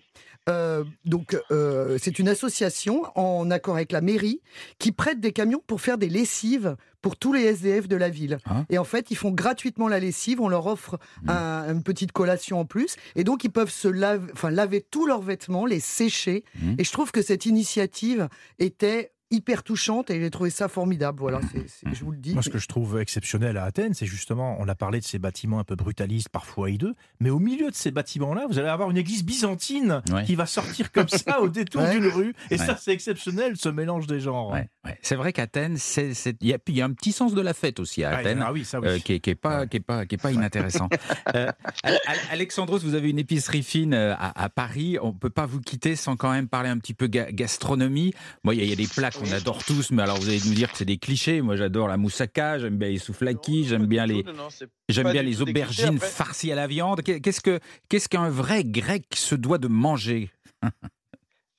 Euh, 0.49 0.83
donc, 1.05 1.37
euh, 1.51 1.97
c'est 2.01 2.19
une 2.19 2.27
association 2.27 3.03
en 3.15 3.49
accord 3.49 3.75
avec 3.75 3.91
la 3.93 4.01
mairie 4.01 4.41
qui 4.77 4.91
prête 4.91 5.19
des 5.21 5.31
camions 5.31 5.63
pour 5.65 5.79
faire 5.79 5.97
des 5.97 6.09
lessives 6.09 6.75
pour 7.01 7.15
tous 7.17 7.31
les 7.33 7.43
SDF 7.43 7.87
de 7.87 7.95
la 7.95 8.09
ville. 8.09 8.37
Ah. 8.45 8.63
Et 8.69 8.77
en 8.77 8.83
fait, 8.83 9.09
ils 9.11 9.15
font 9.15 9.31
gratuitement 9.31 9.87
la 9.87 9.99
lessive, 9.99 10.39
on 10.41 10.47
leur 10.49 10.67
offre 10.67 10.99
Mm. 11.23 11.29
un- 11.29 11.73
une 11.73 11.83
petite 11.83 12.11
collation 12.11 12.59
en 12.59 12.65
plus, 12.65 12.95
et 13.15 13.23
donc 13.23 13.43
ils 13.45 13.51
peuvent 13.51 13.69
se 13.71 13.87
laver, 13.87 14.31
enfin, 14.33 14.49
laver 14.49 14.81
tous 14.81 15.05
leurs 15.07 15.21
vêtements, 15.21 15.65
les 15.65 15.79
sécher. 15.79 16.43
Mm. 16.61 16.75
Et 16.77 16.83
je 16.83 16.91
trouve 16.91 17.11
que 17.11 17.21
cette 17.21 17.45
initiative 17.45 18.27
était 18.59 19.11
hyper 19.33 19.63
touchante 19.63 20.09
et 20.09 20.19
j'ai 20.21 20.29
trouvé 20.29 20.49
ça 20.49 20.67
formidable. 20.67 21.19
Voilà, 21.19 21.39
c'est- 21.51 21.67
c'est- 21.67 21.93
je 21.93 22.03
vous 22.05 22.11
le 22.11 22.17
dis. 22.17 22.33
Moi, 22.33 22.43
ce 22.43 22.49
que 22.49 22.57
je 22.59 22.67
trouve 22.67 22.99
exceptionnel 22.99 23.57
à 23.57 23.63
Athènes, 23.65 23.93
c'est 23.93 24.05
justement, 24.05 24.55
on 24.59 24.67
a 24.67 24.75
parlé 24.75 24.99
de 24.99 25.05
ces 25.05 25.19
bâtiments 25.19 25.59
un 25.59 25.63
peu 25.63 25.75
brutalistes, 25.75 26.29
parfois 26.29 26.69
hideux, 26.69 26.93
mais 27.19 27.29
au 27.29 27.39
milieu 27.39 27.69
de 27.69 27.75
ces 27.75 27.91
bâtiments-là, 27.91 28.45
vous 28.49 28.59
allez 28.59 28.67
avoir 28.69 28.89
une 28.91 28.97
église 28.97 29.23
byzantine 29.23 30.01
Ouais. 30.11 30.23
qui 30.23 30.35
va 30.35 30.45
sortir 30.45 30.91
comme 30.91 31.07
ça 31.37 31.41
au 31.41 31.49
détour 31.49 31.81
Ouais. 31.81 31.91
d'une 31.91 32.07
rue. 32.07 32.33
Et 32.51 32.57
Ouais. 32.59 32.65
ça, 32.65 32.77
c'est 32.79 32.91
exceptionnel, 32.93 33.57
ce 33.57 33.69
mélange 33.69 34.07
des 34.07 34.19
genres. 34.19 34.51
Ouais, 34.51 34.69
ouais. 34.85 34.97
C'est 35.01 35.15
vrai 35.15 35.33
qu'Athènes, 35.33 35.77
il 35.97 36.47
y, 36.47 36.53
a, 36.53 36.57
y 36.67 36.81
un 36.81 36.91
petit 36.93 37.11
sens 37.11 37.33
de 37.33 37.41
la 37.41 37.53
fête 37.53 37.79
aussi 37.79 38.03
à 38.03 38.11
Ah, 38.11 38.17
Athènes. 38.17 38.43
ah 38.45 38.51
oui, 38.53 38.63
ça 38.65 38.79
oui. 38.79 38.87
euh, 38.87 38.99
qui, 38.99 39.13
est, 39.13 39.19
qui 39.19 39.31
est 39.31 39.35
pas, 39.35 39.65
qui 39.67 39.77
est 39.77 39.79
pas, 39.79 40.05
qui 40.05 40.15
est 40.15 40.21
pas 40.21 40.31
inintéressant. 40.31 40.89
Euh, 41.35 41.51
Al- 41.83 41.99
Al- 42.05 42.17
Alexandros, 42.31 42.79
vous 42.83 42.93
avez 42.95 43.09
une 43.09 43.17
épicerie 43.17 43.63
fine 43.63 43.93
euh, 43.93 44.13
à, 44.15 44.43
à 44.43 44.49
Paris. 44.49 44.97
On 45.01 45.13
peut 45.13 45.29
pas 45.29 45.45
vous 45.45 45.61
quitter 45.61 45.95
sans 45.95 46.15
quand 46.15 46.31
même 46.31 46.47
parler 46.47 46.69
un 46.69 46.77
petit 46.77 46.93
peu 46.93 47.07
ga- 47.07 47.31
gastronomie. 47.31 48.13
Moi, 48.43 48.53
il 48.55 48.63
y, 48.63 48.67
y 48.69 48.73
a 48.73 48.75
des 48.75 48.87
plats 48.87 49.09
qu'on 49.23 49.31
adore 49.31 49.63
tous, 49.63 49.91
mais 49.91 50.03
alors 50.03 50.17
vous 50.17 50.27
allez 50.29 50.41
nous 50.45 50.53
dire 50.53 50.71
que 50.71 50.77
c'est 50.77 50.85
des 50.85 50.97
clichés. 50.97 51.41
Moi, 51.41 51.55
j'adore 51.55 51.87
la 51.87 51.97
moussaka, 51.97 52.59
j'aime 52.59 52.77
bien 52.77 52.89
les 52.89 52.97
souflaki, 52.99 53.61
Non, 53.61 53.67
j'aime 53.67 53.85
bien 53.85 54.05
les, 54.05 54.23
c'est 54.49 54.67
j'aime 54.89 55.11
bien 55.11 55.21
les 55.23 55.31
clichés. 55.35 55.41
aubergines 55.51 55.99
farcies 55.99 56.51
à 56.51 56.55
la 56.55 56.67
viande. 56.67 57.01
Qu'est- 57.01 57.19
Qu'est-ce 57.21 57.41
que, 57.41 57.59
qu'est-ce 57.89 58.09
qu'un 58.09 58.29
vrai 58.29 58.63
grec 58.63 59.05
se 59.15 59.35
doit 59.35 59.57
de 59.57 59.67
manger? 59.67 60.31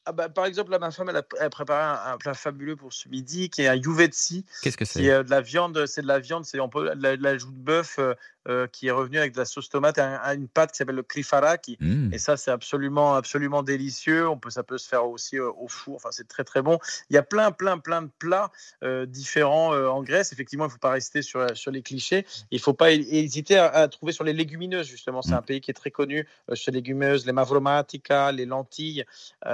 Ah 0.06 0.12
bah, 0.12 0.28
par 0.28 0.44
exemple, 0.44 0.70
là, 0.70 0.78
ma 0.78 0.90
femme, 0.90 1.08
elle 1.08 1.16
a, 1.16 1.22
elle 1.40 1.46
a 1.46 1.50
préparé 1.50 1.82
un, 1.82 2.12
un 2.12 2.18
plat 2.18 2.34
fabuleux 2.34 2.76
pour 2.76 2.92
ce 2.92 3.08
midi, 3.08 3.48
qui 3.48 3.62
est 3.62 3.68
un 3.68 3.74
youvetsi, 3.74 4.44
Qu'est-ce 4.62 4.76
que 4.76 4.84
qui 4.84 4.90
c'est? 4.92 5.04
est 5.04 5.10
euh, 5.10 5.22
de 5.22 5.30
la 5.30 5.40
viande. 5.40 5.86
C'est 5.86 6.02
de 6.02 6.06
la 6.06 6.18
viande, 6.18 6.44
c'est 6.44 6.60
on 6.60 6.68
peut 6.68 6.94
de 6.94 7.02
la, 7.02 7.16
de 7.16 7.22
la 7.22 7.38
joue 7.38 7.50
de 7.50 7.56
bœuf 7.56 7.98
euh, 7.98 8.12
euh, 8.48 8.66
qui 8.66 8.88
est 8.88 8.90
revenue 8.90 9.18
avec 9.18 9.32
de 9.32 9.38
la 9.38 9.44
sauce 9.44 9.68
tomate, 9.68 9.98
et 9.98 10.00
un- 10.02 10.20
un- 10.22 10.34
une 10.34 10.48
pâte 10.48 10.72
qui 10.72 10.78
s'appelle 10.78 10.96
le 10.96 11.02
clifaraki. 11.02 11.76
Mmh. 11.80 12.12
Et 12.12 12.18
ça, 12.18 12.36
c'est 12.36 12.50
absolument, 12.50 13.14
absolument 13.14 13.62
délicieux. 13.62 14.28
On 14.28 14.38
peut, 14.38 14.50
ça 14.50 14.62
peut 14.62 14.78
se 14.78 14.88
faire 14.88 15.06
aussi 15.06 15.38
euh, 15.38 15.50
au 15.58 15.68
four. 15.68 15.96
Enfin, 15.96 16.10
c'est 16.12 16.28
très, 16.28 16.44
très 16.44 16.62
bon. 16.62 16.78
Il 17.10 17.14
y 17.14 17.18
a 17.18 17.22
plein, 17.22 17.52
plein, 17.52 17.78
plein 17.78 18.02
de 18.02 18.10
plats 18.18 18.50
euh, 18.82 19.06
différents 19.06 19.74
en 19.74 20.02
Grèce. 20.02 20.32
Effectivement, 20.32 20.64
il 20.64 20.68
ne 20.68 20.72
faut 20.72 20.78
pas 20.78 20.90
rester 20.90 21.22
sur, 21.22 21.46
sur 21.56 21.70
les 21.70 21.82
clichés. 21.82 22.26
Il 22.50 22.56
ne 22.56 22.60
faut 22.62 22.74
pas 22.74 22.92
hé- 22.92 23.06
hésiter 23.10 23.56
à, 23.56 23.66
à 23.68 23.88
trouver 23.88 24.12
sur 24.12 24.24
les 24.24 24.32
légumineuses, 24.32 24.86
justement. 24.86 25.22
C'est 25.22 25.30
Mm. 25.32 25.34
un 25.34 25.42
pays 25.42 25.60
qui 25.60 25.70
est 25.70 25.74
très 25.74 25.90
connu 25.90 26.26
sur 26.52 26.70
les 26.72 26.78
légumineuses, 26.78 27.26
les 27.26 27.32
mavromatica, 27.32 28.30
les 28.32 28.46
lentilles. 28.46 29.04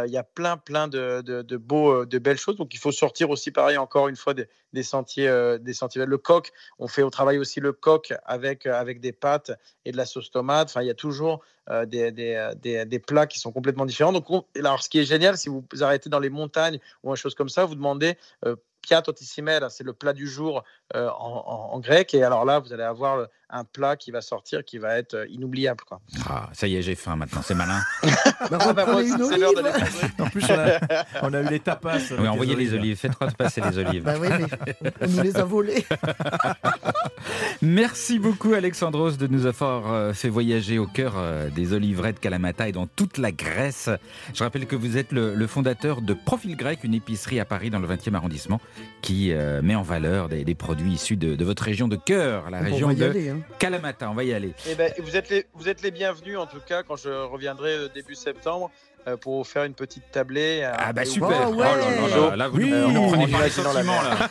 Il 0.07 0.11
y 0.11 0.17
a 0.17 0.23
plein, 0.25 0.57
plein 0.57 0.89
de, 0.89 1.21
de, 1.23 1.43
de 1.43 1.57
beaux, 1.57 2.05
de 2.05 2.19
belles 2.19 2.39
choses. 2.39 2.57
Donc, 2.57 2.75
il 2.75 2.79
faut 2.79 2.93
sortir 2.93 3.31
aussi, 3.31 3.51
pareil, 3.51 3.77
encore 3.77 4.09
une 4.09 4.17
fois, 4.17 4.35
des, 4.35 4.49
des 4.73 4.83
sentiers, 4.83 5.57
des 5.61 5.73
sentiers. 5.75 6.05
Le 6.07 6.19
coq, 6.19 6.51
on 6.79 6.89
fait 6.89 7.03
au 7.03 7.11
travail 7.11 7.39
aussi 7.39 7.61
le 7.61 7.73
coq 7.73 8.13
avec, 8.25 8.67
avec 8.81 9.01
des 9.01 9.13
pâtes 9.13 9.53
et 9.85 9.93
de 9.93 9.97
la 9.97 10.07
sauce 10.07 10.31
tomate. 10.31 10.69
Enfin, 10.71 10.83
il 10.83 10.87
y 10.89 10.91
a 10.91 10.95
toujours 10.95 11.43
euh, 11.69 11.87
des, 11.87 12.11
euh, 12.35 12.53
des- 12.55 12.85
des 12.85 12.99
plats 12.99 13.27
qui 13.29 13.39
sont 13.39 13.53
complètement 13.53 13.87
différents. 13.87 14.13
Donc, 14.13 14.29
on- 14.31 14.45
alors, 14.57 14.83
ce 14.83 14.89
qui 14.89 14.99
est 14.99 15.05
génial, 15.05 15.37
si 15.37 15.49
vous 15.49 15.65
arrêtez 15.81 16.11
dans 16.11 16.19
les 16.19 16.31
montagnes 16.31 16.81
ou 17.05 17.11
une 17.11 17.17
chose 17.17 17.35
comme 17.37 17.49
ça, 17.49 17.65
vous 17.65 17.77
demandez 17.77 18.17
euh, 18.45 18.57
piato 18.83 19.13
tissimera, 19.13 19.71
c'est 19.71 19.85
le 19.85 19.93
plat 19.93 20.13
du 20.13 20.27
jour 20.27 20.65
euh, 20.97 21.09
en, 21.11 21.71
en- 21.75 21.79
grec. 21.81 22.13
Et 22.15 22.23
alors 22.25 22.45
là, 22.45 22.59
vous 22.59 22.73
allez 22.73 22.83
avoir 22.83 23.29
un 23.53 23.65
plat 23.65 23.97
qui 23.97 24.11
va 24.11 24.21
sortir 24.21 24.65
qui 24.65 24.79
va 24.79 24.97
être 24.97 25.15
euh, 25.15 25.27
inoubliable. 25.29 25.83
Quoi. 25.87 26.01
Ah, 26.29 26.49
ça 26.53 26.67
y 26.67 26.77
est, 26.77 26.83
j'ai 26.83 26.95
faim 26.95 27.17
maintenant. 27.17 27.43
C'est 27.45 27.55
malin. 27.55 27.81
Bah, 28.51 28.59
Ah, 28.61 28.73
bah, 28.73 28.87
moi 28.87 29.03
c'est 29.05 29.39
l'heure 29.39 29.53
manger. 29.55 29.85
En 30.19 30.27
plus, 30.29 30.45
on 30.49 30.55
a, 30.59 31.05
on 31.23 31.35
a 31.35 31.43
eu 31.43 31.49
les 31.51 31.61
tapas. 31.61 31.99
Oui, 32.19 32.27
envoyez 32.27 32.57
les 32.57 32.73
olives. 32.75 32.97
Faites 32.97 33.13
passer 33.37 33.61
les 33.61 33.79
olives. 33.79 34.03
Bah 34.03 34.15
oui, 34.21 34.29
mais 34.31 34.93
on 35.03 35.07
nous 35.09 35.23
les 35.23 35.37
a 35.37 35.45
volés. 35.45 35.85
Merci 37.63 38.19
beaucoup 38.19 38.55
Alexandros 38.55 39.19
de 39.19 39.27
nous 39.27 39.47
avoir 39.47 39.93
euh, 39.93 40.13
fait 40.13 40.29
voyager 40.29 40.79
au 40.79 40.87
cœur 40.87 41.15
euh, 41.17 41.51
des 41.51 41.73
oliveraies 41.73 42.13
de 42.13 42.19
Kalamata 42.19 42.69
et 42.69 42.73
dans 42.73 42.87
toute 42.87 43.19
la 43.19 43.33
Grèce. 43.33 43.91
Je 44.35 44.43
rappelle 44.43 44.67
que 44.67 44.77
vous 44.77 44.97
êtes 44.97 45.13
le, 45.13 45.35
le 45.35 45.47
fondateur 45.47 46.01
de 46.01 46.15
Profil 46.15 46.57
Grec, 46.57 46.81
une 46.85 46.95
épicerie 46.95 47.41
à 47.41 47.45
Paris 47.45 47.71
dans 47.71 47.79
le 47.79 47.87
20e 47.89 48.15
arrondissement 48.15 48.61
qui 49.03 49.33
euh, 49.33 49.61
met 49.63 49.75
en 49.75 49.83
valeur 49.83 50.29
des, 50.29 50.45
des 50.45 50.55
produits 50.55 50.93
issus 50.93 51.17
de, 51.17 51.37
de 51.37 51.45
votre 51.45 51.63
région 51.63 51.89
de 51.89 51.97
cœur, 51.97 52.51
la 52.51 52.63
Bon, 52.63 52.71
région 52.73 52.93
de 52.93 53.05
aller. 53.05 53.29
hein. 53.31 53.40
Kalamata. 53.59 54.11
On 54.11 54.15
va 54.15 54.25
y 54.25 54.33
aller. 54.33 54.55
Eh 54.69 54.75
ben, 54.75 54.93
vous, 54.99 55.17
êtes 55.17 55.31
les, 55.31 55.47
vous 55.55 55.69
êtes 55.69 55.83
les 55.83 55.91
bienvenus, 55.91 56.39
en 56.39 56.47
tout 56.47 56.61
cas, 56.61 56.83
quand 56.83 56.97
je 56.97 57.11
reviendrai 57.11 57.75
euh, 57.75 57.89
début 57.89 58.15
septembre. 58.15 58.71
Euh, 59.09 59.17
pour 59.17 59.39
vous 59.39 59.45
faire 59.45 59.65
une 59.65 59.75
petite 59.75 60.11
tablée. 60.13 60.61
euh, 60.63 60.73
Ah 60.79 60.93
bah 60.93 61.05
super. 61.05 61.29
Oh, 61.49 61.53
Oh 61.53 61.55
ouais. 61.55 61.65
là 61.65 61.77
là 61.77 62.29
là, 62.31 62.37
là, 62.37 62.49
vous 62.49 62.59
Oui. 62.59 62.71
nous- 62.71 63.05
Euh, 63.05 63.09
prenez 63.09 63.27
par 63.29 63.43
les 63.43 63.51
sentiments 63.51 64.03
là. 64.03 64.29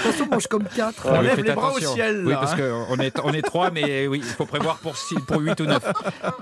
Attention, 0.00 0.26
mange 0.30 0.46
comme 0.46 0.64
quatre. 0.64 1.06
On 1.10 1.20
lève 1.20 1.40
les 1.42 1.52
bras 1.52 1.72
au 1.72 1.78
ciel, 1.80 2.22
Oui, 2.24 2.32
là, 2.32 2.38
parce 2.38 2.52
hein. 2.54 2.86
qu'on 2.88 2.98
est, 2.98 3.20
on 3.22 3.32
est 3.32 3.42
trois, 3.42 3.70
mais 3.70 4.06
oui, 4.06 4.18
il 4.24 4.24
faut 4.24 4.46
prévoir 4.46 4.78
pour, 4.78 4.96
six, 4.96 5.16
pour 5.26 5.40
8 5.40 5.60
ou 5.60 5.64
9. 5.66 5.82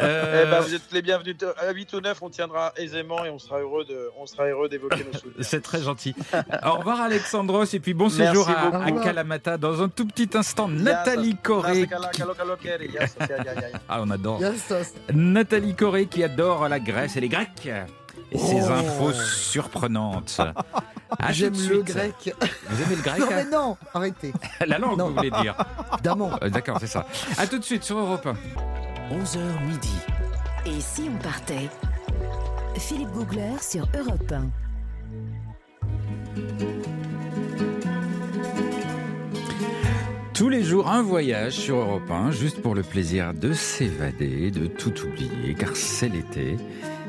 Eh 0.00 0.02
ben, 0.02 0.60
vous 0.60 0.74
êtes 0.74 0.82
les 0.92 1.02
bienvenus. 1.02 1.36
À 1.58 1.72
8 1.72 1.92
ou 1.94 2.00
9, 2.00 2.18
on 2.22 2.30
tiendra 2.30 2.72
aisément 2.76 3.24
et 3.24 3.30
on 3.30 3.38
sera 3.38 3.58
heureux 3.60 3.84
de, 3.84 4.10
on 4.20 4.26
sera 4.26 4.44
heureux 4.46 4.68
d'évoquer 4.68 5.04
nos 5.10 5.18
souvenirs. 5.18 5.38
C'est 5.40 5.62
très 5.62 5.82
gentil. 5.82 6.14
Au 6.64 6.72
revoir 6.78 7.00
Alexandros 7.00 7.72
et 7.74 7.80
puis 7.80 7.94
bon 7.94 8.04
Merci 8.04 8.18
séjour 8.26 8.48
à, 8.48 8.90
Kalamata. 9.02 9.56
Dans 9.58 9.82
un 9.82 9.88
tout 9.88 10.06
petit 10.06 10.28
instant, 10.36 10.68
Nathalie 10.68 11.36
Corée. 11.42 11.88
Ah, 13.88 14.00
on 14.02 14.10
adore. 14.10 14.40
Nathalie 15.12 15.74
Corée 15.74 16.06
qui 16.06 16.22
adore 16.24 16.51
la 16.68 16.80
Grèce 16.80 17.16
et 17.16 17.20
les 17.20 17.28
Grecs. 17.28 17.68
Et 18.30 18.38
ses 18.38 18.62
Oh. 18.68 18.72
infos 18.72 19.12
surprenantes. 19.12 20.40
Tout 21.10 21.26
J'aime 21.30 21.54
le 21.68 21.82
grec. 21.82 22.34
Vous 22.68 22.82
aimez 22.82 22.96
le 22.96 23.02
grec 23.02 23.20
Non, 23.20 23.26
mais 23.30 23.44
non, 23.44 23.76
arrêtez. 23.94 24.32
La 24.66 24.78
langue, 24.78 24.98
Non. 24.98 25.08
vous 25.08 25.14
voulez 25.16 25.30
dire 25.30 25.54
Évidemment. 25.94 26.30
Euh, 26.42 26.48
D'accord, 26.48 26.78
c'est 26.80 26.86
ça. 26.86 27.06
À 27.38 27.46
tout 27.46 27.58
de 27.58 27.64
suite 27.64 27.84
sur 27.84 27.98
Europe 27.98 28.26
1. 28.26 28.32
11h 29.14 29.38
midi. 29.66 29.94
Et 30.66 30.80
si 30.80 31.10
on 31.14 31.22
partait? 31.22 31.68
Philippe 32.78 33.10
Googler 33.10 33.56
sur 33.60 33.86
Europe 33.98 34.32
1. 34.32 34.44
Tous 40.42 40.48
les 40.48 40.64
jours, 40.64 40.88
un 40.90 41.02
voyage 41.02 41.52
sur 41.52 41.76
Europe 41.76 42.10
1, 42.10 42.32
juste 42.32 42.60
pour 42.62 42.74
le 42.74 42.82
plaisir 42.82 43.32
de 43.32 43.52
s'évader, 43.52 44.50
de 44.50 44.66
tout 44.66 44.92
oublier, 45.06 45.54
car 45.56 45.76
c'est 45.76 46.08
l'été. 46.08 46.56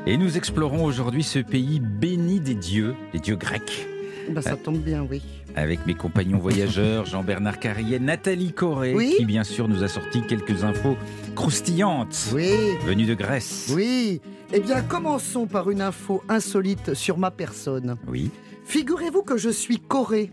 Et 0.06 0.16
nous 0.16 0.36
explorons 0.36 0.84
aujourd'hui 0.84 1.24
ce 1.24 1.40
pays 1.40 1.80
béni 1.80 2.38
des 2.38 2.54
dieux, 2.54 2.94
les 3.12 3.18
dieux 3.18 3.34
grecs, 3.34 3.88
Bah, 4.30 4.40
ça 4.40 4.54
tombe 4.56 4.78
bien, 4.78 5.04
oui. 5.10 5.20
avec 5.56 5.84
mes 5.84 5.94
compagnons 5.94 6.38
voyageurs 6.38 7.06
Jean-Bernard 7.06 7.58
Carrier, 7.58 7.98
Nathalie 7.98 8.54
Oui. 8.94 9.14
qui 9.18 9.24
bien 9.24 9.42
sûr 9.42 9.66
nous 9.66 9.82
a 9.82 9.88
sorti 9.88 10.22
quelques 10.22 10.62
infos 10.62 10.96
croustillantes 11.34 12.28
Oui, 12.32 12.52
venues 12.86 13.06
de 13.06 13.14
Grèce. 13.14 13.72
oui. 13.74 14.20
Eh 14.52 14.60
bien, 14.60 14.80
commençons 14.80 15.46
par 15.48 15.70
une 15.70 15.80
info 15.80 16.22
insolite 16.28 16.94
sur 16.94 17.18
ma 17.18 17.32
personne. 17.32 17.96
Oui. 18.06 18.30
Figurez-vous 18.64 19.22
que 19.24 19.36
je 19.36 19.50
suis 19.50 19.80
Corée. 19.80 20.30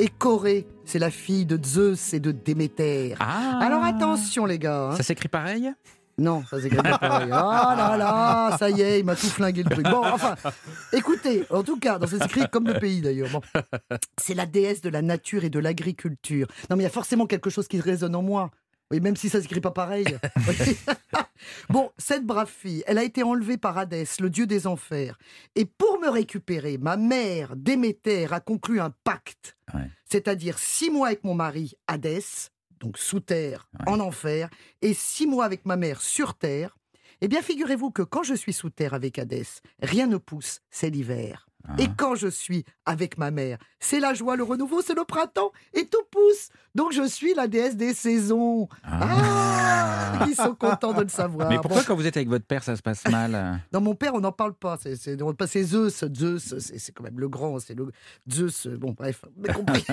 Et 0.00 0.08
Corée, 0.08 0.66
c'est 0.84 0.98
la 0.98 1.10
fille 1.10 1.46
de 1.46 1.58
Zeus 1.64 2.12
et 2.14 2.20
de 2.20 2.32
Déméter. 2.32 3.14
Ah 3.20 3.58
Alors 3.62 3.84
attention, 3.84 4.46
les 4.46 4.58
gars. 4.58 4.90
hein. 4.92 4.96
Ça 4.96 5.02
s'écrit 5.02 5.28
pareil? 5.28 5.72
Non, 6.18 6.44
ça 6.44 6.60
s'écrit 6.60 6.76
pas 6.82 6.98
pareil. 6.98 7.30
Ah 7.32 7.74
là 7.76 7.96
là, 7.96 8.56
ça 8.58 8.68
y 8.68 8.82
est, 8.82 9.00
il 9.00 9.04
m'a 9.04 9.16
tout 9.16 9.26
flingué 9.28 9.62
le 9.62 9.70
truc. 9.70 9.86
Bon, 9.88 10.02
enfin, 10.04 10.34
écoutez, 10.92 11.44
en 11.48 11.62
tout 11.62 11.78
cas, 11.78 11.98
dans 11.98 12.06
c'est 12.06 12.22
écrit 12.22 12.46
comme 12.50 12.66
le 12.66 12.78
pays 12.78 13.00
d'ailleurs. 13.00 13.30
Bon, 13.30 13.40
c'est 14.20 14.34
la 14.34 14.44
déesse 14.44 14.82
de 14.82 14.90
la 14.90 15.00
nature 15.00 15.44
et 15.44 15.50
de 15.50 15.58
l'agriculture. 15.58 16.46
Non, 16.68 16.76
mais 16.76 16.82
il 16.82 16.84
y 16.84 16.86
a 16.86 16.90
forcément 16.90 17.26
quelque 17.26 17.48
chose 17.48 17.66
qui 17.66 17.80
résonne 17.80 18.14
en 18.14 18.22
moi. 18.22 18.50
Oui, 18.92 19.00
même 19.00 19.16
si 19.16 19.30
ça 19.30 19.40
s'écrit 19.40 19.62
pas 19.62 19.70
pareil. 19.70 20.04
Oui. 20.46 20.76
bon, 21.70 21.90
cette 21.96 22.26
brave 22.26 22.50
fille, 22.50 22.84
elle 22.86 22.98
a 22.98 23.02
été 23.04 23.22
enlevée 23.22 23.56
par 23.56 23.78
Hadès, 23.78 24.04
le 24.20 24.28
dieu 24.28 24.46
des 24.46 24.66
enfers. 24.66 25.18
Et 25.56 25.64
pour 25.64 25.98
me 25.98 26.08
récupérer, 26.10 26.76
ma 26.76 26.98
mère, 26.98 27.56
Déméter, 27.56 28.26
a 28.30 28.40
conclu 28.40 28.80
un 28.80 28.90
pacte. 29.02 29.56
Ouais. 29.72 29.88
C'est-à-dire 30.04 30.58
six 30.58 30.90
mois 30.90 31.06
avec 31.06 31.24
mon 31.24 31.34
mari, 31.34 31.72
Hadès, 31.88 32.50
donc 32.80 32.98
sous 32.98 33.20
terre, 33.20 33.66
Ouais. 33.80 33.90
en 33.92 34.00
enfer, 34.00 34.50
et 34.82 34.92
six 34.92 35.26
mois 35.26 35.46
avec 35.46 35.64
ma 35.64 35.76
mère 35.76 36.02
sur 36.02 36.34
terre. 36.34 36.76
Eh 37.22 37.28
bien, 37.28 37.40
figurez-vous 37.40 37.92
que 37.92 38.02
quand 38.02 38.24
je 38.24 38.34
suis 38.34 38.52
sous 38.52 38.68
terre 38.68 38.92
avec 38.92 39.18
Hadès, 39.18 39.46
rien 39.80 40.06
ne 40.06 40.18
pousse, 40.18 40.60
c'est 40.70 40.90
l'hiver. 40.90 41.46
Ah. 41.68 41.74
Et 41.78 41.88
quand 41.96 42.14
je 42.14 42.28
suis 42.28 42.64
avec 42.86 43.18
ma 43.18 43.30
mère, 43.30 43.58
c'est 43.78 44.00
la 44.00 44.14
joie, 44.14 44.36
le 44.36 44.42
renouveau, 44.42 44.82
c'est 44.82 44.94
le 44.94 45.04
printemps, 45.04 45.52
et 45.74 45.86
tout 45.86 46.02
pousse. 46.10 46.48
Donc 46.74 46.92
je 46.92 47.06
suis 47.06 47.34
la 47.34 47.46
déesse 47.46 47.76
des 47.76 47.94
saisons. 47.94 48.68
Ah, 48.84 50.24
Ils 50.28 50.34
sont 50.34 50.54
contents 50.54 50.92
de 50.92 51.02
le 51.02 51.08
savoir. 51.08 51.48
Mais 51.48 51.56
pourquoi 51.56 51.80
Bon, 51.80 51.84
quand 51.86 51.94
vous 51.96 52.06
êtes 52.06 52.16
avec 52.16 52.28
votre 52.28 52.44
père, 52.46 52.62
ça 52.64 52.76
se 52.76 52.82
passe 52.82 53.06
mal 53.08 53.60
dans 53.72 53.80
mon 53.80 53.94
père, 53.94 54.14
on 54.14 54.20
n'en 54.20 54.32
parle 54.32 54.54
pas. 54.54 54.76
C'est, 54.80 54.94
Zeus. 55.64 56.04
Zeus, 56.14 56.54
c'est, 56.58 56.78
c'est 56.78 56.92
quand 56.92 57.04
même 57.04 57.18
le 57.20 57.28
grand. 57.28 57.58
C'est 57.58 57.74
le 57.74 57.90
Zeus. 58.30 58.66
Bon, 58.66 58.92
bref, 58.92 59.22
m'avez 59.36 59.54
compris. 59.54 59.84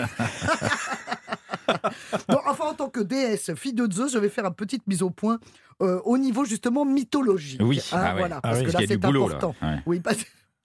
Donc, 2.30 2.42
enfin, 2.48 2.66
en 2.66 2.74
tant 2.74 2.90
que 2.90 3.00
déesse, 3.00 3.54
fille 3.56 3.74
de 3.74 3.88
Zeus, 3.92 4.12
je 4.14 4.18
vais 4.18 4.30
faire 4.30 4.46
une 4.46 4.54
petite 4.54 4.88
mise 4.88 5.02
au 5.04 5.10
point 5.10 5.40
euh, 5.82 6.00
au 6.04 6.18
niveau 6.18 6.44
justement 6.46 6.84
mythologique. 6.86 7.62
Oui, 7.64 7.80
Hein, 7.92 8.02
ah 8.04 8.16
voilà, 8.18 8.36
Ah 8.38 8.50
parce 8.50 8.62
que 8.64 8.72
là, 8.72 8.80
c'est 8.88 8.98
boulot, 8.98 9.28
là. 9.30 9.36
important. 9.36 9.56
Ouais. 9.66 9.78
Oui, 9.86 10.00
parce 10.00 10.18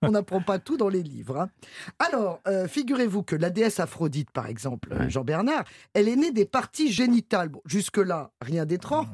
qu'on 0.05 0.12
n'apprend 0.12 0.40
pas 0.40 0.59
tout 0.59 0.77
dans 0.77 0.88
les 0.88 1.03
livres. 1.03 1.38
hein. 1.40 1.51
Alors, 1.99 2.40
euh, 2.47 2.67
figurez-vous 2.69 3.23
que 3.23 3.37
la 3.37 3.51
déesse 3.51 3.81
Aphrodite, 3.81 4.31
par 4.31 4.47
exemple, 4.47 4.93
Ouais. 4.95 5.09
Jean-Bernard, 5.11 5.64
elle 5.95 6.09
est 6.09 6.17
née 6.17 6.31
des 6.31 6.45
parties 6.45 6.93
génitales. 6.93 7.49
Bon, 7.49 7.61
jusque-là, 7.64 8.31
rien 8.40 8.67
d'étrange 8.67 9.07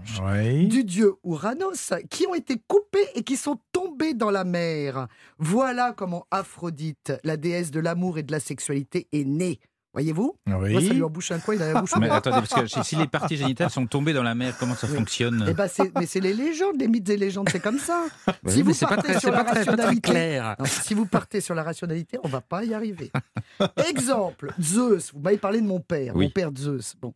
du 0.68 0.84
dieu 0.84 1.14
Ouranos 1.22 1.92
qui 2.10 2.26
ont 2.26 2.34
été 2.34 2.60
coupés 2.66 3.06
et 3.14 3.22
qui 3.22 3.36
sont 3.36 3.58
tombés 3.72 4.14
dans 4.14 4.30
la 4.30 4.44
mer. 4.44 5.06
Voilà 5.38 5.92
comment 5.96 6.26
Aphrodite, 6.30 7.12
la 7.24 7.36
déesse 7.36 7.70
de 7.70 7.80
l'amour 7.80 8.18
et 8.18 8.22
de 8.22 8.32
la 8.32 8.40
sexualité, 8.40 9.08
est 9.12 9.24
née. 9.24 9.60
Voyez-vous? 9.92 10.36
Oui. 10.46 10.72
Moi, 10.72 10.80
ça 10.82 10.92
lui 10.94 11.02
embouche 11.02 11.32
un 11.32 11.40
coin, 11.40 11.56
il 11.56 11.62
a 11.62 11.72
la 11.72 11.80
bouche 11.80 11.90
Mais 11.98 12.08
attendez, 12.08 12.46
parce 12.48 12.62
que 12.72 12.84
si- 12.84 12.94
les 12.94 13.08
parties 13.08 13.36
génitales 13.36 13.70
sont 13.70 13.86
tombées 13.86 14.12
dans 14.12 14.22
la 14.22 14.36
mer, 14.36 14.56
comment 14.58 14.76
ça 14.76 14.86
Oui. 14.88 14.96
fonctionne? 14.96 15.44
Eh 15.48 15.52
ben, 15.52 15.66
c'est- 15.66 15.90
mais 15.98 16.06
c'est 16.06 16.20
les 16.20 16.32
légendes, 16.32 16.78
les 16.80 16.86
mythes 16.86 17.08
et 17.10 17.16
légendes, 17.16 17.48
c'est 17.50 17.58
comme 17.60 17.78
ça. 17.78 18.04
Oui, 18.44 18.52
si 18.52 18.62
vous 18.62 18.74
partez 18.86 19.08
très, 19.12 19.20
sur 19.20 19.32
la 19.32 19.42
très, 19.44 19.58
rationalité- 19.64 20.00
clair. 20.12 20.54
Non, 20.60 20.64
si 20.66 20.94
vous 20.94 21.06
partez 21.06 21.40
sur 21.40 21.54
la 21.56 21.64
rationalité, 21.64 22.18
on 22.22 22.28
va 22.28 22.40
pas 22.40 22.64
y 22.64 22.72
arriver. 22.72 23.10
Exemple, 23.88 24.52
Zeus. 24.60 25.12
Vous 25.12 25.20
m'avez 25.20 25.38
parlé 25.38 25.60
de 25.60 25.66
mon 25.66 25.80
père, 25.80 26.14
Oui. 26.14 26.26
mon 26.26 26.30
père 26.30 26.50
Zeus. 26.56 26.94
Bon, 27.00 27.12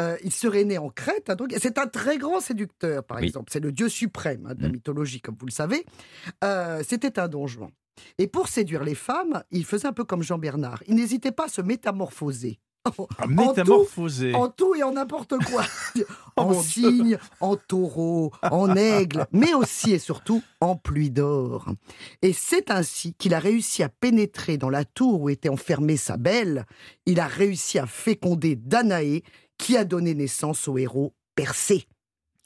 Euh, 0.00 0.16
il 0.24 0.32
serait 0.32 0.64
né 0.64 0.76
en 0.76 0.88
Crète. 0.90 1.30
hein, 1.30 1.36
donc 1.36 1.54
c'est 1.56 1.78
un 1.78 1.86
très 1.86 2.18
grand 2.18 2.40
séducteur, 2.40 3.04
par 3.04 3.20
exemple. 3.20 3.50
C'est 3.52 3.60
le 3.60 3.70
dieu 3.70 3.88
suprême 3.88 4.44
hein, 4.50 4.54
de 4.54 4.62
la 4.62 4.68
Mm. 4.68 4.72
mythologie, 4.72 5.20
comme 5.20 5.36
vous 5.38 5.46
le 5.46 5.52
savez. 5.52 5.84
Euh, 6.42 6.82
C'était 6.88 7.18
un 7.20 7.28
don 7.28 7.46
Juan. 7.46 7.70
Et 8.18 8.26
pour 8.26 8.48
séduire 8.48 8.84
les 8.84 8.94
femmes, 8.94 9.42
il 9.50 9.64
faisait 9.64 9.88
un 9.88 9.92
peu 9.92 10.04
comme 10.04 10.22
Jean 10.22 10.38
Bernard. 10.38 10.82
Il 10.86 10.96
n'hésitait 10.96 11.32
pas 11.32 11.44
à 11.44 11.48
se 11.48 11.60
métamorphoser. 11.60 12.58
Ah, 13.18 13.24
En 14.34 14.48
tout 14.50 14.74
et 14.74 14.82
en 14.82 14.92
n'importe 14.92 15.34
quoi. 15.46 15.64
en 16.36 16.50
Oh 16.50 16.62
cygne, 16.62 17.16
en 17.40 17.56
taureau, 17.56 18.30
en 18.42 18.76
aigle, 18.76 19.26
mais 19.32 19.54
aussi 19.54 19.94
et 19.94 19.98
surtout 19.98 20.42
en 20.60 20.76
pluie 20.76 21.10
d'or. 21.10 21.72
Et 22.20 22.34
c'est 22.34 22.70
ainsi 22.70 23.14
qu'il 23.14 23.32
a 23.32 23.38
réussi 23.38 23.82
à 23.82 23.88
pénétrer 23.88 24.58
dans 24.58 24.68
la 24.68 24.84
tour 24.84 25.22
où 25.22 25.30
était 25.30 25.48
enfermée 25.48 25.96
sa 25.96 26.18
belle. 26.18 26.66
Il 27.06 27.20
a 27.20 27.26
réussi 27.26 27.78
à 27.78 27.86
féconder 27.86 28.54
Danaé, 28.54 29.22
qui 29.56 29.78
a 29.78 29.84
donné 29.84 30.14
naissance 30.14 30.68
au 30.68 30.76
héros 30.76 31.14
Persée. 31.34 31.86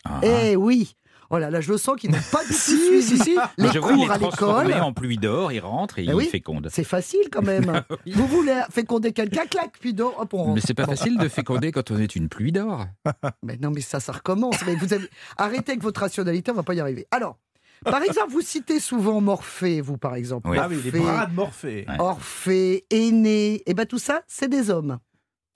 Ah. 0.04 0.20
Eh 0.22 0.56
oui 0.56 0.94
Oh 1.30 1.38
là 1.38 1.50
là, 1.50 1.60
je 1.60 1.70
le 1.70 1.78
sens 1.78 1.96
qu'il 1.96 2.10
n'a 2.10 2.18
pas 2.32 2.42
tout 2.44 2.52
Si, 2.52 3.02
si, 3.02 3.18
si. 3.18 3.36
les 3.58 3.68
vois, 3.78 3.92
il 3.92 3.96
cours 3.96 4.10
est 4.10 4.14
à 4.14 4.18
l'école. 4.18 4.72
en 4.74 4.92
pluie 4.94 5.18
d'or, 5.18 5.52
il 5.52 5.60
rentre 5.60 5.98
et 5.98 6.02
Eh 6.02 6.06
il 6.06 6.14
oui. 6.14 6.24
féconde. 6.26 6.68
C'est 6.72 6.84
facile 6.84 7.28
quand 7.30 7.42
même. 7.42 7.82
Oui. 8.06 8.12
Vous 8.12 8.26
voulez 8.26 8.60
féconder 8.70 9.12
quelqu'un, 9.12 9.44
clac, 9.46 9.72
puis 9.80 9.92
d'or, 9.94 10.14
hop, 10.18 10.32
on 10.34 10.36
rentre. 10.38 10.54
Mais 10.54 10.60
c'est 10.60 10.74
pas 10.74 10.86
facile 10.86 11.18
de 11.18 11.28
féconder 11.28 11.70
quand 11.72 11.90
on 11.90 11.98
est 11.98 12.16
une 12.16 12.28
pluie 12.28 12.52
d'or. 12.52 12.86
Mais 13.42 13.56
non, 13.60 13.70
mais 13.70 13.80
ça, 13.80 14.00
ça 14.00 14.12
recommence. 14.12 14.56
Mais 14.66 14.74
vous 14.76 14.92
avez... 14.94 15.08
Arrêtez 15.36 15.72
avec 15.72 15.82
votre 15.82 16.00
rationalité, 16.00 16.50
on 16.50 16.54
va 16.54 16.62
pas 16.62 16.74
y 16.74 16.80
arriver. 16.80 17.06
Alors, 17.10 17.38
par 17.84 18.02
exemple, 18.02 18.30
vous 18.32 18.40
citez 18.40 18.80
souvent 18.80 19.20
Morphée, 19.20 19.80
vous, 19.80 19.96
par 19.98 20.14
exemple. 20.14 20.48
Oui. 20.48 20.58
Ah 20.60 20.66
oui, 20.68 20.76
les 20.82 20.90
Morphée, 20.90 20.98
bras 21.12 21.26
de 21.26 21.34
Morphée. 21.34 21.86
Orphée, 21.98 22.84
Aîné, 22.90 23.62
et 23.66 23.74
bien 23.74 23.84
tout 23.86 23.98
ça, 23.98 24.22
c'est 24.26 24.48
des 24.48 24.70
hommes. 24.70 24.98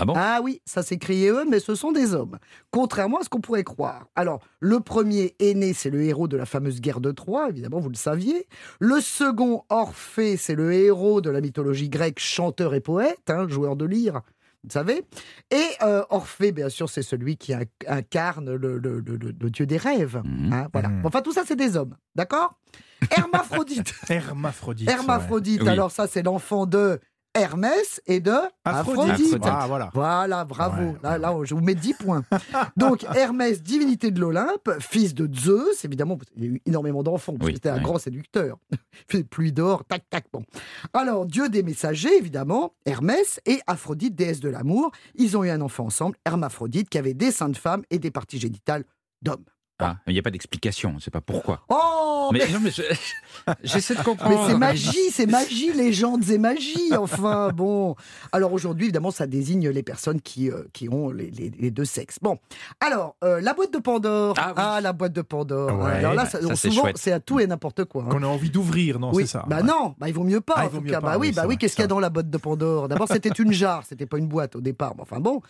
Ah 0.02 0.04
bon? 0.04 0.14
Ah 0.16 0.40
oui, 0.42 0.60
ça 0.64 0.82
s'écrit 0.82 1.26
eux, 1.28 1.44
mais 1.48 1.60
ce 1.60 1.74
sont 1.74 1.92
des 1.92 2.12
hommes. 2.14 2.38
Contrairement 2.72 3.18
à 3.18 3.22
ce 3.22 3.28
qu'on 3.28 3.40
pourrait 3.40 3.62
croire. 3.62 4.06
Alors, 4.16 4.40
le 4.60 4.80
premier 4.80 5.34
Aîné, 5.38 5.72
c'est 5.74 5.90
le 5.90 6.02
héros 6.02 6.26
de 6.28 6.36
la 6.36 6.44
fameuse 6.46 6.80
guerre 6.80 7.00
de 7.00 7.12
Troie, 7.12 7.48
évidemment, 7.48 7.78
vous 7.78 7.88
le 7.90 7.94
saviez. 7.94 8.46
Le 8.80 9.00
second, 9.00 9.62
Orphée, 9.70 10.36
c'est 10.36 10.54
le 10.56 10.72
héros 10.72 11.20
de 11.20 11.30
la 11.30 11.40
mythologie 11.40 11.88
grecque, 11.88 12.18
chanteur 12.18 12.74
et 12.74 12.80
poète, 12.80 13.28
hein, 13.28 13.46
joueur 13.48 13.76
de 13.76 13.84
lyre. 13.84 14.22
Vous 14.64 14.70
savez 14.70 15.02
Et 15.50 15.64
euh, 15.82 16.04
Orphée, 16.10 16.52
bien 16.52 16.68
sûr, 16.68 16.88
c'est 16.88 17.02
celui 17.02 17.36
qui 17.36 17.52
inc- 17.52 17.66
incarne 17.88 18.54
le, 18.54 18.78
le- 18.78 19.00
le- 19.00 19.16
le- 19.16 19.34
le 19.40 19.50
dieu 19.50 19.66
des 19.66 19.76
rêves. 19.76 20.20
Mhm. 20.24 20.52
hein, 20.52 20.68
voilà. 20.72 20.88
Mhm. 20.88 21.04
Enfin, 21.06 21.20
tout 21.20 21.32
ça, 21.32 21.42
c'est 21.46 21.56
des 21.56 21.76
hommes. 21.76 21.96
D'accord? 22.14 22.54
Hermaphrodite. 23.10 23.92
Hermaphrodite. 24.08 24.88
Hermaphrodite, 24.88 25.66
alors 25.66 25.90
ça, 25.90 26.06
c'est 26.06 26.22
l'enfant 26.22 26.66
de 26.66 27.00
Hermès 27.34 28.00
et 28.06 28.20
de. 28.20 28.32
Aphrodite. 28.64 29.38
Ah 29.42 29.64
voilà. 29.66 29.90
Voilà, 29.94 30.44
bravo. 30.44 30.82
Ouais, 30.82 30.96
là, 31.02 31.18
là, 31.18 31.34
je 31.44 31.54
vous 31.54 31.60
mets 31.60 31.74
10 31.74 31.94
points. 31.94 32.24
Donc, 32.76 33.04
Hermès, 33.14 33.62
divinité 33.62 34.10
de 34.10 34.20
l'Olympe, 34.20 34.70
fils 34.80 35.14
de 35.14 35.28
Zeus, 35.34 35.84
évidemment, 35.84 36.18
il 36.36 36.44
y 36.44 36.46
a 36.46 36.50
eu 36.50 36.62
énormément 36.66 37.02
d'enfants, 37.02 37.32
parce 37.32 37.46
Oui, 37.46 37.52
que 37.52 37.56
c'était 37.56 37.70
un 37.70 37.76
ouais. 37.76 37.82
grand 37.82 37.98
séducteur. 37.98 38.58
Il 38.70 38.78
fait 39.08 39.24
pluie 39.24 39.52
d'or, 39.52 39.84
tac, 39.84 40.04
tac, 40.10 40.26
bon. 40.32 40.44
Alors, 40.92 41.26
dieu 41.26 41.48
des 41.48 41.62
messagers, 41.62 42.16
évidemment, 42.16 42.74
Hermès 42.84 43.40
et 43.46 43.60
Aphrodite, 43.66 44.14
déesse 44.14 44.40
de 44.40 44.48
l'amour, 44.48 44.92
ils 45.14 45.36
ont 45.36 45.44
eu 45.44 45.50
un 45.50 45.60
enfant 45.60 45.86
ensemble, 45.86 46.16
Hermaphrodite, 46.26 46.88
qui 46.88 46.98
avait 46.98 47.14
des 47.14 47.30
seins 47.30 47.48
de 47.48 47.56
femme 47.56 47.82
et 47.90 47.98
des 47.98 48.10
parties 48.10 48.38
génitales 48.38 48.84
d'hommes. 49.22 49.44
Ah, 49.84 49.96
il 50.06 50.12
n'y 50.12 50.18
a 50.18 50.22
pas 50.22 50.30
d'explication, 50.30 50.96
c'est 51.00 51.10
pas 51.10 51.20
pourquoi. 51.20 51.60
Oh 51.68 52.30
Mais 52.32 52.46
non, 52.50 52.58
mais 52.62 52.70
je- 52.70 52.82
j'essaie 53.62 53.94
de 53.94 53.98
Mais 53.98 54.04
comprendre. 54.04 54.46
c'est 54.46 54.56
magie, 54.56 55.10
c'est 55.10 55.26
magie, 55.26 55.72
légendes 55.72 56.28
et 56.30 56.38
magie, 56.38 56.94
enfin, 56.96 57.50
bon. 57.54 57.94
Alors 58.32 58.52
aujourd'hui, 58.52 58.86
évidemment, 58.86 59.10
ça 59.10 59.26
désigne 59.26 59.68
les 59.68 59.82
personnes 59.82 60.20
qui, 60.20 60.50
euh, 60.50 60.62
qui 60.72 60.88
ont 60.88 61.10
les, 61.10 61.30
les- 61.30 61.50
les 61.50 61.70
deux 61.70 61.84
sexes. 61.84 62.18
Bon, 62.22 62.38
alors, 62.80 63.16
euh, 63.24 63.40
la 63.40 63.54
boîte 63.54 63.72
de 63.72 63.78
Pandore. 63.78 64.34
Ah 64.38 64.76
oui. 64.76 64.82
la 64.82 64.92
boîte 64.92 65.12
de 65.12 65.22
Pandore. 65.22 65.78
Ouais, 65.80 65.92
alors 65.96 66.14
là, 66.14 66.26
ça- 66.26 66.40
ça, 66.40 66.54
c'est 66.56 66.70
souvent, 66.70 66.82
chouette. 66.82 66.98
c'est 66.98 67.12
à 67.12 67.20
tout 67.20 67.40
et 67.40 67.46
n'importe 67.46 67.84
quoi. 67.84 68.04
hein. 68.04 68.08
Qu'on 68.10 68.22
a 68.22 68.26
envie 68.26 68.50
d'ouvrir, 68.50 68.98
non 68.98 69.10
oui, 69.12 69.24
C'est 69.24 69.32
ça. 69.32 69.44
bah 69.48 69.56
ouais. 69.58 69.62
non, 69.62 69.94
bah 69.98 70.08
il 70.08 70.14
vaut 70.14 70.24
mieux 70.24 70.40
pas. 70.40 70.54
Ah, 70.56 70.66
en 70.66 70.68
tout 70.68 70.80
cas. 70.82 71.00
pas, 71.00 71.12
bah 71.12 71.18
oui, 71.18 71.32
bah 71.32 71.44
oui. 71.46 71.56
Qu'est-ce 71.58 71.74
qu'il 71.74 71.82
y 71.82 71.84
a 71.84 71.88
dans 71.88 72.00
la 72.00 72.10
boîte 72.10 72.30
de 72.30 72.38
Pandore? 72.38 72.88
D'abord, 72.88 73.08
c'était 73.08 73.30
une 73.30 73.52
jarre, 73.52 73.84
c'était 73.88 74.06
pas 74.06 74.18
une 74.18 74.28
boîte 74.28 74.56
au 74.56 74.60
départ. 74.60 74.92
Mais 74.96 75.02
enfin 75.02 75.20
bon, 75.20 75.40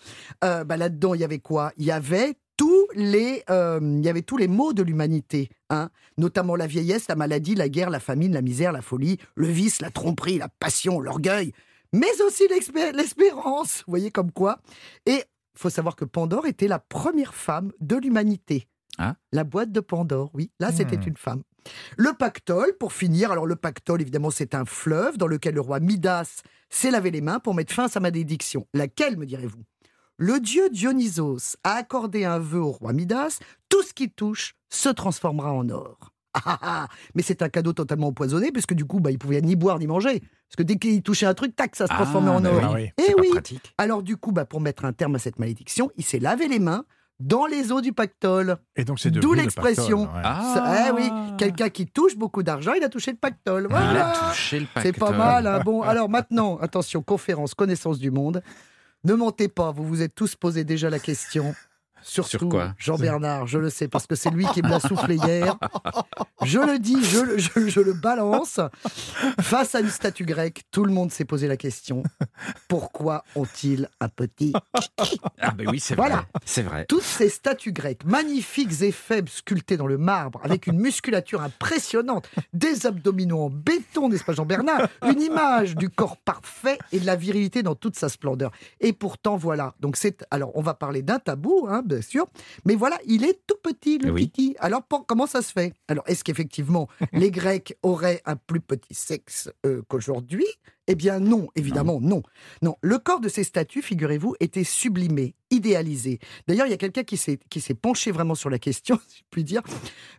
Euh, 0.44 0.64
bah 0.64 0.76
là-dedans, 0.76 1.14
il 1.14 1.20
y 1.20 1.24
avait 1.24 1.38
quoi? 1.38 1.72
Il 1.76 1.84
y 1.84 1.90
avait 1.92 2.34
tous 2.56 2.86
les, 2.94 3.42
euh, 3.50 3.80
il 3.82 4.04
y 4.04 4.08
avait 4.08 4.22
tous 4.22 4.36
les 4.36 4.48
maux 4.48 4.72
de 4.72 4.82
l'humanité, 4.82 5.48
hein, 5.70 5.90
notamment 6.18 6.54
la 6.56 6.66
vieillesse, 6.66 7.08
la 7.08 7.16
maladie, 7.16 7.54
la 7.54 7.68
guerre, 7.68 7.90
la 7.90 8.00
famine, 8.00 8.32
la 8.32 8.42
misère, 8.42 8.72
la 8.72 8.82
folie, 8.82 9.18
le 9.34 9.46
vice, 9.48 9.80
la 9.80 9.90
tromperie, 9.90 10.38
la 10.38 10.48
passion, 10.48 11.00
l'orgueil, 11.00 11.52
mais 11.92 12.20
aussi 12.26 12.44
l'espérance. 12.48 13.78
Vous 13.86 13.90
voyez 13.90 14.10
comme 14.10 14.32
quoi 14.32 14.60
Et 15.06 15.24
faut 15.54 15.70
savoir 15.70 15.96
que 15.96 16.04
Pandore 16.04 16.46
était 16.46 16.68
la 16.68 16.78
première 16.78 17.34
femme 17.34 17.72
de 17.80 17.96
l'humanité. 17.96 18.66
Ah. 18.98 19.16
La 19.32 19.44
boîte 19.44 19.72
de 19.72 19.80
Pandore, 19.80 20.30
oui. 20.34 20.50
Là, 20.60 20.70
c'était 20.72 20.96
Hmm. 20.98 21.08
une 21.08 21.16
femme. 21.16 21.42
Le 21.96 22.12
pactole, 22.12 22.76
pour 22.78 22.92
finir. 22.92 23.30
Alors, 23.32 23.46
le 23.46 23.56
pactole, 23.56 24.00
évidemment, 24.02 24.30
c'est 24.30 24.54
un 24.54 24.64
fleuve 24.64 25.16
dans 25.16 25.26
lequel 25.26 25.54
le 25.54 25.60
roi 25.60 25.80
Midas 25.80 26.42
s'est 26.68 26.90
lavé 26.90 27.10
les 27.10 27.20
mains 27.20 27.38
pour 27.38 27.54
mettre 27.54 27.72
fin 27.72 27.84
à 27.84 27.88
sa 27.88 28.00
malédiction. 28.00 28.66
Laquelle, 28.74 29.16
me 29.16 29.26
direz-vous? 29.26 29.62
Le 30.24 30.38
dieu 30.38 30.70
Dionysos 30.70 31.56
a 31.64 31.72
accordé 31.72 32.24
un 32.24 32.38
vœu 32.38 32.60
au 32.60 32.70
roi 32.70 32.92
Midas 32.92 33.40
tout 33.68 33.82
ce 33.82 33.92
qui 33.92 34.08
touche 34.08 34.54
se 34.70 34.88
transformera 34.88 35.52
en 35.52 35.68
or. 35.68 36.12
Ah, 36.34 36.40
ah, 36.46 36.58
ah. 36.62 36.88
Mais 37.16 37.22
c'est 37.22 37.42
un 37.42 37.48
cadeau 37.48 37.72
totalement 37.72 38.06
empoisonné, 38.06 38.52
puisque 38.52 38.72
du 38.74 38.84
coup, 38.84 39.00
bah, 39.00 39.10
il 39.10 39.18
pouvait 39.18 39.40
ni 39.40 39.56
boire 39.56 39.80
ni 39.80 39.88
manger. 39.88 40.20
Parce 40.20 40.56
que 40.58 40.62
dès 40.62 40.76
qu'il 40.76 41.02
touchait 41.02 41.26
un 41.26 41.34
truc, 41.34 41.56
tac, 41.56 41.74
ça 41.74 41.88
se 41.88 41.92
transformait 41.92 42.30
Ah, 42.30 42.36
en 42.36 42.40
bah 42.40 42.50
or. 42.54 42.60
Ah 42.62 42.72
oui. 42.74 42.90
oui. 42.96 43.04
Eh 43.08 43.14
oui. 43.20 43.28
pratique. 43.30 43.74
Alors 43.78 44.04
du 44.04 44.16
coup, 44.16 44.30
bah, 44.30 44.44
pour 44.44 44.60
mettre 44.60 44.84
un 44.84 44.92
terme 44.92 45.16
à 45.16 45.18
cette 45.18 45.40
malédiction, 45.40 45.90
il 45.96 46.04
s'est 46.04 46.20
lavé 46.20 46.46
les 46.46 46.60
mains 46.60 46.84
dans 47.18 47.46
les 47.46 47.72
eaux 47.72 47.80
du 47.80 47.92
pactole. 47.92 48.58
Et 48.76 48.84
donc 48.84 49.00
c'est 49.00 49.10
D'où 49.10 49.32
le 49.34 49.42
l'expression. 49.42 50.06
pactole, 50.06 50.22
ouais. 50.22 50.22
Ah, 50.24 50.86
eh 50.88 50.92
oui, 50.92 51.10
quelqu'un 51.36 51.68
qui 51.68 51.86
touche 51.86 52.16
beaucoup 52.16 52.44
d'argent, 52.44 52.74
il 52.74 52.84
a 52.84 52.88
touché 52.88 53.10
le 53.10 53.16
pactole. 53.18 53.66
Il 53.68 53.74
a 53.74 53.78
Voilà. 53.80 54.12
touché 54.30 54.60
le 54.60 54.66
C'est 54.82 54.92
pas 54.92 55.06
pactole. 55.06 55.18
mal. 55.18 55.46
hein. 55.48 55.60
Bon, 55.64 55.82
alors 55.82 56.08
maintenant, 56.08 56.58
attention, 56.58 57.02
conférence, 57.02 57.54
connaissance 57.54 57.98
du 57.98 58.12
monde. 58.12 58.40
Ne 59.04 59.14
mentez 59.14 59.48
pas, 59.48 59.72
vous 59.72 59.84
vous 59.84 60.00
êtes 60.00 60.14
tous 60.14 60.36
posé 60.36 60.62
déjà 60.62 60.88
la 60.88 61.00
question. 61.00 61.56
Surtout 62.02 62.30
Sur 62.30 62.48
quoi 62.48 62.74
Jean-Bernard, 62.78 63.46
je 63.46 63.58
le 63.58 63.70
sais, 63.70 63.88
parce 63.88 64.06
que 64.06 64.14
c'est 64.14 64.30
lui 64.30 64.46
qui 64.46 64.62
me 64.62 64.68
l'a 64.68 64.80
soufflé 64.80 65.16
hier. 65.16 65.56
Je 66.44 66.58
le 66.58 66.78
dis, 66.78 67.02
je, 67.04 67.18
le- 67.20 67.38
je- 67.38 67.68
je 67.68 67.80
le 67.80 67.92
balance. 67.92 68.60
Face 69.40 69.74
à 69.74 69.80
une 69.80 69.88
statue 69.90 70.24
grecque, 70.24 70.62
tout 70.70 70.84
le 70.84 70.92
monde 70.92 71.10
s'est 71.12 71.24
posé 71.24 71.46
la 71.48 71.56
question. 71.56 72.02
Pourquoi 72.68 73.24
ont-ils 73.36 73.88
un 74.00 74.08
petit 74.08 74.52
Ah 75.40 75.50
ben 75.52 75.68
oui, 75.68 75.80
c'est 75.80 75.94
Voilà. 75.94 76.16
vrai. 76.16 76.26
C'est 76.44 76.62
vrai. 76.62 76.86
toutes 76.88 77.02
ces 77.02 77.28
statues 77.28 77.72
grecques, 77.72 78.04
magnifiques 78.04 78.82
et 78.82 78.92
faibles, 78.92 79.28
sculptées 79.28 79.76
dans 79.76 79.86
le 79.86 79.98
marbre, 79.98 80.40
avec 80.44 80.66
une 80.66 80.78
musculature 80.78 81.40
impressionnante, 81.42 82.28
des 82.52 82.86
abdominaux 82.86 83.44
en 83.44 83.50
béton, 83.50 84.08
n'est-ce 84.08 84.24
pas 84.24 84.32
Jean-Bernard 84.32 84.88
Une 85.08 85.20
image 85.20 85.76
du 85.76 85.88
corps 85.90 86.16
parfait 86.16 86.78
et 86.92 87.00
de 87.00 87.06
la 87.06 87.16
virilité 87.16 87.62
dans 87.62 87.74
toute 87.74 87.96
sa 87.96 88.08
splendeur. 88.08 88.50
Et 88.80 88.92
pourtant, 88.92 89.36
voilà. 89.36 89.74
Donc 89.80 89.96
c'est, 89.96 90.24
alors, 90.30 90.50
on 90.54 90.62
va 90.62 90.74
parler 90.74 91.02
d'un 91.02 91.18
tabou, 91.18 91.66
hein, 91.68 91.82
bien 91.92 92.02
sûr, 92.02 92.26
mais 92.64 92.74
voilà, 92.74 92.98
il 93.06 93.24
est 93.24 93.40
tout 93.46 93.56
petit, 93.62 93.98
le 93.98 94.10
Oui. 94.10 94.30
kiki. 94.30 94.56
Alors, 94.58 94.82
pour- 94.82 95.06
comment 95.06 95.26
ça 95.26 95.42
se 95.42 95.52
fait? 95.52 95.72
Alors, 95.88 96.04
est-ce 96.06 96.24
qu'effectivement, 96.24 96.88
les 97.12 97.30
Grecs 97.30 97.76
auraient 97.82 98.20
un 98.24 98.36
plus 98.36 98.60
petit 98.60 98.94
sexe 98.94 99.50
euh, 99.66 99.82
qu'aujourd'hui? 99.88 100.46
Eh 100.88 100.94
bien 100.96 101.20
non, 101.20 101.48
évidemment 101.54 102.00
non. 102.00 102.22
Non, 102.60 102.74
le 102.82 102.98
corps 102.98 103.20
de 103.20 103.28
ces 103.28 103.44
statues, 103.44 103.82
figurez-vous, 103.82 104.34
était 104.40 104.64
sublimé, 104.64 105.36
idéalisé. 105.50 106.18
D'ailleurs, 106.48 106.66
il 106.66 106.70
y 106.70 106.74
a 106.74 106.76
quelqu'un 106.78 107.04
qui 107.04 107.16
s'est 107.16 107.38
qui 107.50 107.60
s'est 107.60 107.74
penché 107.74 108.10
vraiment 108.10 108.34
sur 108.34 108.50
la 108.50 108.58
question, 108.58 108.98
si 109.08 109.18
je 109.18 109.22
puis 109.30 109.44
dire. 109.44 109.62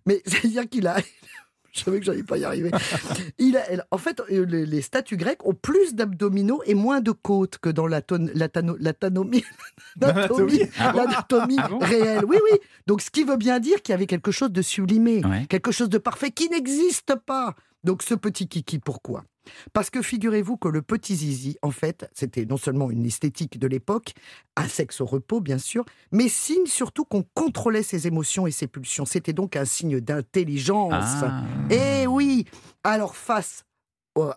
Mais 0.06 0.22
c'est-à-dire 0.26 0.70
qu'il 0.70 0.88
a 0.88 0.98
je 1.74 1.82
savais 1.84 2.00
que 2.00 2.06
j'allais 2.06 2.24
pas 2.24 2.38
y 2.38 2.46
arriver. 2.46 2.72
Il 3.40 3.58
a- 3.58 3.70
elle- 3.70 3.84
en 3.92 3.98
fait, 3.98 4.22
euh, 4.32 4.46
les, 4.46 4.66
les 4.66 4.82
statues 4.82 5.18
grecques 5.18 5.46
ont 5.46 5.54
plus 5.56 5.96
d'abdominaux 5.96 6.62
et 6.66 6.76
moins 6.76 7.02
de 7.02 7.12
côtes 7.12 7.58
que 7.58 7.70
dans 7.70 7.88
l'atanomie 7.88 8.32
l'anatomie 10.00 10.62
Ah 10.80 10.94
l'anatomie 10.96 11.58
Ah 11.60 11.68
bon 11.70 11.80
réelle. 11.80 12.26
Oui, 12.26 12.38
oui. 12.52 12.60
Donc, 12.88 13.02
ce 13.02 13.10
qui 13.12 13.24
veut 13.24 13.38
bien 13.38 13.60
dire 13.60 13.82
qu'il 13.82 13.94
y 13.94 13.96
avait 13.96 14.06
quelque 14.08 14.32
chose 14.32 14.52
de 14.52 14.62
sublimé, 14.62 15.24
Ouais. 15.26 15.46
quelque 15.50 15.72
chose 15.72 15.90
de 15.90 15.98
parfait 15.98 16.32
qui 16.32 16.50
n'existe 16.50 17.16
pas. 17.26 17.56
Donc, 17.84 18.04
ce 18.04 18.14
petit 18.14 18.48
kiki, 18.48 18.80
pourquoi? 18.80 19.24
Parce 19.74 19.90
que 19.90 20.02
figurez-vous 20.02 20.58
que 20.58 20.68
le 20.68 20.82
petit 20.82 21.16
zizi, 21.16 21.58
en 21.62 21.72
fait, 21.72 22.10
c'était 22.14 22.46
non 22.46 22.58
seulement 22.58 22.90
une 22.90 23.06
esthétique 23.06 23.60
de 23.60 23.68
l'époque, 23.68 24.14
un 24.56 24.68
sexe 24.68 25.02
au 25.02 25.06
repos, 25.06 25.42
bien 25.42 25.58
sûr, 25.58 25.84
mais 26.12 26.30
signe 26.30 26.66
surtout 26.66 27.04
qu'on 27.04 27.26
contrôlait 27.34 27.84
ses 27.84 28.08
émotions 28.08 28.48
et 28.48 28.52
ses 28.52 28.68
pulsions. 28.68 29.06
C'était 29.06 29.34
donc 29.34 29.56
un 29.56 29.66
signe 29.66 30.00
d'intelligence. 30.00 30.94
Ah. 30.94 31.44
Eh 31.70 32.08
oui 32.08 32.46
Alors 32.84 33.16
face 33.16 33.66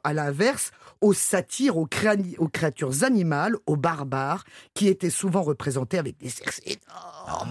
à 0.05 0.13
l'inverse, 0.13 0.71
aux 1.03 1.13
satires, 1.13 1.77
aux, 1.77 1.87
créatures 1.87 3.03
animales, 3.05 3.57
aux 3.67 3.77
barbares, 3.77 4.45
qui 4.75 4.89
étaient 4.89 5.11
souvent 5.11 5.43
représentés 5.43 5.99
avec 5.99 6.17
des 6.19 6.31
sexes 6.31 6.61
énormes. 6.65 6.81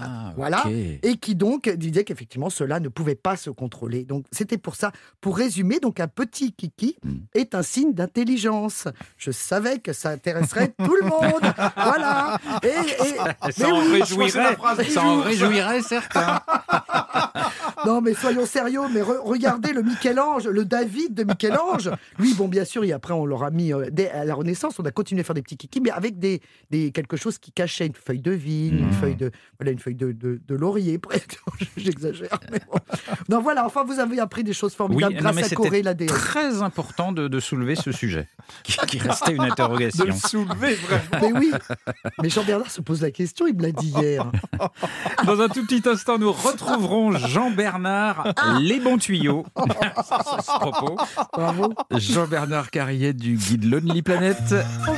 Ah, 0.04 0.34
Voilà. 0.36 0.64
Et 1.04 1.18
qui 1.18 1.36
donc 1.36 1.70
disaient 1.70 2.04
qu'effectivement 2.04 2.50
cela 2.50 2.80
ne 2.80 2.90
pouvait 2.90 3.16
pas 3.16 3.36
se 3.38 3.50
contrôler. 3.50 4.04
Donc 4.04 4.26
c'était 4.32 4.58
pour 4.58 4.76
ça. 4.76 4.92
Pour 5.22 5.38
résumer, 5.38 5.80
donc 5.80 6.00
un 6.00 6.08
petit 6.08 6.54
kiki 6.54 6.96
Mm. 7.04 7.14
est 7.36 7.54
un 7.56 7.62
signe 7.64 7.94
d'intelligence. 7.94 8.88
Je 9.18 9.32
savais 9.32 9.80
que 9.80 9.94
ça 9.94 10.10
intéresserait 10.10 10.74
tout 10.84 10.96
le 11.02 11.08
monde. 11.08 11.54
Voilà. 11.76 12.40
Et, 12.64 12.68
et- 12.68 13.52
Ça 13.52 13.68
mais 13.68 13.72
en 13.72 13.82
oui, 13.82 14.00
réjouirait, 14.02 14.58
ça 14.90 15.04
en 15.04 15.22
réjouirait 15.22 15.82
certains. 15.82 16.40
Non, 17.86 18.02
mais 18.02 18.14
soyons 18.14 18.46
sérieux, 18.46 18.82
mais 18.94 19.02
re- 19.02 19.20
regardez 19.24 19.74
le 19.74 19.82
Michel-Ange, 19.84 20.48
le 20.48 20.66
David 20.66 21.14
de 21.14 21.24
Michel-Ange. 21.24 21.92
Lui, 22.20 22.34
bon, 22.34 22.48
bien 22.48 22.66
sûr, 22.66 22.84
et 22.84 22.92
après, 22.92 23.14
on 23.14 23.26
leur 23.26 23.44
a 23.44 23.52
mis, 23.52 23.74
euh, 23.74 23.88
dès 23.92 24.10
à 24.10 24.26
la 24.26 24.34
Renaissance, 24.36 24.80
on 24.80 24.86
a 24.86 24.92
continué 24.92 25.22
à 25.22 25.24
faire 25.24 25.34
des 25.36 25.42
petits 25.42 25.58
kikis, 25.58 25.82
mais 25.82 25.92
avec 25.92 26.20
des, 26.20 26.42
des, 26.72 26.92
quelque 26.92 27.18
chose 27.18 27.38
qui 27.38 27.52
cachait 27.52 27.88
une 27.88 27.94
feuille 27.96 28.22
de 28.22 28.32
vigne, 28.32 28.80
une 28.80 28.86
Mhm. 28.86 28.92
feuille 28.94 29.16
de, 29.16 29.32
voilà, 29.60 29.72
une 29.72 29.80
feuille 29.80 29.96
de, 29.96 30.12
de, 30.12 30.42
de 30.46 30.56
laurier, 30.56 30.98
presque. 31.00 31.40
J'exagère, 31.78 32.40
mais 32.52 32.60
bon. 32.72 32.78
Non, 33.30 33.42
voilà, 33.42 33.66
enfin, 33.66 33.84
vous 33.84 34.00
avez 34.00 34.20
appris 34.20 34.44
des 34.44 34.54
choses 34.54 34.74
formidables 34.74 35.14
non, 35.16 35.20
grâce 35.22 35.36
mais 35.36 35.44
à 35.46 35.50
Corée, 35.50 35.82
la 35.82 35.94
déesse. 35.94 36.12
Très 36.12 36.62
important 36.62 37.12
de, 37.12 37.28
de 37.28 37.40
soulever 37.40 37.76
ce 37.76 37.92
sujet, 37.92 38.28
qui, 38.64 38.78
qui 38.88 38.98
restait 39.00 39.34
une 39.34 39.42
interrogation. 39.42 40.06
De 40.06 40.10
le 40.10 40.16
soulever, 40.16 40.76
vraiment. 40.76 41.30
Mais 41.34 41.40
oui, 41.40 41.52
mais 42.22 42.30
Jean-Bernard 42.30 42.72
se 42.72 42.82
pose 42.82 43.02
la 43.02 43.12
question, 43.12 43.48
il 43.48 43.56
me 43.56 43.62
l'a 43.64 43.72
dit 43.72 43.90
hier. 43.98 44.32
Dans 45.26 45.40
un 45.42 45.48
tout 45.50 45.66
petit 45.66 45.88
instant, 45.88 46.18
nous 46.18 46.32
retrouverons 46.32 47.12
Jean-Bernard, 47.14 47.75
les 48.60 48.80
bons 48.80 48.98
tuyaux. 48.98 49.46
À 49.56 50.42
ce 50.42 50.60
propos, 50.60 50.98
Bravo. 51.34 51.74
Jean-Bernard 51.92 52.70
Carrier 52.72 53.14
du 53.14 53.36
guide 53.36 53.64
Lonely 53.66 54.02
Planet. 54.02 54.38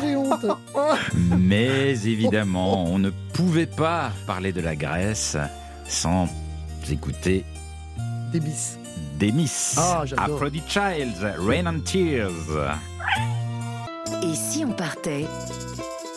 J'ai 0.02 0.16
honte. 0.16 0.46
Mais 1.38 1.92
évidemment, 2.06 2.86
on 2.86 3.00
ne 3.00 3.10
pouvait 3.34 3.66
pas 3.68 4.12
parler 4.26 4.52
de 4.52 4.62
la 4.62 4.76
Grèce 4.76 5.38
sans 5.88 6.28
écouter 6.90 7.44
Des 8.32 8.40
bis. 8.40 8.78
des 9.20 9.32
Miss. 9.32 9.76
Ah, 9.78 10.02
j'adore. 10.06 10.26
Aphrodite 10.36 10.68
Childs, 10.70 11.26
Rain 11.40 11.66
and 11.68 11.80
Tears. 11.82 12.78
Et 14.24 14.36
si 14.36 14.64
on 14.66 14.72
partait? 14.72 15.26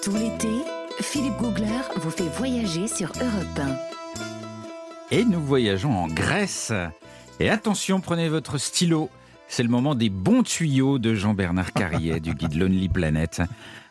Tout 0.02 0.14
l'été, 0.14 0.48
Philippe 1.00 1.36
Googler 1.38 1.66
vous 1.96 2.11
fait 2.11 2.28
voyager 2.36 2.86
sur 2.88 3.08
Europe 3.20 3.61
Et 5.12 5.24
nous 5.24 5.40
voyageons 5.40 5.98
en 5.98 6.06
Grèce. 6.06 6.72
Et 7.40 7.50
attention, 7.50 8.00
prenez 8.00 8.28
votre 8.28 8.58
stylo. 8.58 9.11
C'est 9.48 9.64
le 9.64 9.68
moment 9.68 9.96
des 9.96 10.08
bons 10.08 10.44
tuyaux 10.44 11.00
de 11.00 11.14
Jean-Bernard 11.14 11.72
Carrier 11.72 12.20
du 12.20 12.32
guide 12.34 12.54
Lonely 12.54 12.88
Planet. 12.88 13.42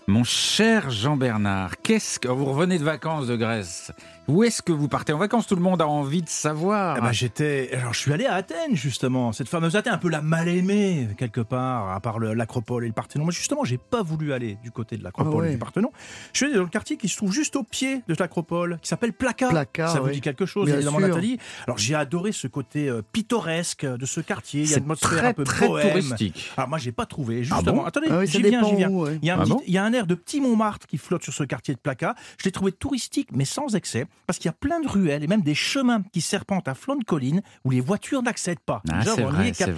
Mon 0.08 0.24
cher 0.24 0.90
Jean-Bernard, 0.90 1.82
qu'est-ce 1.84 2.20
que 2.20 2.30
vous 2.30 2.46
revenez 2.46 2.80
de 2.80 2.86
vacances 2.86 3.28
de 3.28 3.36
Grèce? 3.36 3.92
Où 4.30 4.44
est-ce 4.44 4.62
que 4.62 4.72
vous 4.72 4.88
partez? 4.88 5.12
En 5.12 5.18
vacances 5.18 5.48
Tout 5.48 5.56
le 5.56 5.62
monde 5.62 5.82
a 5.82 5.88
envie 5.88 6.22
de 6.22 6.30
savoir. 6.30 6.96
Ah 6.98 7.02
bah, 7.02 7.12
j'étais, 7.12 7.72
alors 7.74 7.94
je 7.94 8.00
suis 8.00 8.14
allé 8.14 8.26
à 8.28 8.36
Athènes 8.36 8.76
justement, 8.76 9.32
cette 9.32 9.50
fameuse 9.50 9.76
Athènes, 9.76 9.94
un 9.94 9.98
peu 9.98 10.10
la 10.10 10.22
mal 10.22 10.48
aimée 10.48 11.08
quelque 11.18 11.42
part, 11.42 11.90
à 11.92 12.00
part 12.00 12.20
le- 12.20 12.34
l'acropole 12.36 12.84
et 12.84 12.88
le 12.88 12.94
Parthénon. 12.94 13.24
Moi 13.26 13.34
justement, 13.34 13.64
j'ai 13.64 13.80
pas 13.80 14.04
voulu 14.04 14.32
aller 14.32 14.58
du 14.64 14.70
côté 14.72 14.98
de 14.98 15.04
l'acropole 15.04 15.34
Ah 15.34 15.38
ouais. 15.40 15.50
et 15.50 15.54
du 15.54 15.58
Parthénon. 15.58 15.92
Je 16.32 16.38
suis 16.38 16.46
allé 16.46 16.56
dans 16.56 16.62
le 16.64 16.70
quartier 16.70 16.96
qui 16.98 17.10
se 17.10 17.18
trouve 17.18 17.32
juste 17.34 17.56
au 17.56 17.64
pied 17.64 18.04
de 18.08 18.16
l'acropole, 18.20 18.78
qui 18.84 18.88
s'appelle 18.90 19.14
Placa. 19.14 19.50
Placa, 19.50 19.88
Ça 19.88 20.00
vous 20.00 20.06
oui. 20.08 20.14
dit 20.14 20.22
quelque 20.22 20.46
chose, 20.46 20.66
Bien 20.68 20.76
évidemment, 20.76 21.00
sûr. 21.00 21.08
Nathalie? 21.08 21.40
Alors 21.66 21.80
j'ai 21.80 21.96
adoré 21.96 22.32
ce 22.32 22.46
côté 22.48 22.88
euh, 22.88 23.02
pittoresque 23.12 23.86
de 23.86 24.06
ce 24.06 24.22
quartier. 24.22 24.62
Il 24.62 24.68
y 24.70 24.72
a 24.72 24.74
c'est 24.76 24.78
une 24.80 24.84
atmosphère 24.84 25.10
très, 25.18 25.28
un 25.28 25.34
peu 25.34 25.44
très 25.44 25.68
bohème. 25.68 25.90
touristique. 25.90 26.52
Alors 26.56 26.70
moi 26.70 26.78
j'ai 26.78 26.92
pas 26.92 27.08
trouvé. 27.08 27.40
Ah 27.40 27.56
Justement, 27.56 27.82
bon? 27.82 27.86
attendez, 27.86 28.08
Ah 28.12 28.20
oui, 28.20 28.28
j'y 28.28 28.42
viens, 28.44 28.64
j'y 28.64 28.76
viens. 28.76 28.90
où, 28.90 29.06
ouais. 29.06 29.18
Il 29.24 29.28
y 29.28 29.32
a 29.32 29.36
un, 29.36 29.40
Ah 29.40 29.44
petit- 29.44 29.52
bon? 29.54 29.62
il 29.66 29.74
y 29.74 29.78
a 29.80 29.84
un 29.84 29.90
l'air 29.90 30.06
de 30.06 30.14
petit 30.14 30.40
Montmartre 30.40 30.86
qui 30.86 30.98
flotte 31.00 31.24
sur 31.24 31.34
ce 31.34 31.44
quartier 31.44 31.74
de 31.74 31.80
Placa. 31.80 32.14
Je 32.38 32.46
l'ai 32.46 32.52
trouvé 32.52 32.72
touristique, 32.72 33.30
mais 33.34 33.46
sans 33.46 33.76
excès, 33.76 34.06
parce 34.26 34.40
qu'il 34.40 34.48
y 34.48 34.50
a 34.50 34.58
plein 34.60 34.80
de 34.80 34.88
ruelles 34.88 35.24
et 35.24 35.28
même 35.28 35.42
des 35.42 35.56
chemins 35.56 36.04
qui 36.14 36.22
serpentent 36.22 36.68
à 36.68 36.76
flanc 36.76 36.96
de 36.96 37.04
colline 37.04 37.42
où 37.66 37.72
les 37.72 37.82
voitures 37.82 38.22
n'accèdent 38.22 38.60
pas. 38.60 38.82
Ah, 38.92 39.02
c'est 39.04 39.22
vrai, 39.22 39.52
c'est. 39.54 39.74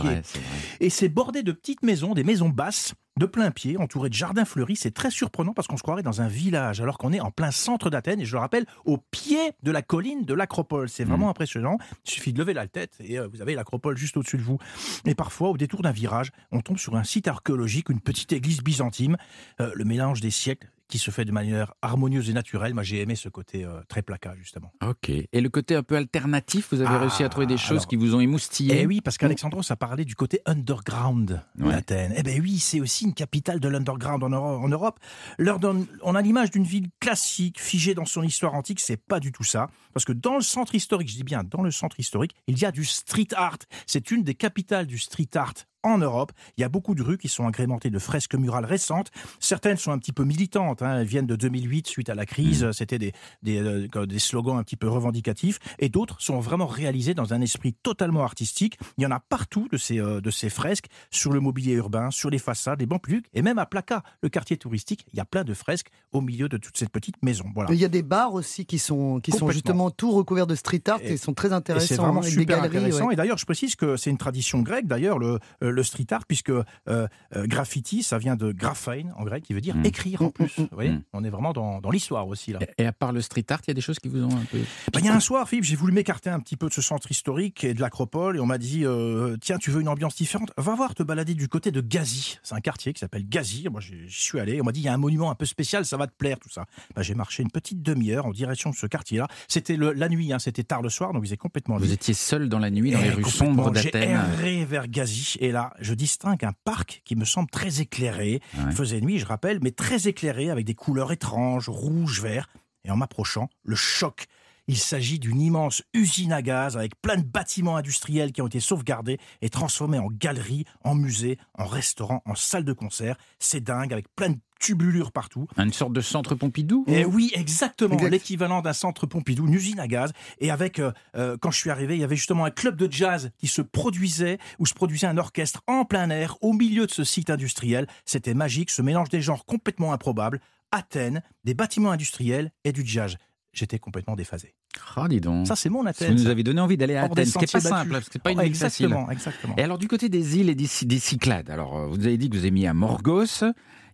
Et 0.79 0.89
c'est 0.89 1.09
bordé 1.09 1.43
de 1.43 1.51
petites 1.51 1.83
maisons, 1.83 2.13
des 2.13 2.23
maisons 2.23 2.49
basses, 2.49 2.93
de 3.17 3.25
plein 3.25 3.51
pied, 3.51 3.77
entourées 3.77 4.09
de 4.09 4.13
jardins 4.13 4.45
fleuris. 4.45 4.75
C'est 4.75 4.91
très 4.91 5.11
surprenant 5.11 5.53
parce 5.53 5.67
qu'on 5.67 5.77
se 5.77 5.83
croirait 5.83 6.03
dans 6.03 6.21
un 6.21 6.27
village, 6.27 6.81
alors 6.81 6.97
qu'on 6.97 7.11
est 7.13 7.19
en 7.19 7.31
plein 7.31 7.51
centre 7.51 7.89
d'Athènes, 7.89 8.21
et 8.21 8.25
je 8.25 8.33
le 8.33 8.39
rappelle, 8.39 8.65
au 8.85 8.97
pied 8.97 9.51
de 9.63 9.71
la 9.71 9.81
colline 9.81 10.25
de 10.25 10.33
l'Acropole. 10.33 10.89
C'est 10.89 11.03
vraiment 11.03 11.29
impressionnant. 11.29 11.77
Il 12.05 12.11
suffit 12.11 12.33
de 12.33 12.39
lever 12.39 12.53
la 12.53 12.67
tête 12.67 12.95
et 12.99 13.19
euh, 13.19 13.27
vous 13.31 13.41
avez 13.41 13.55
l'Acropole 13.55 13.97
juste 13.97 14.17
au-dessus 14.17 14.37
de 14.37 14.43
vous. 14.43 14.57
Et 15.05 15.15
parfois, 15.15 15.49
au 15.49 15.57
détour 15.57 15.81
d'un 15.81 15.91
virage, 15.91 16.31
on 16.51 16.61
tombe 16.61 16.77
sur 16.77 16.95
un 16.95 17.03
site 17.03 17.27
archéologique, 17.27 17.89
une 17.89 18.01
petite 18.01 18.33
église 18.33 18.61
byzantine, 18.61 19.17
euh, 19.59 19.71
le 19.75 19.85
mélange 19.85 20.21
des 20.21 20.31
siècles 20.31 20.71
qui 20.91 20.99
se 20.99 21.09
fait 21.09 21.25
de 21.25 21.31
manière 21.31 21.73
harmonieuse 21.81 22.29
et 22.29 22.33
naturelle. 22.33 22.73
Moi, 22.75 22.83
j'ai 22.83 23.01
aimé 23.01 23.15
ce 23.15 23.29
côté 23.29 23.63
euh, 23.65 23.81
très 23.87 24.01
placa, 24.03 24.35
justement. 24.37 24.71
Ok. 24.85 25.09
Et 25.09 25.41
le 25.41 25.49
côté 25.49 25.75
un 25.75 25.81
peu 25.83 25.95
alternatif, 25.95 26.67
vous 26.71 26.81
avez 26.81 26.93
Ah, 26.93 26.99
réussi 26.99 27.23
à 27.23 27.29
trouver 27.29 27.47
des 27.47 27.57
choses 27.57 27.71
alors- 27.71 27.87
qui 27.87 27.95
vous 27.95 28.13
ont 28.13 28.19
émoustillé 28.19 28.81
Eh 28.81 28.85
oui, 28.85 29.01
parce 29.01 29.17
qu'Alexandros 29.17 29.71
a 29.71 29.75
parlé 29.75 30.05
du 30.05 30.15
côté 30.15 30.41
underground 30.45 31.41
Ouais. 31.59 31.71
d'Athènes. 31.71 32.13
Eh 32.17 32.23
ben 32.23 32.39
oui, 32.41 32.59
c'est 32.59 32.79
aussi 32.81 33.05
une 33.05 33.13
capitale 33.13 33.59
de 33.59 33.67
l'underground 33.67 34.23
en 34.23 34.29
Euro- 34.29 34.63
en 34.63 34.67
Europe. 34.69 34.99
Leur 35.37 35.59
donne- 35.59 35.87
on 36.03 36.13
a 36.15 36.21
l'image 36.21 36.51
d'une 36.51 36.63
ville 36.65 36.89
classique, 36.99 37.59
figée 37.59 37.93
dans 37.93 38.05
son 38.05 38.23
histoire 38.23 38.53
antique. 38.53 38.79
C'est 38.79 38.97
pas 38.97 39.19
du 39.19 39.31
tout 39.31 39.43
ça. 39.43 39.69
Parce 39.93 40.05
que 40.05 40.13
dans 40.13 40.35
le 40.35 40.41
centre 40.41 40.75
historique, 40.75 41.09
je 41.09 41.15
dis 41.15 41.23
bien 41.23 41.43
dans 41.43 41.61
le 41.63 41.71
centre 41.71 41.99
historique, 41.99 42.35
il 42.47 42.57
y 42.59 42.65
a 42.65 42.71
du 42.71 42.85
street 42.85 43.27
art. 43.35 43.57
C'est 43.87 44.11
une 44.11 44.23
des 44.23 44.35
capitales 44.35 44.87
du 44.87 44.97
street 44.97 45.29
art 45.35 45.53
en 45.84 45.97
Europe. 45.97 46.32
Il 46.57 46.61
y 46.61 46.63
a 46.63 46.69
beaucoup 46.69 46.95
de 46.95 47.03
rues 47.03 47.17
qui 47.17 47.27
sont 47.27 47.45
agrémentées 47.47 47.89
de 47.89 47.99
fresques 47.99 48.36
murales 48.36 48.65
récentes. 48.65 49.11
Certaines 49.39 49.77
sont 49.77 49.91
un 49.91 49.97
petit 49.97 50.11
peu 50.13 50.23
militantes. 50.23 50.82
hein. 50.82 50.99
Elles 50.99 51.07
viennent 51.07 51.27
de 51.27 51.36
2008 51.36 51.88
suite 51.88 52.09
à 52.09 52.15
la 52.15 52.25
crise. 52.25 52.69
C'était 52.71 52.99
des, 52.99 53.13
des, 53.43 53.57
euh, 53.59 54.05
des 54.05 54.19
slogans 54.19 54.57
un 54.57 54.63
petit 54.63 54.75
peu 54.75 54.88
revendicatifs. 54.88 55.59
Et 55.79 55.89
d'autres 55.89 56.21
sont 56.21 56.39
vraiment 56.39 56.67
réalisées 56.67 57.13
dans 57.13 57.34
un 57.34 57.41
esprit 57.41 57.73
totalement 57.73 58.23
artistique. 58.23 58.77
Il 58.97 59.03
y 59.03 59.05
en 59.07 59.11
a 59.11 59.19
partout 59.19 59.67
de 59.71 59.77
ces, 59.77 59.99
euh, 59.99 60.21
de 60.21 60.29
ces 60.32 60.49
fresques 60.49 60.88
sur 61.09 61.32
le 61.32 61.39
mobilier 61.39 61.73
urbain, 61.73 62.11
sur 62.11 62.29
les 62.29 62.39
façades, 62.39 62.79
les 62.79 62.88
publics 62.88 63.25
et 63.34 63.41
même 63.41 63.57
à 63.57 63.65
Placa, 63.65 64.03
le 64.21 64.29
quartier 64.29 64.57
touristique. 64.57 65.05
Il 65.13 65.17
y 65.17 65.19
a 65.19 65.25
plein 65.25 65.43
de 65.43 65.53
fresques 65.53 65.88
au 66.11 66.21
milieu 66.21 66.49
de 66.49 66.57
toutes 66.57 66.77
ces 66.77 66.88
petites 66.88 67.21
maisons. 67.23 67.45
Voilà. 67.55 67.71
Il 67.73 67.79
y 67.79 67.86
a 67.86 67.88
des 67.89 68.03
bars 68.03 68.34
aussi 68.34 68.65
qui 68.65 68.77
sont, 68.79 69.19
qui 69.21 69.32
sont 69.32 69.39
Complètement. 69.39 69.51
justement 69.53 69.91
tout 69.91 70.11
recouverts 70.11 70.47
de 70.47 70.55
street 70.55 70.84
art 70.88 70.99
et, 71.01 71.13
Et- 71.13 71.17
sont 71.17 71.34
très 71.34 71.47
Et 71.47 71.51
c'est 71.51 71.55
intéressants. 71.55 71.95
vraiment 72.03 72.19
avec 72.21 72.34
des 72.34 72.39
super 72.41 72.57
galeries. 72.61 72.77
intéressant. 72.77 73.07
ouais. 73.07 73.13
Et 73.13 73.17
d'ailleurs, 73.17 73.38
je 73.38 73.45
précise 73.45 73.75
que 73.75 73.95
c'est 73.97 74.09
une 74.09 74.17
tradition 74.17 74.59
grecque, 74.61 74.88
d'ailleurs, 74.88 75.17
le, 75.19 75.39
euh, 75.63 75.70
le 75.72 75.84
street 75.84 76.05
art, 76.11 76.26
puisque 76.28 76.49
euh, 76.49 76.63
euh, 76.88 77.07
graffiti, 77.47 78.03
ça 78.03 78.17
vient 78.17 78.36
de 78.36 78.51
graphein 78.51 79.11
en 79.17 79.24
grec, 79.24 79.43
qui 79.43 79.53
veut 79.53 79.61
dire 79.61 79.76
Mm. 79.76 79.86
écrire 79.86 80.22
en 80.22 80.26
Mm, 80.28 80.32
plus. 80.32 80.57
mm. 80.57 80.61
Vous 80.63 80.67
voyez. 80.72 80.93
On 81.13 81.24
est 81.24 81.30
vraiment 81.30 81.53
dans, 81.53 81.80
dans 81.82 81.89
l'histoire 81.91 82.28
aussi, 82.28 82.51
là. 82.53 82.59
Et 82.78 82.86
à 82.86 82.91
part 82.91 83.11
le 83.13 83.22
street 83.22 83.45
art, 83.49 83.59
il 83.67 83.69
y 83.69 83.72
a 83.72 83.74
des 83.74 83.82
choses 83.82 83.99
qui 83.99 84.09
vous 84.09 84.24
ont 84.24 84.36
un 84.36 84.45
peu. 84.51 84.59
Bah, 84.93 84.99
Il 84.99 85.05
y 85.05 85.09
a 85.09 85.15
un 85.15 85.19
soir, 85.19 85.47
Philippe, 85.47 85.63
j'ai 85.65 85.76
voulu 85.76 85.93
m'écarter 85.93 86.30
un 86.30 86.39
petit 86.39 86.57
peu 86.57 86.67
de 86.67 86.74
ce 86.74 86.82
centre 86.82 87.09
historique 87.11 87.63
et 87.63 87.74
de 87.74 87.82
l'acropole, 87.82 88.38
et 88.38 88.39
on 88.39 88.45
m'a 88.45 88.57
dit 88.57 88.86
euh, 88.86 89.38
Tiens, 89.41 89.57
tu 89.57 89.72
veux 89.72 89.82
une 89.82 89.88
ambiance 89.88 90.15
différente? 90.15 90.51
Va 90.57 90.76
voir 90.76 90.93
te 90.95 91.03
balader 91.03 91.34
du 91.34 91.47
côté 91.47 91.72
de 91.72 91.82
Gazi. 91.82 92.39
C'est 92.43 92.55
un 92.55 92.59
quartier 92.61 92.93
qui 92.93 92.99
s'appelle 92.99 93.28
Gazi. 93.28 93.67
Moi, 93.72 93.82
j'y 93.82 93.95
suis 94.09 94.39
allé. 94.39 94.59
On 94.61 94.65
m'a 94.65 94.72
dit 94.72 94.82
Il 94.82 94.86
y 94.86 94.89
a 94.89 94.93
un 94.93 94.97
monument 94.97 95.32
un 95.32 95.36
peu 95.36 95.45
spécial, 95.45 95.86
ça 95.86 95.97
va 95.97 96.07
te 96.07 96.13
plaire, 96.17 96.39
tout 96.39 96.49
ça. 96.49 96.65
Bah, 96.95 97.01
j'ai 97.01 97.15
marché 97.15 97.43
une 97.43 97.51
petite 97.51 97.82
demi-heure 97.82 98.26
en 98.26 98.32
direction 98.32 98.69
de 98.69 98.76
ce 98.76 98.86
quartier-là. 98.88 99.28
C'était 99.47 99.78
la 99.78 100.09
nuit, 100.09 100.34
hein, 100.34 100.39
c'était 100.39 100.63
tard 100.63 100.82
le 100.82 100.89
soir, 100.89 101.13
donc 101.13 101.22
il 101.24 101.28
faisait 101.28 101.38
complètement 101.38 101.78
Vous 101.78 101.91
étiez 101.93 102.13
seul 102.13 102.49
dans 102.49 102.59
la 102.59 102.69
nuit, 102.69 102.91
dans 102.91 102.99
les 103.01 103.09
rues 103.11 103.24
sombres 103.24 103.72
J'ai 103.76 103.91
d'Athènes. 103.91 104.19
erré 104.34 104.65
vers 104.65 104.88
Gazi 104.88 105.36
et 105.39 105.51
là, 105.51 105.61
je 105.80 105.93
distingue 105.93 106.43
un 106.45 106.53
parc 106.64 107.01
qui 107.05 107.16
me 107.16 107.26
semble 107.26 107.49
très 107.49 107.82
éclairé. 107.82 108.41
Ouais. 108.53 108.64
Il 108.68 108.76
faisait 108.76 109.01
nuit, 109.01 109.20
je 109.20 109.26
rappelle, 109.26 109.59
mais 109.62 109.72
très 109.72 110.07
éclairé 110.07 110.49
avec 110.49 110.66
des 110.66 110.76
couleurs 110.76 111.12
étranges, 111.12 111.70
rouge, 111.70 112.22
vert. 112.22 112.47
Et 112.84 112.91
en 112.91 112.95
m'approchant, 112.95 113.49
le 113.64 113.76
choc. 113.76 114.26
Il 114.68 114.78
s'agit 114.78 115.20
d'une 115.20 115.41
immense 115.41 115.84
usine 115.93 116.32
à 116.32 116.41
gaz 116.41 116.78
avec 116.78 116.99
plein 117.01 117.18
de 117.18 117.24
bâtiments 117.24 117.78
industriels 117.78 118.32
qui 118.32 118.41
ont 118.41 118.47
été 118.47 118.59
sauvegardés 118.59 119.20
et 119.41 119.49
transformés 119.49 119.99
en 119.99 120.07
galeries, 120.07 120.66
en 120.84 120.95
musées, 120.95 121.38
en 121.55 121.66
restaurants, 121.66 122.22
en 122.26 122.36
salles 122.36 122.64
de 122.64 122.74
concert. 122.74 123.18
C'est 123.39 123.62
dingue 123.62 123.91
avec 123.91 124.05
plein 124.16 124.30
de 124.30 124.39
tubulures 124.62 125.12
partout. 125.12 125.47
Une 125.57 125.74
sorte 125.74 125.91
de 125.93 125.99
centre 126.01 126.36
Pompidou 126.36 126.86
Et 126.88 127.03
oui, 127.03 127.32
exactement, 127.34 127.95
Exact. 127.95 128.09
l'équivalent 128.12 128.62
d'un 128.62 128.74
centre 128.74 129.05
Pompidou, 129.07 129.47
une 129.47 129.53
usine 129.55 129.80
à 129.80 129.88
gaz. 129.88 130.14
Et 130.39 130.51
avec, 130.51 130.80
euh, 130.80 130.91
euh, 131.18 131.36
quand 131.41 131.51
je 131.51 131.57
suis 131.57 131.70
arrivé, 131.70 131.95
il 131.95 131.99
y 131.99 132.03
avait 132.03 132.16
justement 132.16 132.45
un 132.45 132.51
club 132.51 132.78
de 132.78 132.89
jazz 132.91 133.32
qui 133.38 133.47
se 133.47 133.62
produisait, 133.62 134.38
où 134.59 134.66
se 134.66 134.74
produisait 134.74 135.07
un 135.07 135.18
orchestre 135.18 135.62
en 135.68 135.84
plein 135.84 136.09
air, 136.09 136.38
au 136.41 136.53
milieu 136.53 136.86
de 136.86 136.91
ce 136.91 137.03
site 137.03 137.30
industriel. 137.30 137.88
C'était 138.05 138.34
magique, 138.36 138.70
ce 138.70 138.82
mélange 138.82 139.09
des 139.09 139.22
genres 139.22 139.45
complètement 139.45 139.91
improbable. 139.93 140.39
Athènes, 140.72 141.22
des 141.43 141.53
bâtiments 141.53 141.91
industriels 141.91 142.51
et 142.64 142.72
du 142.72 142.84
jazz. 142.86 143.18
J'étais 143.53 143.80
complètement 143.80 144.16
déphasé. 144.16 144.53
Ah, 144.95 145.07
dis 145.09 145.20
donc. 145.20 145.45
Ça, 145.45 145.57
c'est 145.57 145.68
mon 145.68 145.82
Vous 145.82 145.88
Athènes. 145.89 146.14
nous 146.14 146.24
ça. 146.24 146.30
avez 146.30 146.43
donné 146.43 146.62
envie 146.62 146.78
d'aller 146.78 146.95
à 146.95 147.03
Hors 147.03 147.12
Athènes, 147.12 147.26
ce 147.26 147.34
qui 147.34 147.39
n'est 147.39 147.47
pas 147.47 147.59
simple, 147.59 147.91
parce 147.91 148.05
que 148.05 148.14
c'est 148.14 148.24
pas 148.24 148.32
une 148.32 148.39
Oh, 148.39 148.43
ville 148.43 148.55
facile. 148.55 148.86
exactement, 148.86 149.12
exactement. 149.12 149.55
Et 149.57 149.64
alors, 149.64 149.78
du 149.78 149.89
côté 149.89 150.07
des 150.07 150.38
îles 150.38 150.49
et 150.49 150.55
des, 150.55 150.68
des 150.84 150.99
Cyclades, 150.99 151.49
alors, 151.49 151.76
euh, 151.78 151.88
vous 151.88 152.05
avez 152.07 152.18
dit 152.18 152.30
que 152.30 152.36
vous 152.38 152.43
avez 152.43 152.51
mis 152.51 152.66
à 152.68 152.74
Morgos. 152.74 153.43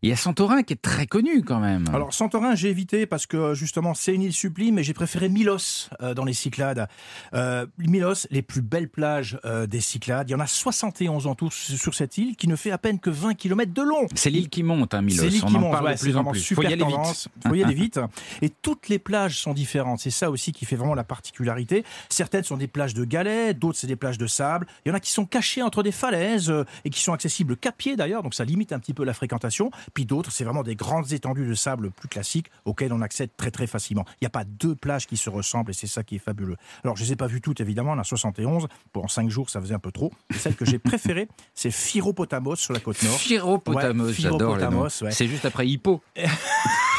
Il 0.04 0.10
y 0.10 0.12
a 0.12 0.16
Santorin 0.16 0.62
qui 0.62 0.74
est 0.74 0.82
très 0.82 1.08
connu 1.08 1.44
quand 1.44 1.60
même. 1.60 1.86
Alors 1.92 2.14
Santorin, 2.14 2.54
j'ai 2.54 2.70
évité 2.70 3.06
parce 3.06 3.26
que 3.26 3.54
justement 3.54 3.94
c'est 3.94 4.14
une 4.14 4.22
île 4.22 4.34
sublime, 4.34 4.76
mais 4.76 4.84
j'ai 4.84 4.94
préféré 4.94 5.28
Milos 5.28 5.90
euh, 6.02 6.14
dans 6.14 6.24
les 6.24 6.34
Cyclades. 6.34 6.88
Euh, 7.34 7.66
Milos, 7.80 8.28
les 8.30 8.44
plus 8.44 8.62
belles 8.62 8.90
plages 8.90 9.40
euh, 9.46 9.66
des 9.66 9.82
Cyclades. 9.82 10.30
Il 10.30 10.34
y 10.34 10.36
en 10.36 10.40
a 10.40 10.48
71 10.48 11.26
en 11.26 11.34
tout 11.34 11.50
sur 11.50 11.96
cette 11.96 12.18
île 12.18 12.36
qui 12.36 12.48
ne 12.48 12.56
fait 12.56 12.72
à 12.72 12.78
peine 12.78 13.00
que 13.00 13.10
20 13.10 13.34
km 13.34 13.74
de 13.74 13.82
long. 13.82 14.08
c'est 14.14 14.30
l'île 14.30 14.50
qui 14.50 14.62
monte, 14.62 14.94
hein, 14.94 15.02
Milos. 15.02 15.24
C'est 15.24 15.30
l'île 15.30 15.44
qui 15.44 15.56
en 15.56 15.60
monte, 15.60 15.72
parle 15.72 15.86
ouais, 15.86 15.94
de 15.94 15.98
c'est 15.98 16.06
plus 16.06 16.18
en 16.18 16.24
plus. 16.24 16.40
super 16.40 16.64
Faut 16.64 16.70
y 16.70 16.74
aller 16.74 16.86
vite. 16.86 16.96
tendance. 16.96 17.28
Faut 17.48 17.56
y 17.56 17.64
aller 17.64 17.74
vite. 17.74 18.00
Et 18.42 18.50
toutes 18.50 18.90
les 18.90 19.00
plages 19.00 19.40
sont 19.40 19.54
différentes. 19.54 20.00
C'est 20.00 20.12
ça 20.12 20.30
aussi 20.30 20.52
qui 20.52 20.66
fait 20.66 20.76
vraiment 20.76 20.96
la 20.96 21.04
particularité. 21.04 21.84
Certaines 22.10 22.44
sont 22.44 22.58
des 22.58 22.68
plages 22.68 22.94
de 22.94 23.04
galets, 23.04 23.58
d'autres 23.58 23.80
c'est 23.80 23.88
des 23.88 23.96
plages 23.96 24.18
de 24.20 24.28
sable. 24.28 24.68
Il 24.86 24.90
y 24.90 24.92
en 24.92 24.96
a 24.96 25.00
qui 25.00 25.12
sont 25.12 25.26
cachées 25.26 25.64
entre 25.64 25.82
des 25.82 25.92
falaises 25.92 26.54
et 26.86 26.90
qui 26.92 27.02
sont 27.02 27.14
accessibles 27.14 27.58
qu'à 27.58 27.72
pied 27.72 27.96
d'ailleurs, 27.96 28.22
donc 28.22 28.34
ça 28.36 28.46
limite 28.46 28.74
un 28.74 28.80
petit 28.80 28.94
peu 28.94 29.04
la 29.04 29.14
fréquentation. 29.14 29.72
Puis 29.94 30.06
d'autres, 30.06 30.32
c'est 30.32 30.44
vraiment 30.44 30.64
des 30.64 30.76
grandes 30.76 31.12
étendues 31.14 31.48
de 31.48 31.54
sable 31.54 31.92
plus 31.92 32.08
classiques 32.08 32.52
auxquelles 32.66 32.94
on 32.94 33.02
accède 33.02 33.30
très 33.38 33.52
très 33.52 33.68
facilement. 33.68 34.06
Il 34.14 34.24
n'y 34.24 34.28
a 34.28 34.32
pas 34.32 34.44
deux 34.44 34.76
plages 34.76 35.08
qui 35.08 35.18
se 35.18 35.30
ressemblent 35.30 35.72
et 35.72 35.74
c'est 35.74 35.88
ça 35.88 36.04
qui 36.04 36.16
est 36.16 36.20
fabuleux. 36.20 36.56
Alors 36.84 36.96
je 36.98 37.04
les 37.04 37.14
ai 37.14 37.16
pas 37.16 37.28
vues 37.28 37.42
toutes 37.42 37.62
évidemment, 37.62 37.92
on 37.94 38.00
a 38.00 38.04
71. 38.04 38.68
Pour 38.92 39.10
cinq 39.12 39.30
jours, 39.30 39.50
ça 39.50 39.62
faisait 39.62 39.76
un 39.76 39.80
peu 39.80 39.92
trop. 39.92 40.12
Et 40.34 40.38
celle 40.38 40.56
que 40.56 40.66
j'ai 40.66 40.80
préférée, 40.80 41.28
c'est 41.54 41.72
Phiropotamos 41.72 42.56
sur 42.56 42.74
la 42.74 42.80
côte 42.80 43.02
nord. 43.04 43.18
Phyropotamos, 43.18 44.06
Ouais, 44.08 44.14
j'adore 44.14 44.58
ouais. 44.58 45.12
C'est 45.12 45.28
juste 45.28 45.46
après 45.46 45.68
Hippo. 45.68 46.02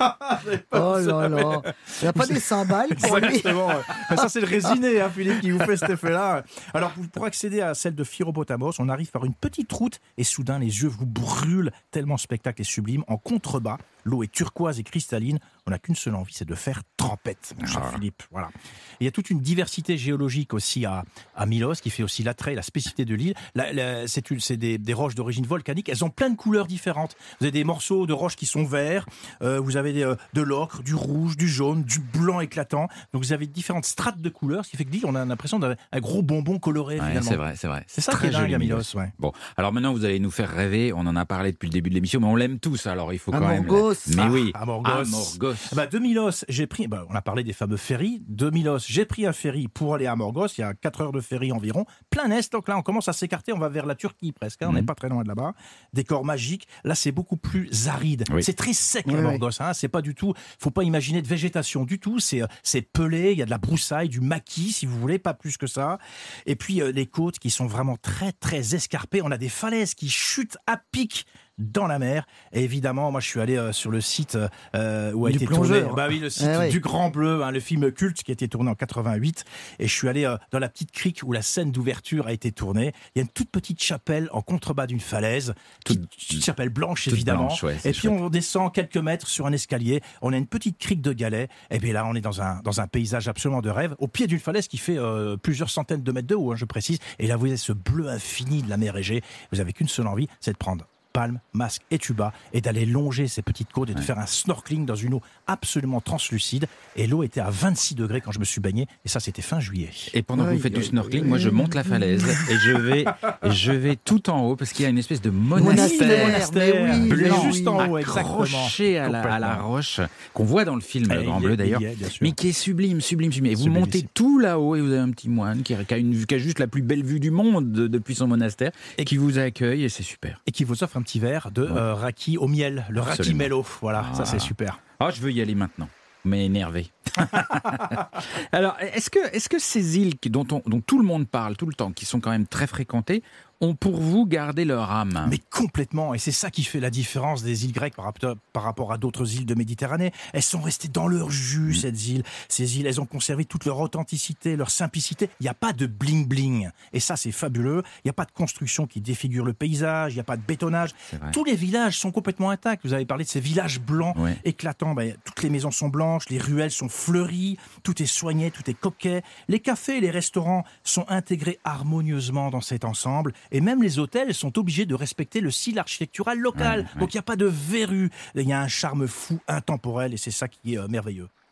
Oh 0.72 0.96
là 0.98 1.28
là. 1.28 1.62
Il 2.00 2.04
n'y 2.04 2.08
a 2.08 2.12
pas 2.12 2.26
des 2.26 2.40
cymbales 2.40 2.88
pour. 2.94 3.18
Exactement. 3.18 3.68
Ça, 4.16 4.28
c'est 4.28 4.40
le 4.40 4.46
résiné, 4.46 5.00
hein, 5.00 5.10
Philippe, 5.14 5.40
qui 5.40 5.50
vous 5.50 5.58
fait 5.60 5.76
cet 5.76 5.90
effet-là. 5.90 6.42
Alors, 6.72 6.90
pour- 6.92 7.08
pour 7.08 7.24
accéder 7.24 7.60
à 7.60 7.74
celle 7.74 7.94
de 7.94 8.04
Phiropotamos, 8.04 8.72
on 8.78 8.88
arrive 8.88 9.10
par 9.10 9.24
une 9.24 9.34
petite 9.34 9.72
route 9.72 10.00
et 10.18 10.24
soudain, 10.24 10.58
les 10.58 10.66
yeux 10.82 10.88
vous 10.88 11.06
brûlent 11.06 11.70
tellement 11.90 12.14
le 12.14 12.18
spectacle 12.18 12.60
est 12.60 12.64
sublime. 12.64 13.04
En 13.08 13.16
contrebas, 13.16 13.78
l'eau 14.04 14.22
est 14.22 14.30
turquoise 14.30 14.78
et 14.78 14.82
cristalline. 14.84 15.38
On 15.66 15.70
n'a 15.70 15.78
qu'une 15.78 15.96
seule 15.96 16.14
envie, 16.14 16.34
c'est 16.34 16.44
de 16.46 16.54
faire 16.54 16.82
trempette, 16.96 17.54
mon 17.58 17.66
cher 17.66 17.82
Ah. 17.84 17.90
Philippe. 17.94 18.22
Voilà. 18.30 18.48
Et 18.48 18.96
il 19.00 19.04
y 19.04 19.08
a 19.08 19.10
toute 19.10 19.30
une 19.30 19.40
diversité 19.40 19.96
géologique 19.96 20.52
aussi 20.54 20.84
à, 20.84 21.04
à 21.34 21.46
Milos, 21.46 21.74
qui 21.82 21.90
fait 21.90 22.02
aussi 22.02 22.22
l'attrait 22.22 22.52
et 22.52 22.54
la 22.54 22.62
spécificité 22.62 23.04
de 23.04 23.14
l'île. 23.14 23.34
La- 23.54 23.72
la- 23.72 24.06
C'est 24.06 24.56
des, 24.56 24.78
des 24.78 24.92
roches 24.94 25.14
d'origine 25.14 25.46
volcanique. 25.46 25.88
Elles 25.88 26.04
ont 26.04 26.10
plein 26.10 26.28
de 26.30 26.36
couleurs 26.36 26.66
différentes. 26.66 27.16
Vous 27.40 27.46
avez 27.46 27.50
des 27.52 27.64
morceaux 27.64 28.06
de 28.06 28.12
roches 28.12 28.36
qui 28.36 28.46
sont 28.46 28.64
verts. 28.64 29.06
euh, 29.42 29.58
vous 29.58 29.76
avez 29.76 29.92
des, 29.92 30.02
euh, 30.04 30.16
de 30.34 30.42
l'ocre, 30.42 30.82
du 30.82 30.94
rouge, 30.94 31.36
du 31.36 31.48
jaune, 31.48 31.82
du 31.82 31.98
blanc 32.00 32.40
éclatant. 32.40 32.88
Donc 33.12 33.22
vous 33.24 33.32
avez 33.32 33.46
différentes 33.46 33.84
strates 33.86 34.20
de 34.20 34.28
couleurs, 34.28 34.64
ce 34.64 34.70
qui 34.70 34.76
fait 34.76 34.84
que 34.84 34.90
l'île, 34.90 35.06
on 35.06 35.14
a 35.14 35.24
l'impression 35.24 35.58
d'un 35.58 35.76
un 35.92 36.00
gros 36.00 36.22
bonbon 36.22 36.58
coloré 36.58 37.00
Ouais, 37.00 37.20
c'est 37.22 37.36
vrai, 37.36 37.54
c'est 37.56 37.68
vrai. 37.68 37.84
C'est 37.86 38.00
ça 38.00 38.12
très 38.12 38.28
qui 38.30 38.34
est 38.36 38.38
joli, 38.38 38.54
à 38.54 38.58
Milos. 38.58 38.94
Ouais. 38.96 39.12
Bon, 39.18 39.32
alors 39.56 39.72
maintenant 39.72 39.92
vous 39.92 40.04
allez 40.04 40.18
nous 40.20 40.30
faire 40.30 40.50
rêver. 40.50 40.92
On 40.92 41.00
en 41.06 41.16
a 41.16 41.24
parlé 41.24 41.52
depuis 41.52 41.66
le 41.68 41.72
début 41.72 41.88
de 41.90 41.94
l'émission, 41.94 42.20
mais 42.20 42.26
on 42.26 42.36
l'aime 42.36 42.58
tous. 42.58 42.86
Alors 42.86 43.12
il 43.12 43.18
faut 43.18 43.30
quand 43.32 43.40
même. 43.48 43.64
Mais 44.08 44.22
Ah, 44.22 44.28
oui, 44.30 44.50
Amorgos. 44.54 44.90
Amorgos. 44.90 45.54
Bah, 45.72 45.86
de 45.86 45.98
Milos, 45.98 46.44
j'ai 46.48 46.66
pris, 46.66 46.86
bah, 46.88 47.04
on 47.10 47.14
a 47.14 47.22
parlé 47.22 47.44
des 47.44 47.52
fameux 47.52 47.76
ferries. 47.76 48.22
De 48.28 48.50
Milos, 48.50 48.80
j'ai 48.86 49.04
pris 49.04 49.26
un 49.26 49.32
ferry 49.32 49.68
pour 49.68 49.94
aller 49.94 50.06
à 50.06 50.16
Morgos. 50.16 50.46
Il 50.58 50.60
y 50.60 50.64
a 50.64 50.74
4 50.74 51.00
heures 51.02 51.12
de 51.12 51.20
ferry 51.20 51.52
environ. 51.52 51.84
Plein 52.10 52.30
est. 52.30 52.52
Donc 52.52 52.68
là, 52.68 52.76
on 52.76 52.82
commence 52.82 53.08
à 53.08 53.12
s'écarter. 53.12 53.52
On 53.52 53.58
va 53.58 53.68
vers 53.68 53.86
la 53.86 53.94
Turquie 53.94 54.32
presque. 54.32 54.62
hein. 54.62 54.66
On 54.70 54.72
n'est 54.72 54.80
Mhm. 54.80 54.86
pas 54.86 54.94
très 54.94 55.08
loin 55.08 55.22
de 55.22 55.28
là-bas. 55.28 55.52
Décor 55.92 56.24
magique. 56.24 56.66
Là, 56.84 56.94
c'est 56.94 57.12
beaucoup 57.12 57.36
plus 57.36 57.88
aride. 57.88 58.24
Oui. 58.32 58.42
C'est 58.42 58.54
très 58.54 58.72
sec, 58.72 59.04
Oui, 59.08 59.14
à. 59.16 59.20
Morgos. 59.20 59.60
Hein. 59.60 59.72
C'est 59.74 59.88
pas 59.88 60.02
du 60.02 60.14
tout, 60.14 60.34
faut 60.58 60.70
pas 60.70 60.82
imaginer 60.84 61.22
de 61.22 61.28
végétation 61.28 61.84
du 61.84 61.98
tout. 61.98 62.18
C'est, 62.18 62.42
euh, 62.42 62.46
c'est 62.62 62.82
pelé. 62.82 63.32
Il 63.32 63.38
y 63.38 63.42
a 63.42 63.46
de 63.46 63.50
la 63.50 63.58
broussaille, 63.58 64.08
du 64.08 64.20
maquis, 64.20 64.72
si 64.72 64.86
vous 64.86 64.98
voulez, 64.98 65.18
pas 65.18 65.34
plus 65.34 65.56
que 65.56 65.66
ça. 65.66 65.98
Et 66.46 66.56
puis, 66.56 66.80
euh, 66.82 66.92
les 66.92 67.06
côtes 67.06 67.38
qui 67.38 67.50
sont 67.50 67.66
vraiment 67.66 67.96
très, 67.96 68.32
très 68.32 68.74
escarpées. 68.74 69.22
On 69.22 69.30
a 69.30 69.38
des 69.38 69.48
falaises 69.48 69.94
qui 69.94 70.08
chutent 70.08 70.56
à 70.66 70.76
pic 70.92 71.26
dans 71.58 71.86
la 71.86 71.98
mer. 71.98 72.26
Et 72.52 72.64
évidemment, 72.64 73.10
moi, 73.10 73.20
je 73.20 73.28
suis 73.28 73.40
allé 73.40 73.56
euh, 73.56 73.72
sur 73.72 73.90
le 73.90 74.00
site 74.00 74.36
euh, 74.74 75.12
où 75.12 75.26
a 75.26 75.30
Du 75.30 75.36
été 75.36 75.46
plongeur. 75.46 75.80
tourné. 75.88 75.96
Bah 75.96 76.06
oui, 76.08 76.18
le 76.18 76.30
site 76.30 76.48
Eh 76.52 76.56
ouais. 76.56 76.68
du 76.68 76.80
Grand 76.80 77.10
Bleu, 77.10 77.42
hein, 77.44 77.50
le 77.50 77.60
film 77.60 77.90
culte 77.92 78.22
qui 78.22 78.30
a 78.30 78.34
été 78.34 78.48
tourné 78.48 78.70
en 78.70 78.74
88. 78.74 79.44
Et 79.78 79.86
je 79.86 79.92
suis 79.92 80.08
allé 80.08 80.24
euh, 80.24 80.36
dans 80.50 80.58
la 80.58 80.68
petite 80.68 80.90
crique 80.90 81.20
où 81.24 81.32
la 81.32 81.42
scène 81.42 81.70
d'ouverture 81.70 82.26
a 82.26 82.32
été 82.32 82.50
tournée. 82.52 82.92
Il 83.14 83.18
y 83.18 83.20
a 83.20 83.22
une 83.22 83.28
toute 83.28 83.50
petite 83.50 83.82
chapelle 83.82 84.28
en 84.32 84.42
contrebas 84.42 84.86
d'une 84.86 85.00
falaise, 85.00 85.54
Toute- 85.84 86.08
petite 86.08 86.44
chapelle 86.44 86.70
blanche 86.70 87.08
évidemment. 87.08 87.46
blanche, 87.46 87.62
ouais, 87.62 87.76
et 87.84 87.92
puis 87.92 88.00
chouette. 88.08 88.12
on 88.20 88.28
descend 88.30 88.72
quelques 88.72 88.96
mètres 88.96 89.28
sur 89.28 89.46
un 89.46 89.52
escalier. 89.52 90.00
On 90.22 90.32
a 90.32 90.36
une 90.36 90.46
petite 90.46 90.78
crique 90.78 91.02
de 91.02 91.12
galets. 91.12 91.48
Et 91.70 91.78
bien 91.78 91.92
là, 91.92 92.04
on 92.06 92.14
est 92.14 92.20
dans 92.20 92.40
un 92.42 92.60
dans 92.64 92.80
un 92.80 92.86
paysage 92.86 93.28
absolument 93.28 93.60
de 93.62 93.70
rêve, 93.70 93.94
au 93.98 94.08
pied 94.08 94.26
d'une 94.26 94.38
falaise 94.40 94.68
qui 94.68 94.78
fait 94.78 94.98
euh, 94.98 95.36
plusieurs 95.36 95.70
centaines 95.70 96.02
de 96.02 96.12
mètres 96.12 96.26
de 96.28 96.34
haut, 96.34 96.52
hein, 96.52 96.56
je 96.56 96.64
précise. 96.64 96.98
Et 97.18 97.26
là, 97.26 97.36
vous 97.36 97.46
avez 97.46 97.56
ce 97.56 97.72
bleu 97.72 98.08
infini 98.08 98.62
de 98.62 98.68
la 98.70 98.76
mer 98.76 98.96
Égée. 98.96 99.22
Vous 99.52 99.60
avez 99.60 99.72
qu'une 99.72 99.88
seule 99.88 100.06
envie, 100.06 100.28
c'est 100.40 100.52
de 100.52 100.56
prendre 100.56 100.86
palme, 101.14 101.40
masque 101.54 101.80
et 101.90 101.98
tuba 101.98 102.32
et 102.52 102.60
d'aller 102.60 102.84
longer 102.84 103.28
ces 103.28 103.40
petites 103.40 103.72
côtes 103.72 103.88
et 103.88 103.94
de 103.94 104.00
faire 104.00 104.18
un 104.18 104.26
snorkeling 104.26 104.84
dans 104.84 104.96
une 104.96 105.14
eau 105.14 105.22
absolument 105.46 106.00
translucide. 106.02 106.66
Et 106.96 107.06
l'eau 107.06 107.22
était 107.22 107.40
à 107.40 107.48
26 107.50 107.94
degrés 107.94 108.20
quand 108.20 108.32
je 108.32 108.40
me 108.40 108.44
suis 108.44 108.60
baigné. 108.60 108.86
Et 109.04 109.08
ça, 109.08 109.20
c'était 109.20 109.40
fin 109.40 109.60
juillet. 109.60 109.90
Et 110.12 110.22
pendant 110.22 110.44
que 110.44 110.50
vous 110.50 110.58
faites 110.58 110.74
du 110.74 110.82
snorkeling, 110.82 111.24
moi 111.24 111.38
je 111.38 111.48
monte 111.48 111.74
la 111.74 111.84
falaise 111.84 112.24
et 112.50 112.56
je 112.58 112.72
vais, 112.72 113.04
je 113.44 113.72
vais 113.72 113.96
tout 113.96 114.28
en 114.28 114.42
haut 114.42 114.56
parce 114.56 114.72
qu'il 114.72 114.82
y 114.82 114.86
a 114.86 114.90
une 114.90 114.98
espèce 114.98 115.22
de 115.22 115.30
Monastère, 115.30 116.26
monastère, 116.26 116.74
oui, 117.02 117.08
blanc, 117.08 117.42
juste 117.44 117.60
oui. 117.60 117.68
en 117.68 117.88
haut, 117.88 117.96
accroché 117.96 118.98
à 118.98 119.08
la, 119.08 119.20
à 119.22 119.38
la 119.38 119.54
roche 119.56 120.00
qu'on 120.32 120.44
voit 120.44 120.64
dans 120.64 120.74
le 120.74 120.80
film 120.80 121.06
il 121.10 121.28
y 121.28 121.40
Bleu 121.40 121.56
d'ailleurs. 121.56 121.80
Mais 122.20 122.32
qui 122.32 122.48
est 122.48 122.52
sublime, 122.52 123.00
sublime, 123.00 123.32
sublime. 123.32 123.52
Et 123.52 123.54
vous 123.54 123.62
Sublime 123.64 123.80
montez 123.80 123.98
ici. 123.98 124.08
tout 124.14 124.38
là-haut 124.40 124.74
et 124.74 124.80
vous 124.80 124.88
avez 124.88 124.98
un 124.98 125.10
petit 125.10 125.28
moine 125.28 125.62
qui 125.62 125.74
a, 125.74 125.96
une, 125.96 126.26
qui 126.26 126.34
a 126.34 126.38
juste 126.38 126.58
la 126.58 126.66
plus 126.66 126.82
belle 126.82 127.04
vue 127.04 127.20
du 127.20 127.30
monde 127.30 127.70
de- 127.72 127.86
depuis 127.86 128.14
son 128.16 128.26
monastère 128.26 128.72
et 128.98 129.04
qui 129.04 129.16
vous 129.16 129.38
accueille 129.38 129.84
et 129.84 129.88
c'est 129.88 130.02
super. 130.02 130.40
Et 130.46 130.50
qui 130.50 130.64
vous 130.64 130.82
offre 130.82 130.96
un 130.96 131.02
petit 131.04 131.20
verre 131.20 131.50
de 131.52 131.62
euh, 131.62 131.94
raki 131.94 132.36
au 132.38 132.48
miel, 132.48 132.84
le 132.90 133.00
raki 133.00 133.34
mello. 133.34 133.64
Voilà, 133.80 134.04
ça 134.12 134.22
Ah. 134.22 134.26
c'est 134.26 134.40
super. 134.40 134.80
Ah, 134.98 135.10
je 135.10 135.20
veux 135.20 135.30
y 135.30 135.40
aller 135.40 135.54
maintenant. 135.54 135.88
Mais 136.24 136.46
énervé. 136.46 136.90
Alors, 138.52 138.76
est-ce 138.80 139.10
que, 139.10 139.18
est-ce 139.34 139.48
que 139.48 139.58
ces 139.58 139.98
îles 139.98 140.18
qui- 140.18 140.30
dont, 140.30 140.46
on- 140.50 140.62
dont 140.66 140.80
tout 140.80 140.98
le 140.98 141.04
monde 141.04 141.28
parle 141.28 141.56
tout 141.56 141.66
le 141.66 141.74
temps, 141.74 141.92
qui 141.92 142.06
sont 142.06 142.20
quand 142.20 142.30
même 142.30 142.46
très 142.46 142.66
fréquentées, 142.66 143.22
ont 143.64 143.74
pour 143.74 143.96
vous 144.00 144.26
gardé 144.26 144.64
leur 144.64 144.90
âme 144.90 145.26
Mais 145.30 145.38
complètement, 145.50 146.14
et 146.14 146.18
c'est 146.18 146.32
ça 146.32 146.50
qui 146.50 146.62
fait 146.64 146.80
la 146.80 146.90
différence 146.90 147.42
des 147.42 147.64
îles 147.64 147.72
grecques 147.72 147.96
par 147.96 148.04
rapport, 148.04 148.36
par 148.52 148.62
rapport 148.62 148.92
à 148.92 148.98
d'autres 148.98 149.34
îles 149.34 149.46
de 149.46 149.54
Méditerranée. 149.54 150.12
Elles 150.32 150.42
sont 150.42 150.60
restées 150.60 150.88
dans 150.88 151.08
leur 151.08 151.30
jus, 151.30 151.70
Mm. 151.70 151.74
ces 151.74 152.10
îles. 152.12 152.22
Ces 152.48 152.78
îles, 152.78 152.86
elles 152.86 153.00
ont 153.00 153.06
conservé 153.06 153.44
toute 153.44 153.64
leur 153.64 153.80
authenticité, 153.80 154.56
leur 154.56 154.70
simplicité. 154.70 155.30
Il 155.40 155.44
n'y 155.44 155.48
a 155.48 155.54
pas 155.54 155.72
de 155.72 155.86
bling-bling. 155.86 156.70
Et 156.92 157.00
ça, 157.00 157.16
c'est 157.16 157.32
fabuleux. 157.32 157.82
Il 157.98 158.06
n'y 158.06 158.10
a 158.10 158.14
pas 158.14 158.24
de 158.24 158.30
construction 158.32 158.86
qui 158.86 159.00
défigure 159.00 159.44
le 159.44 159.52
paysage, 159.52 160.12
il 160.12 160.16
n'y 160.16 160.20
a 160.20 160.24
pas 160.24 160.36
de 160.36 160.42
bétonnage. 160.42 160.90
Tous 161.32 161.44
les 161.44 161.56
villages 161.56 161.98
sont 161.98 162.10
complètement 162.12 162.50
intacts. 162.50 162.84
Vous 162.84 162.92
avez 162.92 163.06
parlé 163.06 163.24
de 163.24 163.28
ces 163.28 163.40
villages 163.40 163.80
blancs 163.80 164.14
éclatants. 164.44 164.94
Ben, 164.94 165.16
toutes 165.24 165.42
les 165.42 165.50
maisons 165.50 165.70
sont 165.70 165.88
blanches, 165.88 166.28
les 166.28 166.38
ruelles 166.38 166.70
sont 166.70 166.88
fleuries, 166.88 167.56
tout 167.82 168.02
est 168.02 168.06
soigné, 168.06 168.50
tout 168.50 168.68
est 168.70 168.74
coquet. 168.74 169.22
Les 169.48 169.60
cafés 169.60 169.98
et 169.98 170.00
les 170.00 170.10
restaurants 170.10 170.64
sont 170.82 171.04
intégrés 171.08 171.58
harmonieusement 171.64 172.50
dans 172.50 172.60
cet 172.60 172.84
ensemble. 172.84 173.32
Et 173.54 173.60
même 173.60 173.84
les 173.84 174.00
hôtels 174.00 174.34
sont 174.34 174.58
obligés 174.58 174.84
de 174.84 174.96
respecter 174.96 175.40
le 175.40 175.52
style 175.52 175.78
architectural 175.78 176.38
local. 176.40 176.80
Ouais, 176.80 176.86
ouais. 176.94 177.00
Donc 177.00 177.14
il 177.14 177.16
n'y 177.16 177.20
a 177.20 177.22
pas 177.22 177.36
de 177.36 177.46
verrues. 177.46 178.10
Il 178.34 178.48
y 178.48 178.52
a 178.52 178.60
un 178.60 178.66
charme 178.66 179.06
fou, 179.06 179.38
intemporel, 179.46 180.12
et 180.12 180.16
c'est 180.16 180.32
ça 180.32 180.48
qui 180.48 180.74
est 180.74 180.78
euh, 180.78 180.88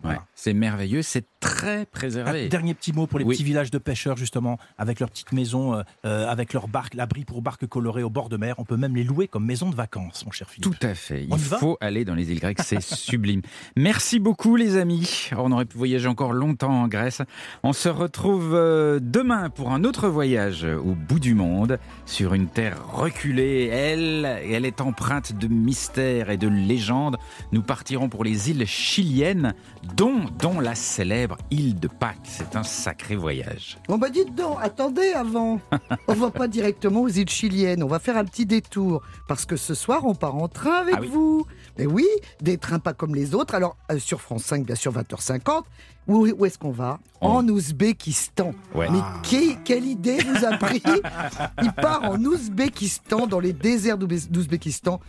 Ouais, 0.04 0.16
c'est 0.34 0.52
merveilleux, 0.52 1.02
c'est 1.02 1.24
très 1.40 1.80
Un 1.80 1.84
préservé. 1.84 2.48
dernier 2.48 2.74
petit 2.74 2.92
mot 2.92 3.06
pour 3.06 3.18
les 3.18 3.24
Oui. 3.24 3.34
petits 3.34 3.44
villages 3.44 3.70
de 3.70 3.78
pêcheurs, 3.78 4.16
justement, 4.16 4.58
avec 4.78 5.00
leurs 5.00 5.10
petites 5.10 5.32
maisons, 5.32 5.74
euh, 5.74 5.82
euh, 6.04 6.28
avec 6.28 6.52
leurs 6.52 6.68
barques, 6.68 6.94
l'abri 6.94 7.24
pour 7.24 7.42
barques 7.42 7.66
colorées 7.66 8.02
au 8.02 8.10
bord 8.10 8.28
de 8.28 8.36
mer. 8.36 8.54
On 8.58 8.64
peut 8.64 8.76
même 8.76 8.96
les 8.96 9.04
louer 9.04 9.28
comme 9.28 9.44
maisons 9.44 9.70
de 9.70 9.74
vacances, 9.76 10.24
mon 10.24 10.32
cher 10.32 10.48
Philippe. 10.48 10.78
Tout 10.78 10.86
à 10.86 10.94
fait. 10.94 11.24
Il 11.24 11.38
faut 11.38 11.76
aller 11.80 12.04
dans 12.04 12.14
les 12.14 12.30
îles 12.32 12.40
grecques, 12.40 12.60
c'est 12.62 12.80
sublime. 12.82 13.42
Merci 13.76 14.18
beaucoup 14.18 14.56
les 14.56 14.76
amis. 14.76 15.30
On 15.36 15.52
aurait 15.52 15.64
pu 15.64 15.76
voyager 15.78 16.08
encore 16.08 16.32
longtemps 16.32 16.82
en 16.82 16.88
Grèce. 16.88 17.22
On 17.62 17.72
se 17.72 17.88
retrouve 17.88 18.54
euh, 18.54 18.98
demain 19.02 19.50
pour 19.50 19.72
un 19.72 19.84
autre 19.84 20.08
voyage 20.08 20.64
au 20.64 20.94
bout 20.94 21.20
du 21.20 21.34
monde, 21.34 21.78
sur 22.06 22.34
une 22.34 22.48
terre 22.48 22.78
reculée. 22.92 23.66
Elle, 23.72 24.24
elle 24.50 24.64
est 24.64 24.80
empreinte 24.80 25.32
de 25.36 25.48
mystères 25.48 26.30
et 26.30 26.36
de 26.36 26.48
légendes. 26.48 27.16
Nous 27.52 27.62
partirons 27.62 28.08
pour 28.08 28.24
les 28.24 28.50
îles 28.50 28.66
chiliennes, 28.66 29.54
dont, 29.96 30.24
dont 30.38 30.60
la 30.60 30.74
célèbre 30.74 31.36
île 31.50 31.78
de 31.78 31.88
Pâques. 31.88 32.16
C'est 32.24 32.56
un 32.56 32.62
sacré 32.62 33.16
voyage. 33.16 33.78
Bon 33.88 33.98
bah 33.98 34.08
dites 34.10 34.34
donc, 34.34 34.58
attendez 34.60 35.12
avant. 35.12 35.60
On 36.08 36.14
va 36.14 36.30
pas 36.30 36.48
directement 36.48 37.02
aux 37.02 37.08
îles 37.08 37.28
chiliennes, 37.28 37.82
on 37.82 37.86
va 37.86 37.98
faire 37.98 38.16
un 38.16 38.24
petit 38.24 38.46
détour. 38.46 39.02
Parce 39.28 39.44
que 39.46 39.56
ce 39.56 39.74
soir, 39.74 40.04
on 40.04 40.14
part 40.14 40.36
en 40.36 40.48
train 40.48 40.74
avec 40.80 40.94
Ah 40.98 41.00
oui. 41.00 41.08
vous. 41.12 41.46
Mais 41.78 41.86
oui, 41.86 42.06
des 42.40 42.58
trains 42.58 42.78
pas 42.78 42.92
comme 42.92 43.14
les 43.14 43.34
autres. 43.34 43.54
Alors, 43.54 43.76
euh, 43.90 43.98
sur 43.98 44.20
France 44.20 44.44
5, 44.44 44.64
bien 44.66 44.74
sûr, 44.74 44.92
20h50. 44.92 45.62
Où, 46.08 46.26
où 46.26 46.44
est-ce 46.46 46.58
qu'on 46.58 46.72
va 46.72 46.98
On- 47.20 47.28
En 47.28 47.48
Ouzbékistan. 47.48 48.52
Ouais. 48.74 48.88
Mais 48.90 48.98
qui- 49.22 49.56
quelle 49.64 49.86
idée 49.86 50.18
vous 50.18 50.44
a 50.44 50.56
pris 50.56 50.82
Il 51.62 51.72
part 51.72 52.02
en 52.10 52.22
Ouzbékistan, 52.24 53.26
dans 53.28 53.38
les 53.40 53.52
déserts 53.52 53.98
d'Ouzbé- 53.98 54.28
d'Ouzbékistan. 54.28 55.00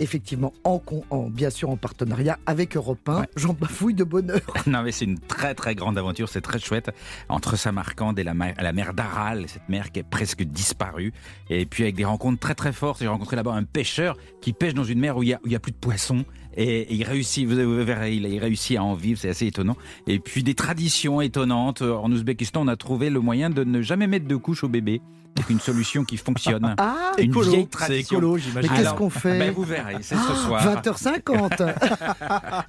Effectivement, 0.00 0.52
en, 0.64 0.78
con- 0.78 1.04
en- 1.10 1.28
bien 1.28 1.50
sûr 1.50 1.70
en 1.70 1.76
partenariat 1.76 2.38
avec 2.46 2.76
Europe 2.76 3.08
1. 3.08 3.20
Ouais. 3.20 3.26
J'en 3.36 3.52
bafouille 3.52 3.94
de 3.94 4.04
bonheur. 4.04 4.40
Non, 4.66 4.82
mais 4.82 4.92
c'est 4.92 5.04
une 5.04 5.18
très 5.18 5.54
très 5.54 5.74
grande 5.74 5.98
aventure, 5.98 6.28
c'est 6.28 6.40
très 6.40 6.58
chouette. 6.58 6.90
Entre 7.28 7.56
Samarcande 7.56 8.18
et 8.18 8.24
la, 8.24 8.34
mer- 8.34 8.54
la 8.58 8.72
mer 8.72 8.94
d'Aral, 8.94 9.44
cette 9.48 9.68
mer 9.68 9.92
qui 9.92 10.00
est 10.00 10.08
presque 10.08 10.42
disparue. 10.42 11.12
Et 11.50 11.66
puis 11.66 11.82
avec 11.84 11.94
des 11.94 12.04
rencontres 12.04 12.38
très 12.40 12.54
très 12.54 12.72
fortes. 12.72 13.00
J'ai 13.00 13.08
rencontré 13.08 13.36
là-bas 13.36 13.52
un 13.52 13.64
pêcheur 13.64 14.16
qui 14.40 14.52
pêche 14.52 14.74
dans 14.74 14.84
une 14.84 14.98
mer 14.98 15.16
où 15.16 15.22
il 15.22 15.28
y 15.28 15.54
a, 15.54 15.60
plus 15.60 15.72
de 15.72 15.76
poissons. 15.76 16.24
Et, 16.56 16.80
et 16.82 16.94
il 16.94 17.04
réussit, 17.04 17.46
vous 17.48 17.54
vous 17.56 17.84
verrez, 17.84 18.14
il, 18.14 18.26
il 18.26 18.38
réussit 18.38 18.76
à 18.76 18.82
en 18.82 18.94
vivre, 18.94 19.18
c'est 19.20 19.28
assez 19.30 19.46
étonnant. 19.46 19.76
Et 20.06 20.18
puis 20.18 20.42
des 20.42 20.54
traditions 20.54 21.20
étonnantes. 21.20 21.82
En 21.82 22.10
Ouzbékistan, 22.12 22.62
on 22.62 22.68
a 22.68 22.76
trouvé 22.76 23.08
le 23.10 23.20
moyen 23.20 23.50
de 23.50 23.64
ne 23.64 23.82
jamais 23.82 24.06
mettre 24.06 24.26
de 24.26 24.36
couche 24.36 24.64
au 24.64 24.68
bébé. 24.68 25.00
C'est 25.36 25.50
une 25.50 25.60
solution 25.60 26.04
qui 26.04 26.16
fonctionne. 26.16 26.74
Ah, 26.78 27.12
Une 27.18 27.30
Écolo, 27.30 27.50
vieille 27.50 27.62
c'est 27.70 27.78
tradition. 27.78 28.18
écolo, 28.18 28.38
mais 28.54 28.62
qu'est-ce 28.68 28.94
qu'on 28.94 29.10
fait 29.10 29.38
ben, 29.38 29.52
Vous 29.52 29.62
verrez, 29.62 29.96
c'est 30.00 30.16
ce 30.16 30.34
soir. 30.34 30.64
20h50. 30.82 31.74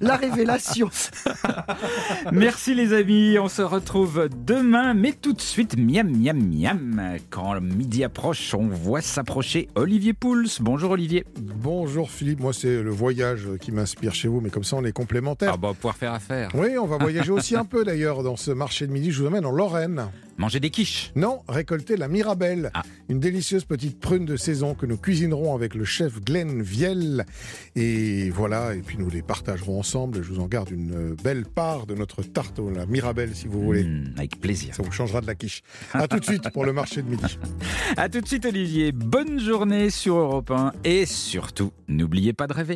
La 0.00 0.16
révélation. 0.16 0.90
Merci 2.32 2.74
les 2.74 2.92
amis, 2.92 3.38
on 3.38 3.48
se 3.48 3.62
retrouve 3.62 4.28
demain, 4.46 4.94
mais 4.94 5.12
tout 5.12 5.32
de 5.32 5.40
suite, 5.40 5.76
miam 5.78 6.08
miam 6.10 6.38
miam. 6.38 7.18
Quand 7.30 7.54
le 7.54 7.60
midi 7.60 8.04
approche, 8.04 8.54
on 8.54 8.66
voit 8.68 9.00
s'approcher 9.00 9.68
Olivier 9.74 10.12
Pouls. 10.12 10.44
Bonjour 10.60 10.92
Olivier. 10.92 11.24
Bonjour 11.40 12.10
Philippe, 12.10 12.40
moi 12.40 12.52
c'est 12.52 12.82
le 12.82 12.90
voyage 12.90 13.48
qui 13.60 13.72
m'inspire 13.72 14.14
chez 14.14 14.28
vous, 14.28 14.40
mais 14.40 14.50
comme 14.50 14.64
ça 14.64 14.76
on 14.76 14.84
est 14.84 14.92
complémentaires. 14.92 15.52
Ah 15.54 15.56
bah, 15.56 15.72
pouvoir 15.74 15.96
faire 15.96 16.12
affaire. 16.12 16.50
Oui, 16.54 16.76
on 16.80 16.86
va 16.86 16.98
voyager 16.98 17.30
aussi 17.32 17.56
un 17.56 17.64
peu 17.64 17.84
d'ailleurs 17.84 18.22
dans 18.22 18.36
ce 18.36 18.50
marché 18.50 18.86
de 18.86 18.92
midi. 18.92 19.10
Je 19.10 19.22
vous 19.22 19.28
emmène 19.28 19.46
en 19.46 19.50
Lorraine. 19.52 20.06
Manger 20.36 20.58
des 20.60 20.70
quiches. 20.70 21.12
Non, 21.14 21.42
récolter 21.48 21.96
la 21.96 22.08
Mirabelle, 22.08 22.70
Ah. 22.74 22.82
une 23.08 23.20
délicieuse 23.20 23.64
petite 23.64 24.00
prune 24.00 24.24
de 24.24 24.36
saison 24.36 24.74
que 24.74 24.84
nous 24.84 24.96
cuisinerons 24.96 25.54
avec 25.54 25.74
le 25.74 25.84
chef 25.84 26.20
Glenn 26.20 26.60
Viel. 26.60 27.24
Et 27.76 28.30
voilà, 28.30 28.74
et 28.74 28.80
puis 28.80 28.98
nous 28.98 29.08
les 29.08 29.22
partagerons 29.22 29.78
ensemble. 29.78 30.22
Je 30.24 30.32
vous 30.32 30.40
en 30.40 30.46
garde 30.46 30.70
une 30.70 31.14
belle 31.22 31.44
part 31.44 31.86
de 31.86 31.94
notre 31.94 32.22
tarte 32.22 32.58
à 32.58 32.76
la 32.76 32.86
Mirabelle 32.86 33.30
si 33.34 33.46
vous 33.46 33.60
voulez. 33.62 33.84
Mmh, 33.84 34.14
avec 34.16 34.40
plaisir. 34.40 34.74
Ça 34.74 34.82
vous 34.82 34.90
changera 34.92 35.20
de 35.20 35.26
la 35.26 35.34
quiche. 35.36 35.62
A 35.92 36.08
tout 36.08 36.18
de 36.18 36.24
suite 36.24 36.50
pour 36.52 36.64
le 36.64 36.72
marché 36.72 37.02
de 37.02 37.08
midi. 37.08 37.38
À 37.96 38.08
tout 38.08 38.20
de 38.20 38.26
suite 38.26 38.44
Olivier, 38.46 38.90
bonne 38.92 39.38
journée 39.38 39.88
sur 39.90 40.16
Europe 40.16 40.50
1 40.50 40.72
et 40.82 41.06
surtout, 41.06 41.70
n'oubliez 41.86 42.32
pas 42.32 42.46
de 42.48 42.52
rêver. 42.52 42.72